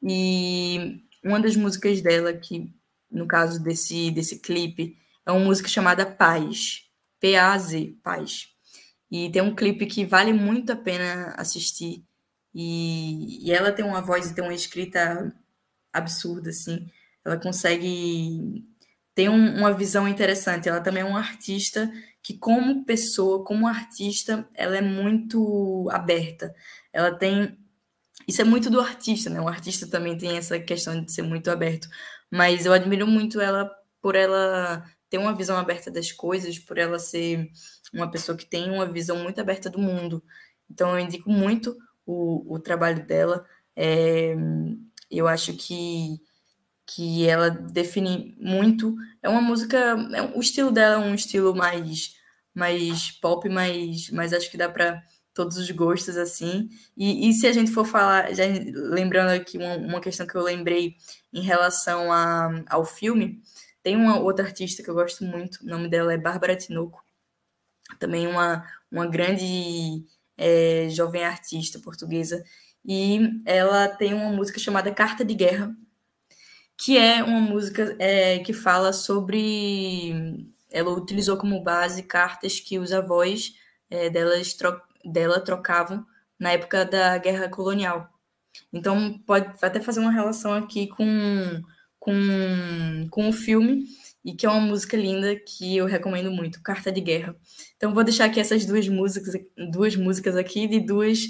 [0.00, 2.72] e uma das músicas dela, que
[3.10, 4.96] no caso desse, desse clipe,
[5.26, 6.88] é uma música chamada Paz.
[7.18, 8.48] P-A-Z, Paz.
[9.10, 12.04] E tem um clipe que vale muito a pena assistir.
[12.54, 15.34] E, e ela tem uma voz e tem uma escrita
[15.92, 16.88] absurda, assim.
[17.24, 18.64] Ela consegue
[19.14, 20.68] ter um, uma visão interessante.
[20.68, 21.90] Ela também é uma artista
[22.22, 26.54] que, como pessoa, como artista, ela é muito aberta.
[26.92, 27.58] Ela tem
[28.26, 29.40] isso é muito do artista, né?
[29.40, 31.88] O artista também tem essa questão de ser muito aberto.
[32.30, 33.70] Mas eu admiro muito ela
[34.00, 37.50] por ela ter uma visão aberta das coisas, por ela ser
[37.92, 40.22] uma pessoa que tem uma visão muito aberta do mundo.
[40.70, 41.76] Então, eu indico muito
[42.06, 43.44] o, o trabalho dela.
[43.76, 44.34] É,
[45.10, 46.18] eu acho que,
[46.94, 48.94] que ela define muito.
[49.22, 49.76] É uma música.
[50.14, 52.14] É, o estilo dela é um estilo mais,
[52.54, 55.02] mais pop, mas, mas acho que dá para
[55.34, 56.68] todos os gostos, assim.
[56.96, 58.44] E, e se a gente for falar, já
[58.74, 60.96] lembrando aqui uma, uma questão que eu lembrei
[61.32, 63.40] em relação a, ao filme,
[63.82, 67.02] tem uma outra artista que eu gosto muito, o nome dela é Bárbara Tinoco,
[67.98, 70.04] também uma, uma grande
[70.36, 72.42] é, jovem artista portuguesa,
[72.84, 75.74] e ela tem uma música chamada Carta de Guerra,
[76.78, 80.48] que é uma música é, que fala sobre.
[80.70, 83.52] Ela utilizou como base cartas que os avós
[83.90, 86.04] é, delas tro dela trocavam
[86.38, 88.08] na época da guerra colonial.
[88.72, 91.62] Então, pode até fazer uma relação aqui com,
[91.98, 93.84] com, com o filme,
[94.24, 97.36] e que é uma música linda que eu recomendo muito, Carta de Guerra.
[97.76, 99.34] Então, vou deixar aqui essas duas músicas,
[99.70, 101.20] duas músicas aqui de duas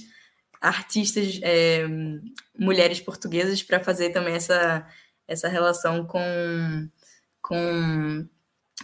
[0.61, 1.87] artistas, é,
[2.59, 4.87] mulheres portuguesas, para fazer também essa,
[5.27, 6.89] essa relação com,
[7.41, 8.29] com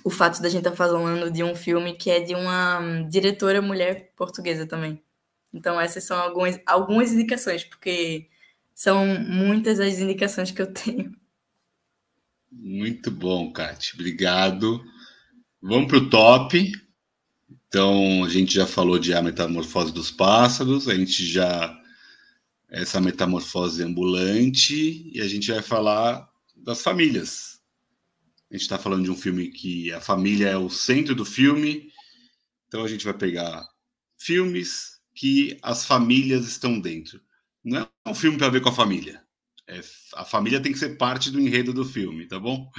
[0.04, 3.60] o fato da gente estar tá falando de um filme que é de uma diretora
[3.60, 5.02] mulher portuguesa também.
[5.52, 8.28] Então, essas são algumas, algumas indicações, porque
[8.74, 11.12] são muitas as indicações que eu tenho.
[12.50, 13.94] Muito bom, Kate.
[13.94, 14.82] Obrigado.
[15.60, 16.72] Vamos para o top.
[17.68, 21.77] Então, a gente já falou de A Metamorfose dos Pássaros, a gente já.
[22.70, 27.60] Essa metamorfose ambulante, e a gente vai falar das famílias.
[28.50, 31.90] A gente está falando de um filme que a família é o centro do filme,
[32.66, 33.66] então a gente vai pegar
[34.18, 37.20] filmes que as famílias estão dentro.
[37.64, 39.22] Não é um filme para ver com a família.
[39.66, 39.80] É,
[40.14, 42.70] a família tem que ser parte do enredo do filme, tá bom?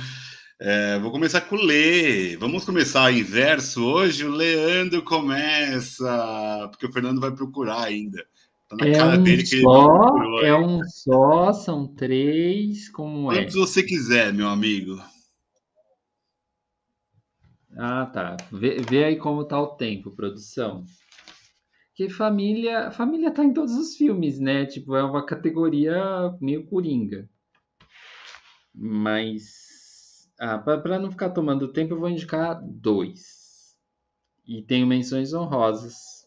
[0.59, 2.35] É, vou começar com o Lê.
[2.35, 4.25] Vamos começar em verso hoje.
[4.25, 8.25] O Leandro começa, porque o Fernando vai procurar ainda.
[8.69, 13.31] Tá na é cara um dele que só, ele É um só, são três, como
[13.31, 13.37] é?
[13.37, 13.59] Quantos é?
[13.59, 15.01] você quiser, meu amigo.
[17.75, 18.37] Ah, tá.
[18.51, 20.85] Vê, vê aí como tá o tempo, produção.
[21.95, 24.65] Que família, família tá em todos os filmes, né?
[24.67, 27.27] Tipo, é uma categoria meio coringa.
[28.73, 33.75] Mas ah, para não ficar tomando tempo, eu vou indicar dois.
[34.47, 36.18] E tenho menções honrosas.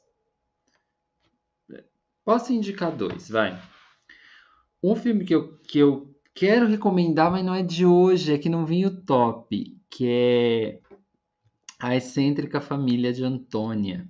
[2.24, 3.60] Posso indicar dois, vai.
[4.82, 8.48] Um filme que eu, que eu quero recomendar, mas não é de hoje, é que
[8.48, 10.80] não vinha o top, que é
[11.78, 14.08] A Excêntrica Família de Antônia.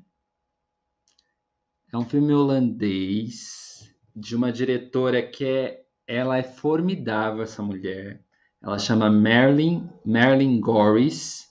[1.92, 8.22] É um filme holandês de uma diretora que é, ela é formidável essa mulher.
[8.62, 11.50] Ela chama Marilyn, Marilyn Goris.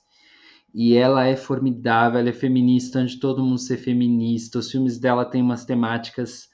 [0.74, 4.58] E ela é formidável, ela é feminista, antes de todo mundo ser feminista.
[4.58, 6.50] Os filmes dela têm umas temáticas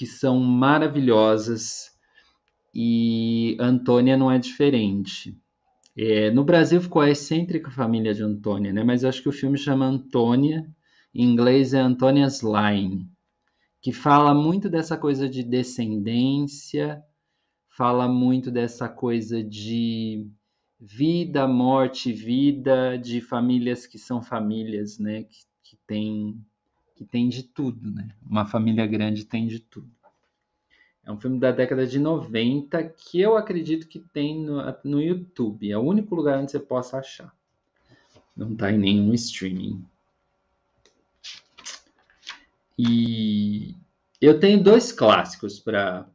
[0.00, 1.90] que são maravilhosas.
[2.74, 5.36] E Antônia não é diferente.
[5.94, 8.82] É, no Brasil ficou a excêntrica família de Antônia, né?
[8.82, 10.66] Mas acho que o filme chama Antônia,
[11.14, 13.06] em inglês é Antonia's Line,
[13.82, 17.02] que fala muito dessa coisa de descendência,
[17.68, 20.26] fala muito dessa coisa de
[20.80, 25.24] vida, morte, vida, de famílias que são famílias, né?
[25.24, 26.42] Que, que tem
[27.00, 28.10] que tem de tudo, né?
[28.22, 29.90] Uma família grande tem de tudo.
[31.02, 35.72] É um filme da década de 90 que eu acredito que tem no, no YouTube.
[35.72, 37.34] É o único lugar onde você possa achar.
[38.36, 39.82] Não está em nenhum streaming.
[42.78, 43.74] E
[44.20, 46.06] eu tenho dois clássicos para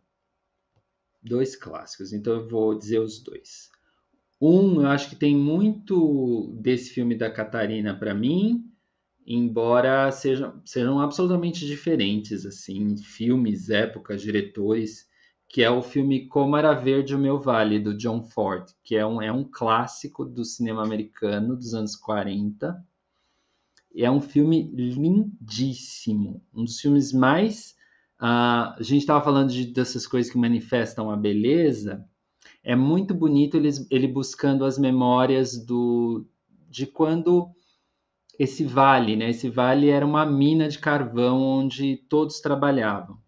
[1.20, 3.72] dois clássicos, então eu vou dizer os dois.
[4.40, 8.72] Um, eu acho que tem muito desse filme da Catarina para mim,
[9.26, 15.08] embora sejam, sejam absolutamente diferentes, assim, filmes, épocas, diretores,
[15.48, 19.06] que é o filme Como Era Verde o Meu Vale, do John Ford, que é
[19.06, 22.84] um, é um clássico do cinema americano dos anos 40.
[23.96, 27.76] É um filme lindíssimo, um dos filmes mais
[28.20, 32.08] Uh, a gente estava falando de, dessas coisas que manifestam a beleza.
[32.64, 36.26] É muito bonito ele, ele buscando as memórias do,
[36.70, 37.50] de quando
[38.38, 39.30] esse vale, né?
[39.30, 43.20] Esse vale era uma mina de carvão onde todos trabalhavam.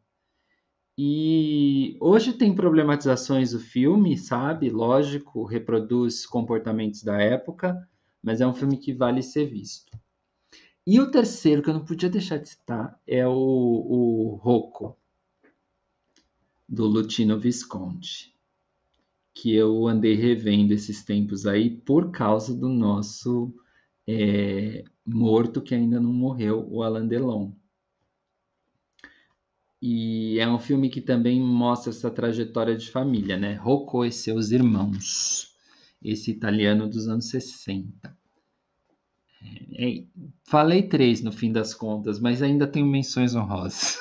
[0.97, 4.69] E hoje tem problematizações do filme, sabe?
[4.69, 7.87] Lógico, reproduz comportamentos da época,
[8.21, 9.95] mas é um filme que vale ser visto.
[10.85, 14.97] E o terceiro, que eu não podia deixar de citar, é o, o Rocco,
[16.67, 18.35] do Lutino Visconti,
[19.33, 23.53] que eu andei revendo esses tempos aí por causa do nosso
[24.07, 27.51] é, morto que ainda não morreu, o Alain Delon.
[29.81, 33.53] E é um filme que também mostra essa trajetória de família, né?
[33.53, 35.55] Rocco e seus irmãos,
[36.03, 38.17] esse italiano dos anos 60.
[39.77, 40.03] É, é,
[40.43, 43.97] falei três no fim das contas, mas ainda tenho menções honrosas.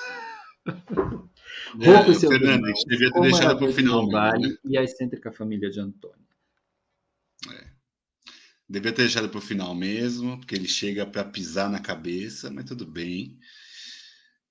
[1.80, 4.08] É, Fernando, a gente devia ter deixado para o final.
[4.08, 4.56] Vale né?
[4.64, 6.16] E a excêntrica família de Antônio.
[8.68, 12.64] Devia ter deixado para o final mesmo, porque ele chega para pisar na cabeça, mas
[12.64, 13.38] tudo bem.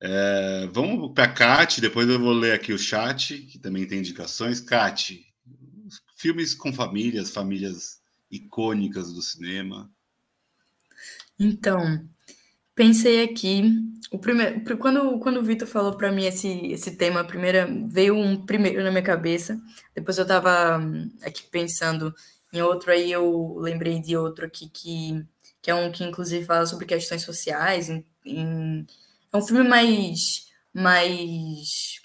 [0.01, 3.99] É, vamos para a Kat, depois eu vou ler aqui o chat, que também tem
[3.99, 4.61] indicações.
[4.61, 5.21] Kat,
[6.15, 7.99] filmes com famílias, famílias
[8.31, 9.91] icônicas do cinema.
[11.37, 12.07] Então,
[12.73, 13.63] pensei aqui,
[14.11, 18.15] o primeiro, quando, quando o Vitor falou para mim esse, esse tema, a primeira, veio
[18.15, 19.59] um primeiro na minha cabeça,
[19.93, 22.13] depois eu estava hum, aqui pensando
[22.53, 25.25] em outro, aí eu lembrei de outro aqui que,
[25.61, 28.85] que é um que inclusive fala sobre questões sociais, em, em
[29.35, 32.01] é um filme mais, mais,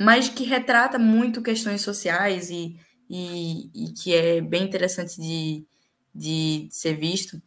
[0.00, 2.80] mais que retrata muito questões sociais e,
[3.10, 5.66] e, e que é bem interessante de,
[6.14, 7.40] de, ser visto.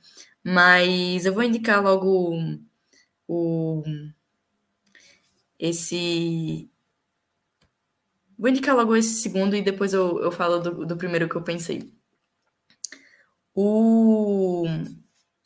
[0.43, 2.37] Mas eu vou indicar logo
[3.27, 3.83] o,
[5.57, 6.69] esse.
[8.37, 11.43] Vou indicar logo esse segundo e depois eu, eu falo do, do primeiro que eu
[11.43, 11.91] pensei.
[13.53, 14.65] O,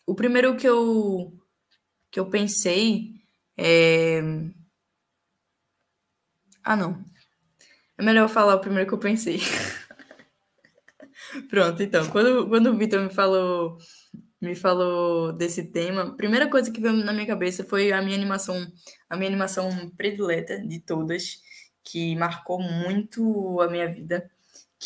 [0.05, 1.33] o primeiro que eu,
[2.11, 3.21] que eu pensei
[3.57, 4.21] é...
[6.63, 7.03] Ah, não.
[7.97, 9.39] É melhor eu falar o primeiro que eu pensei.
[11.49, 13.77] Pronto, então, quando, quando o Vitor me falou,
[14.41, 18.15] me falou desse tema, a primeira coisa que veio na minha cabeça foi a minha
[18.15, 18.55] animação,
[19.09, 21.41] a minha animação predileta de todas,
[21.83, 24.29] que marcou muito a minha vida,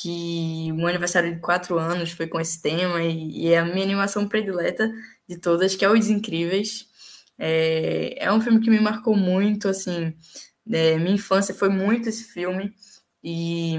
[0.01, 3.83] que meu aniversário de quatro anos foi com esse tema, e, e é a minha
[3.83, 4.91] animação predileta
[5.27, 6.87] de todas, que é Os Incríveis.
[7.37, 10.13] É, é um filme que me marcou muito, assim,
[10.71, 12.73] é, minha infância foi muito esse filme
[13.23, 13.75] e,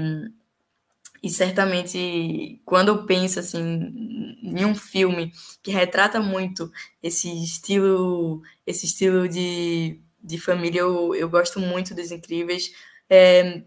[1.21, 5.31] e certamente quando eu penso assim em um filme
[5.61, 6.71] que retrata muito
[7.03, 12.71] esse estilo, esse estilo de, de família, eu, eu gosto muito dos Incríveis.
[13.09, 13.63] É,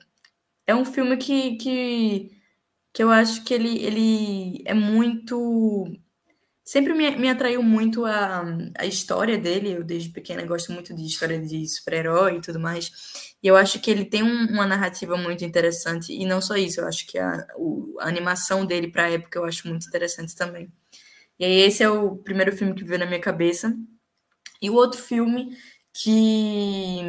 [0.66, 2.30] é um filme que, que,
[2.92, 5.86] que eu acho que ele, ele é muito
[6.64, 8.44] sempre me, me atraiu muito a,
[8.78, 9.72] a história dele.
[9.72, 12.90] Eu, desde pequena, gosto muito de história de super-herói e tudo mais.
[13.42, 16.12] E eu acho que ele tem um, uma narrativa muito interessante.
[16.12, 19.38] E não só isso, eu acho que a, o, a animação dele para a época
[19.38, 20.72] eu acho muito interessante também.
[21.38, 23.76] E aí, esse é o primeiro filme que veio na minha cabeça.
[24.60, 25.56] E o outro filme
[25.92, 27.00] que,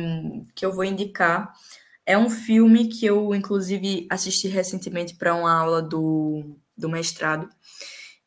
[0.56, 1.54] que eu vou indicar
[2.06, 7.50] é um filme que eu, inclusive, assisti recentemente para uma aula do, do mestrado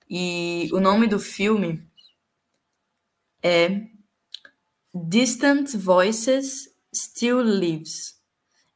[0.08, 1.82] e o nome do filme
[3.42, 3.86] é
[4.94, 8.16] Distant Voices Still Lives.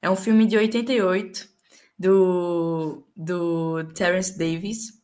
[0.02, 1.48] É um filme de 88
[1.96, 4.98] do, do Terence Davis.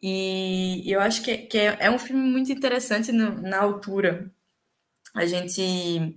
[0.00, 4.32] E eu acho que, que é, é um filme muito interessante no, na altura.
[5.14, 6.16] A gente.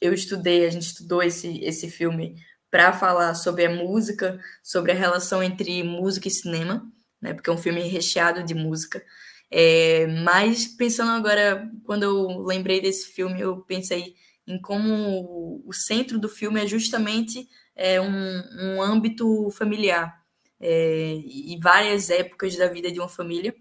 [0.00, 2.36] Eu estudei, a gente estudou esse, esse filme
[2.74, 6.84] para falar sobre a música, sobre a relação entre música e cinema
[7.24, 7.32] né?
[7.32, 9.02] Porque é um filme recheado de música.
[9.50, 14.14] É, mas pensando agora, quando eu lembrei desse filme, eu pensei
[14.46, 20.22] em como o centro do filme é justamente é, um, um âmbito familiar
[20.60, 23.54] é, e várias épocas da vida de uma família.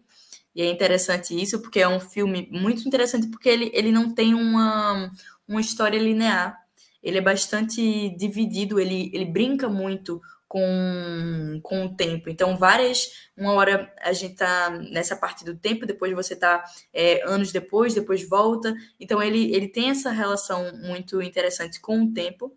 [0.54, 4.34] E é interessante isso, porque é um filme muito interessante, porque ele, ele não tem
[4.34, 5.10] uma,
[5.48, 6.63] uma história linear.
[7.04, 12.30] Ele é bastante dividido, ele, ele brinca muito com, com o tempo.
[12.30, 16.64] Então, várias, uma hora a gente tá nessa parte do tempo, depois você tá
[16.94, 18.74] é, anos depois, depois volta.
[19.00, 22.56] Então, ele, ele tem essa relação muito interessante com o tempo.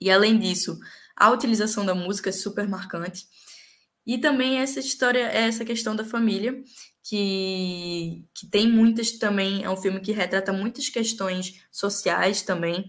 [0.00, 0.78] E além disso,
[1.14, 3.26] a utilização da música é super marcante.
[4.06, 6.62] E também essa história, essa questão da família,
[7.02, 12.88] que, que tem muitas também, é um filme que retrata muitas questões sociais também,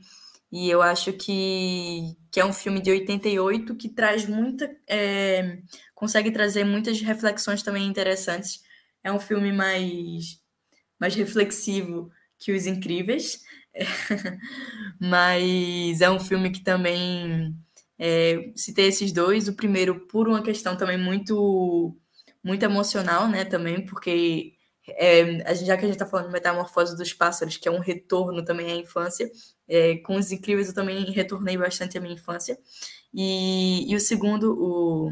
[0.52, 4.74] e eu acho que, que é um filme de 88 que traz muita.
[4.88, 5.60] É,
[5.94, 8.62] consegue trazer muitas reflexões também interessantes.
[9.04, 10.40] É um filme mais,
[11.00, 12.10] mais reflexivo
[12.40, 13.42] que Os Incríveis,
[15.00, 17.56] mas é um filme que também.
[18.00, 19.48] É, citei esses dois.
[19.48, 21.98] O primeiro, por uma questão também muito,
[22.44, 23.44] muito emocional, né?
[23.46, 24.57] Também, porque
[24.90, 28.44] é, já que a gente está falando de Metamorfose dos Pássaros, que é um retorno
[28.44, 29.30] também à infância,
[29.68, 32.58] é, com os incríveis eu também retornei bastante à minha infância.
[33.14, 35.12] E, e o segundo, o,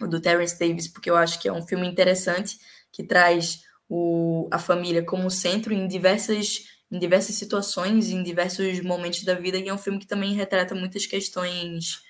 [0.00, 2.58] o do Terence Davis, porque eu acho que é um filme interessante
[2.90, 9.22] que traz o, a família como centro em diversas, em diversas situações, em diversos momentos
[9.24, 12.02] da vida, e é um filme que também retrata muitas questões,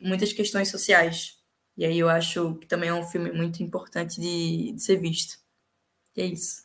[0.00, 1.36] muitas questões sociais.
[1.76, 5.45] E aí eu acho que também é um filme muito importante de, de ser visto.
[6.16, 6.64] E é isso.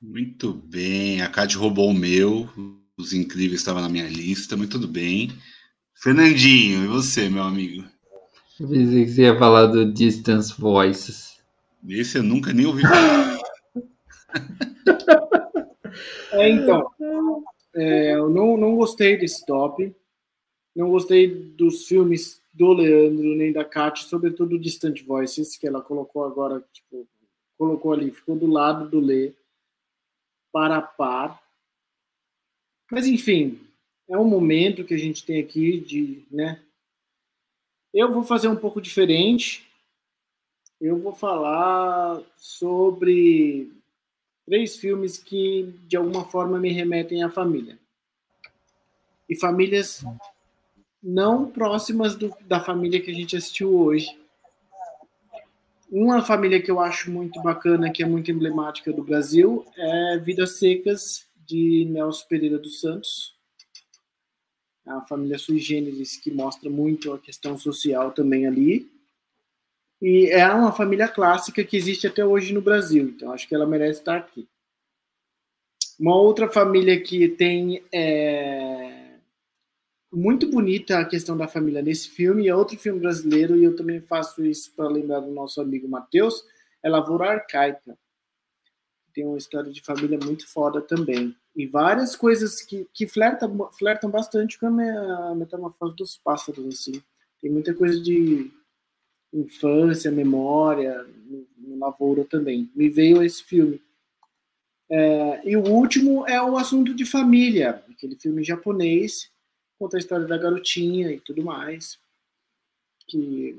[0.00, 1.22] Muito bem.
[1.22, 2.48] A Cade roubou o meu.
[2.96, 5.32] Os Incríveis estava na minha lista, mas tudo bem.
[5.94, 7.84] Fernandinho, e você, meu amigo?
[8.58, 11.38] Eu pensei que você ia falar do Distance Voices.
[11.88, 13.38] Esse eu nunca nem ouvi falar.
[16.32, 16.90] é, então,
[17.74, 19.94] é, eu não, não gostei desse top.
[20.76, 25.82] Não gostei dos filmes do Leandro nem da Kat, sobretudo o Distant Voices, que ela
[25.82, 27.08] colocou agora, tipo,
[27.60, 29.34] colocou ali, ficou do lado do Lê,
[30.50, 31.42] para par.
[32.90, 33.60] Mas, enfim,
[34.08, 36.62] é um momento que a gente tem aqui de, né?
[37.92, 39.70] Eu vou fazer um pouco diferente.
[40.80, 43.70] Eu vou falar sobre
[44.46, 47.78] três filmes que, de alguma forma, me remetem à família.
[49.28, 50.02] E famílias
[51.02, 54.18] não próximas do, da família que a gente assistiu hoje.
[55.90, 60.58] Uma família que eu acho muito bacana, que é muito emblemática do Brasil, é Vidas
[60.58, 63.40] Secas, de Nelson Pereira dos Santos
[64.90, 68.90] a família sui generis, que mostra muito a questão social também ali.
[70.00, 73.66] E é uma família clássica que existe até hoje no Brasil, então acho que ela
[73.66, 74.48] merece estar aqui.
[75.98, 78.89] Uma outra família que tem é,
[80.12, 84.00] muito bonita a questão da família nesse filme, é outro filme brasileiro, e eu também
[84.00, 86.44] faço isso para lembrar do nosso amigo Matheus,
[86.82, 87.96] é Lavoura Arcaica.
[89.12, 94.10] Tem uma história de família muito foda também e várias coisas que, que flertam, flertam
[94.10, 97.02] bastante com a, metamorfose dos pássaros, assim.
[97.40, 98.50] Tem muita coisa de
[99.32, 102.70] infância, memória, no, no Lavoura também.
[102.74, 103.82] Me veio esse filme.
[104.88, 109.29] É, e o último é o assunto de família, aquele filme japonês,
[109.80, 111.98] conta a história da garotinha e tudo mais,
[113.08, 113.58] que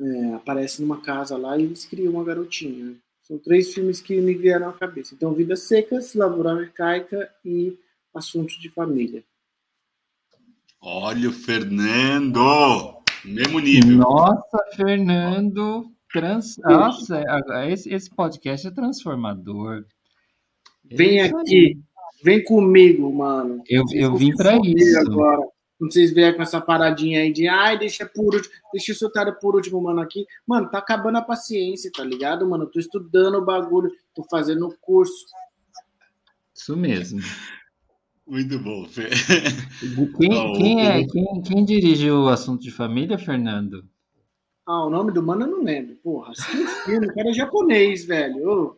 [0.00, 2.96] é, aparece numa casa lá e eles criam uma garotinha.
[3.22, 5.14] São três filmes que me vieram à cabeça.
[5.14, 7.78] Então, Vidas Secas, Lavoura Arcaica e
[8.12, 9.22] Assuntos de Família.
[10.80, 12.98] Olha o Fernando!
[13.24, 13.98] Mesmo nível.
[13.98, 15.92] Nossa, Fernando!
[16.12, 16.56] Trans...
[16.58, 17.22] Nossa,
[17.68, 19.84] esse, esse podcast é transformador.
[20.84, 21.78] Vem aqui,
[22.22, 23.62] vem comigo, mano.
[23.68, 24.98] Eu, eu vim para isso.
[25.00, 25.46] Agora.
[25.78, 29.38] Quando vocês vierem com essa paradinha aí de ai, deixa por último, deixa o otário
[29.40, 30.26] por último, mano, aqui.
[30.44, 32.64] Mano, tá acabando a paciência, tá ligado, mano?
[32.64, 35.26] Eu tô estudando o bagulho, tô fazendo o curso.
[36.52, 37.20] Isso mesmo.
[38.26, 39.08] Muito bom, Fê.
[40.18, 43.88] Quem, quem, é, quem, quem dirigiu o assunto de família, Fernando?
[44.66, 45.94] Ah, o nome do mano eu não lembro.
[46.02, 48.50] Porra, que filme, o cara é japonês, velho.
[48.50, 48.76] Ô,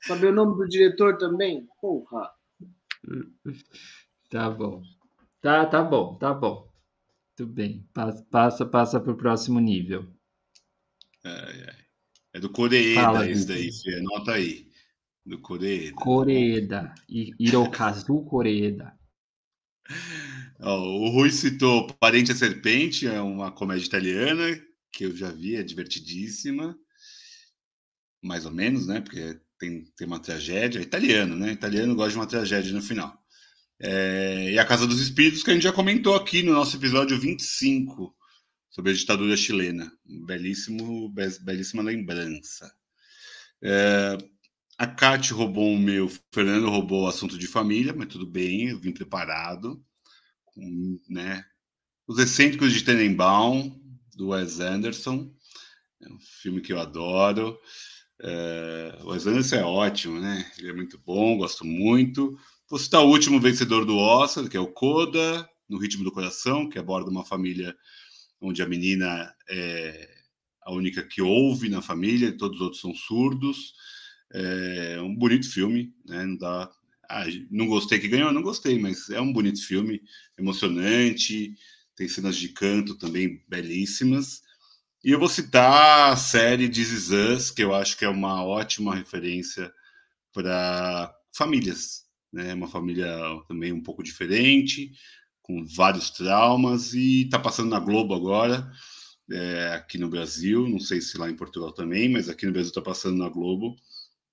[0.00, 1.66] sabe o nome do diretor também?
[1.80, 2.30] Porra.
[4.30, 4.82] Tá bom.
[5.40, 6.68] Tá, tá bom, tá bom.
[7.36, 7.88] Tudo bem.
[7.92, 10.08] Passa, passa para o próximo nível.
[11.22, 11.76] É, é.
[12.32, 13.98] é do Coreeda esse daí, Fê.
[13.98, 14.68] Anota aí.
[15.24, 15.94] Do Coreeda.
[15.94, 16.94] Coreeda.
[17.08, 18.98] Hirokazu Coreeda.
[20.58, 24.60] Oh, o Rui citou Parente a Serpente, é uma comédia italiana
[24.90, 26.76] que eu já vi, é divertidíssima.
[28.22, 29.00] Mais ou menos, né?
[29.00, 30.78] Porque tem, tem uma tragédia.
[30.78, 31.52] É italiano, né?
[31.52, 33.18] Italiano gosta de uma tragédia no final.
[33.80, 37.18] É, e a Casa dos Espíritos, que a gente já comentou aqui no nosso episódio
[37.18, 38.14] 25,
[38.70, 39.90] sobre a ditadura chilena.
[40.26, 42.72] Belíssimo, belíssima lembrança.
[43.62, 44.18] É,
[44.78, 48.68] a Kate roubou o meu, o Fernando roubou o assunto de família, mas tudo bem,
[48.68, 49.82] eu vim preparado.
[50.44, 51.44] Com, né,
[52.06, 53.80] Os Excêntricos de Tenenbaum,
[54.14, 55.32] do Wes Anderson.
[56.00, 57.58] É um filme que eu adoro.
[58.22, 60.50] É, o Wes é ótimo, né?
[60.58, 62.36] Ele é muito bom, gosto muito.
[62.68, 66.68] Vou citar o último vencedor do Oscar, que é o Coda, no Ritmo do Coração,
[66.68, 67.74] que aborda uma família
[68.40, 70.08] onde a menina é
[70.62, 73.74] a única que ouve na família, todos os outros são surdos.
[74.32, 76.24] É um bonito filme, né?
[76.26, 76.70] Não dá.
[77.10, 80.00] Ah, não gostei que ganhou, não gostei, mas é um bonito filme,
[80.38, 81.54] emocionante,
[81.94, 84.40] tem cenas de canto também belíssimas.
[85.04, 88.42] E eu vou citar a série This Is Us, que eu acho que é uma
[88.42, 89.70] ótima referência
[90.32, 92.54] para famílias, né?
[92.54, 93.06] Uma família
[93.46, 94.92] também um pouco diferente,
[95.42, 98.66] com vários traumas, e está passando na Globo agora,
[99.30, 102.70] é, aqui no Brasil, não sei se lá em Portugal também, mas aqui no Brasil
[102.70, 103.76] está passando na Globo,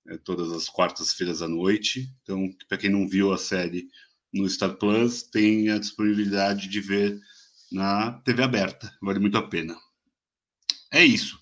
[0.08, 2.08] é, todas as quartas-feiras à noite.
[2.22, 3.88] Então, para quem não viu a série
[4.32, 7.20] no Star Plus, tem a disponibilidade de ver
[7.70, 9.76] na TV aberta, vale muito a pena.
[10.92, 11.40] É isso.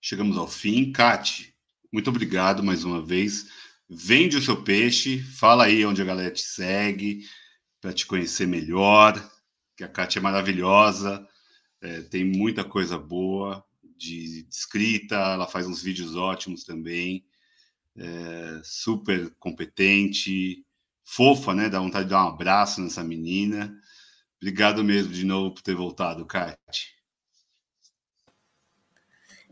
[0.00, 0.92] Chegamos ao fim.
[0.92, 1.54] Cate,
[1.92, 3.48] muito obrigado mais uma vez.
[3.88, 7.26] Vende o seu peixe, fala aí onde a galera te segue,
[7.80, 9.14] para te conhecer melhor.
[9.76, 11.26] Que a Cate é maravilhosa,
[11.80, 17.26] é, tem muita coisa boa de, de, escrita, ela faz uns vídeos ótimos também.
[17.96, 20.64] É, super competente,
[21.04, 21.68] fofa, né?
[21.68, 23.74] Dá vontade de dar um abraço nessa menina.
[24.40, 26.99] Obrigado mesmo de novo por ter voltado, Kate.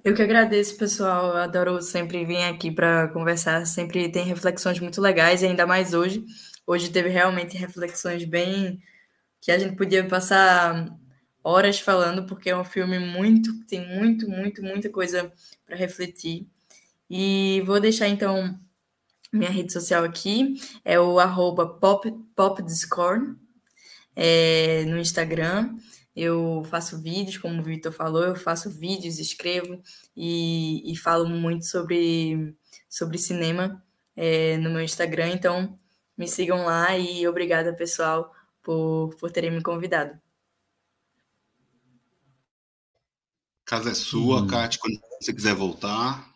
[0.05, 1.37] Eu que agradeço, pessoal.
[1.37, 3.67] Adoro sempre vir aqui para conversar.
[3.67, 6.25] Sempre tem reflexões muito legais, ainda mais hoje.
[6.67, 8.81] Hoje teve realmente reflexões bem
[9.41, 10.89] que a gente podia passar
[11.43, 15.33] horas falando, porque é um filme muito, tem muito, muito, muita coisa
[15.67, 16.47] para refletir.
[17.11, 18.59] E vou deixar então
[19.33, 21.17] minha rede social aqui, é o
[21.81, 23.37] pop, popdiscord,
[24.15, 25.77] é, no Instagram.
[26.21, 29.81] Eu faço vídeos, como o Vitor falou, eu faço vídeos, escrevo
[30.17, 32.57] e, e falo muito sobre,
[32.89, 33.81] sobre cinema
[34.17, 35.29] é, no meu Instagram.
[35.29, 35.79] Então,
[36.17, 40.21] me sigam lá e obrigada, pessoal, por, por terem me convidado.
[43.65, 44.49] Casa é sua, hum.
[44.49, 46.29] Kate, quando você quiser voltar.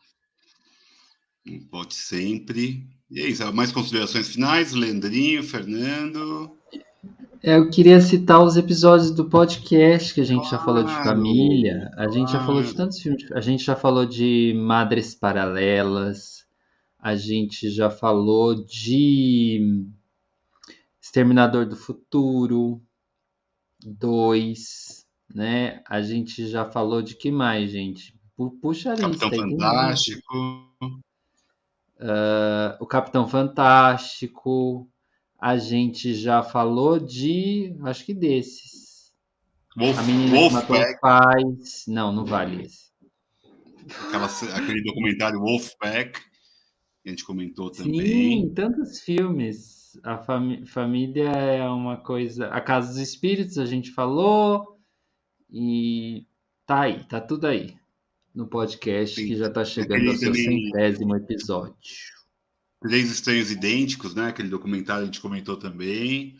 [1.73, 2.87] Volte sempre.
[3.11, 3.53] E é isso.
[3.53, 4.73] Mais considerações finais?
[4.75, 6.57] Leandrinho, Fernando.
[7.45, 11.91] É, eu queria citar os episódios do podcast que a gente já falou de família,
[11.97, 16.47] a gente já falou de tantos filmes, a gente já falou de Madres Paralelas,
[17.01, 19.85] a gente já falou de
[21.01, 22.81] Exterminador do Futuro
[23.85, 25.05] 2,
[25.35, 25.83] né?
[25.89, 28.15] A gente já falou de que mais, gente?
[28.61, 29.19] Puxa a lista.
[29.19, 30.69] Capitão Fantástico.
[31.99, 34.89] Uh, o Capitão Fantástico,
[35.43, 37.75] a gente já falou de.
[37.83, 39.13] Acho que desses.
[39.77, 41.85] Wolf, a menina Wolf que matou os pais.
[41.89, 42.93] Não, não vale esse.
[44.07, 48.07] Aquela, aquele documentário Wolfpack, que a gente comentou também.
[48.07, 49.99] Sim, tantos filmes.
[50.05, 52.47] A fami família é uma coisa.
[52.47, 54.79] A Casa dos Espíritos, a gente falou.
[55.51, 56.25] E
[56.65, 57.75] tá aí, tá tudo aí.
[58.33, 59.27] No podcast Sim.
[59.27, 61.75] que já tá chegando ao seu centésimo episódio.
[62.83, 64.27] Três Estranhos Idênticos, né?
[64.27, 66.37] Aquele documentário a gente comentou também,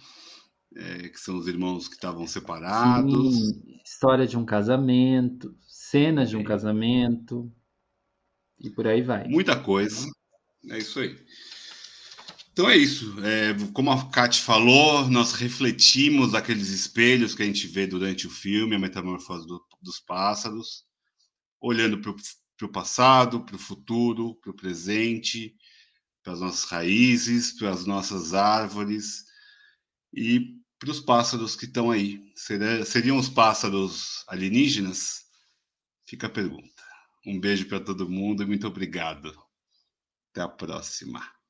[0.75, 3.37] é, que são os irmãos que estavam separados.
[3.37, 6.45] Sim, história de um casamento, cenas de um é.
[6.45, 7.53] casamento,
[8.61, 9.27] e por aí vai.
[9.29, 10.09] Muita coisa.
[10.71, 11.17] É isso aí.
[12.53, 13.15] Então é isso.
[13.25, 18.31] É, como a Kate falou, nós refletimos aqueles espelhos que a gente vê durante o
[18.31, 20.85] filme, a metamorfose do, dos pássaros,
[21.61, 25.55] olhando para o passado, para o futuro, para o presente,
[26.23, 29.25] para as nossas raízes, para as nossas árvores
[30.13, 32.21] e para os pássaros que estão aí.
[32.85, 35.23] Seriam os pássaros alienígenas?
[36.07, 36.83] Fica a pergunta.
[37.27, 39.33] Um beijo para todo mundo e muito obrigado.
[40.31, 41.42] Até a próxima.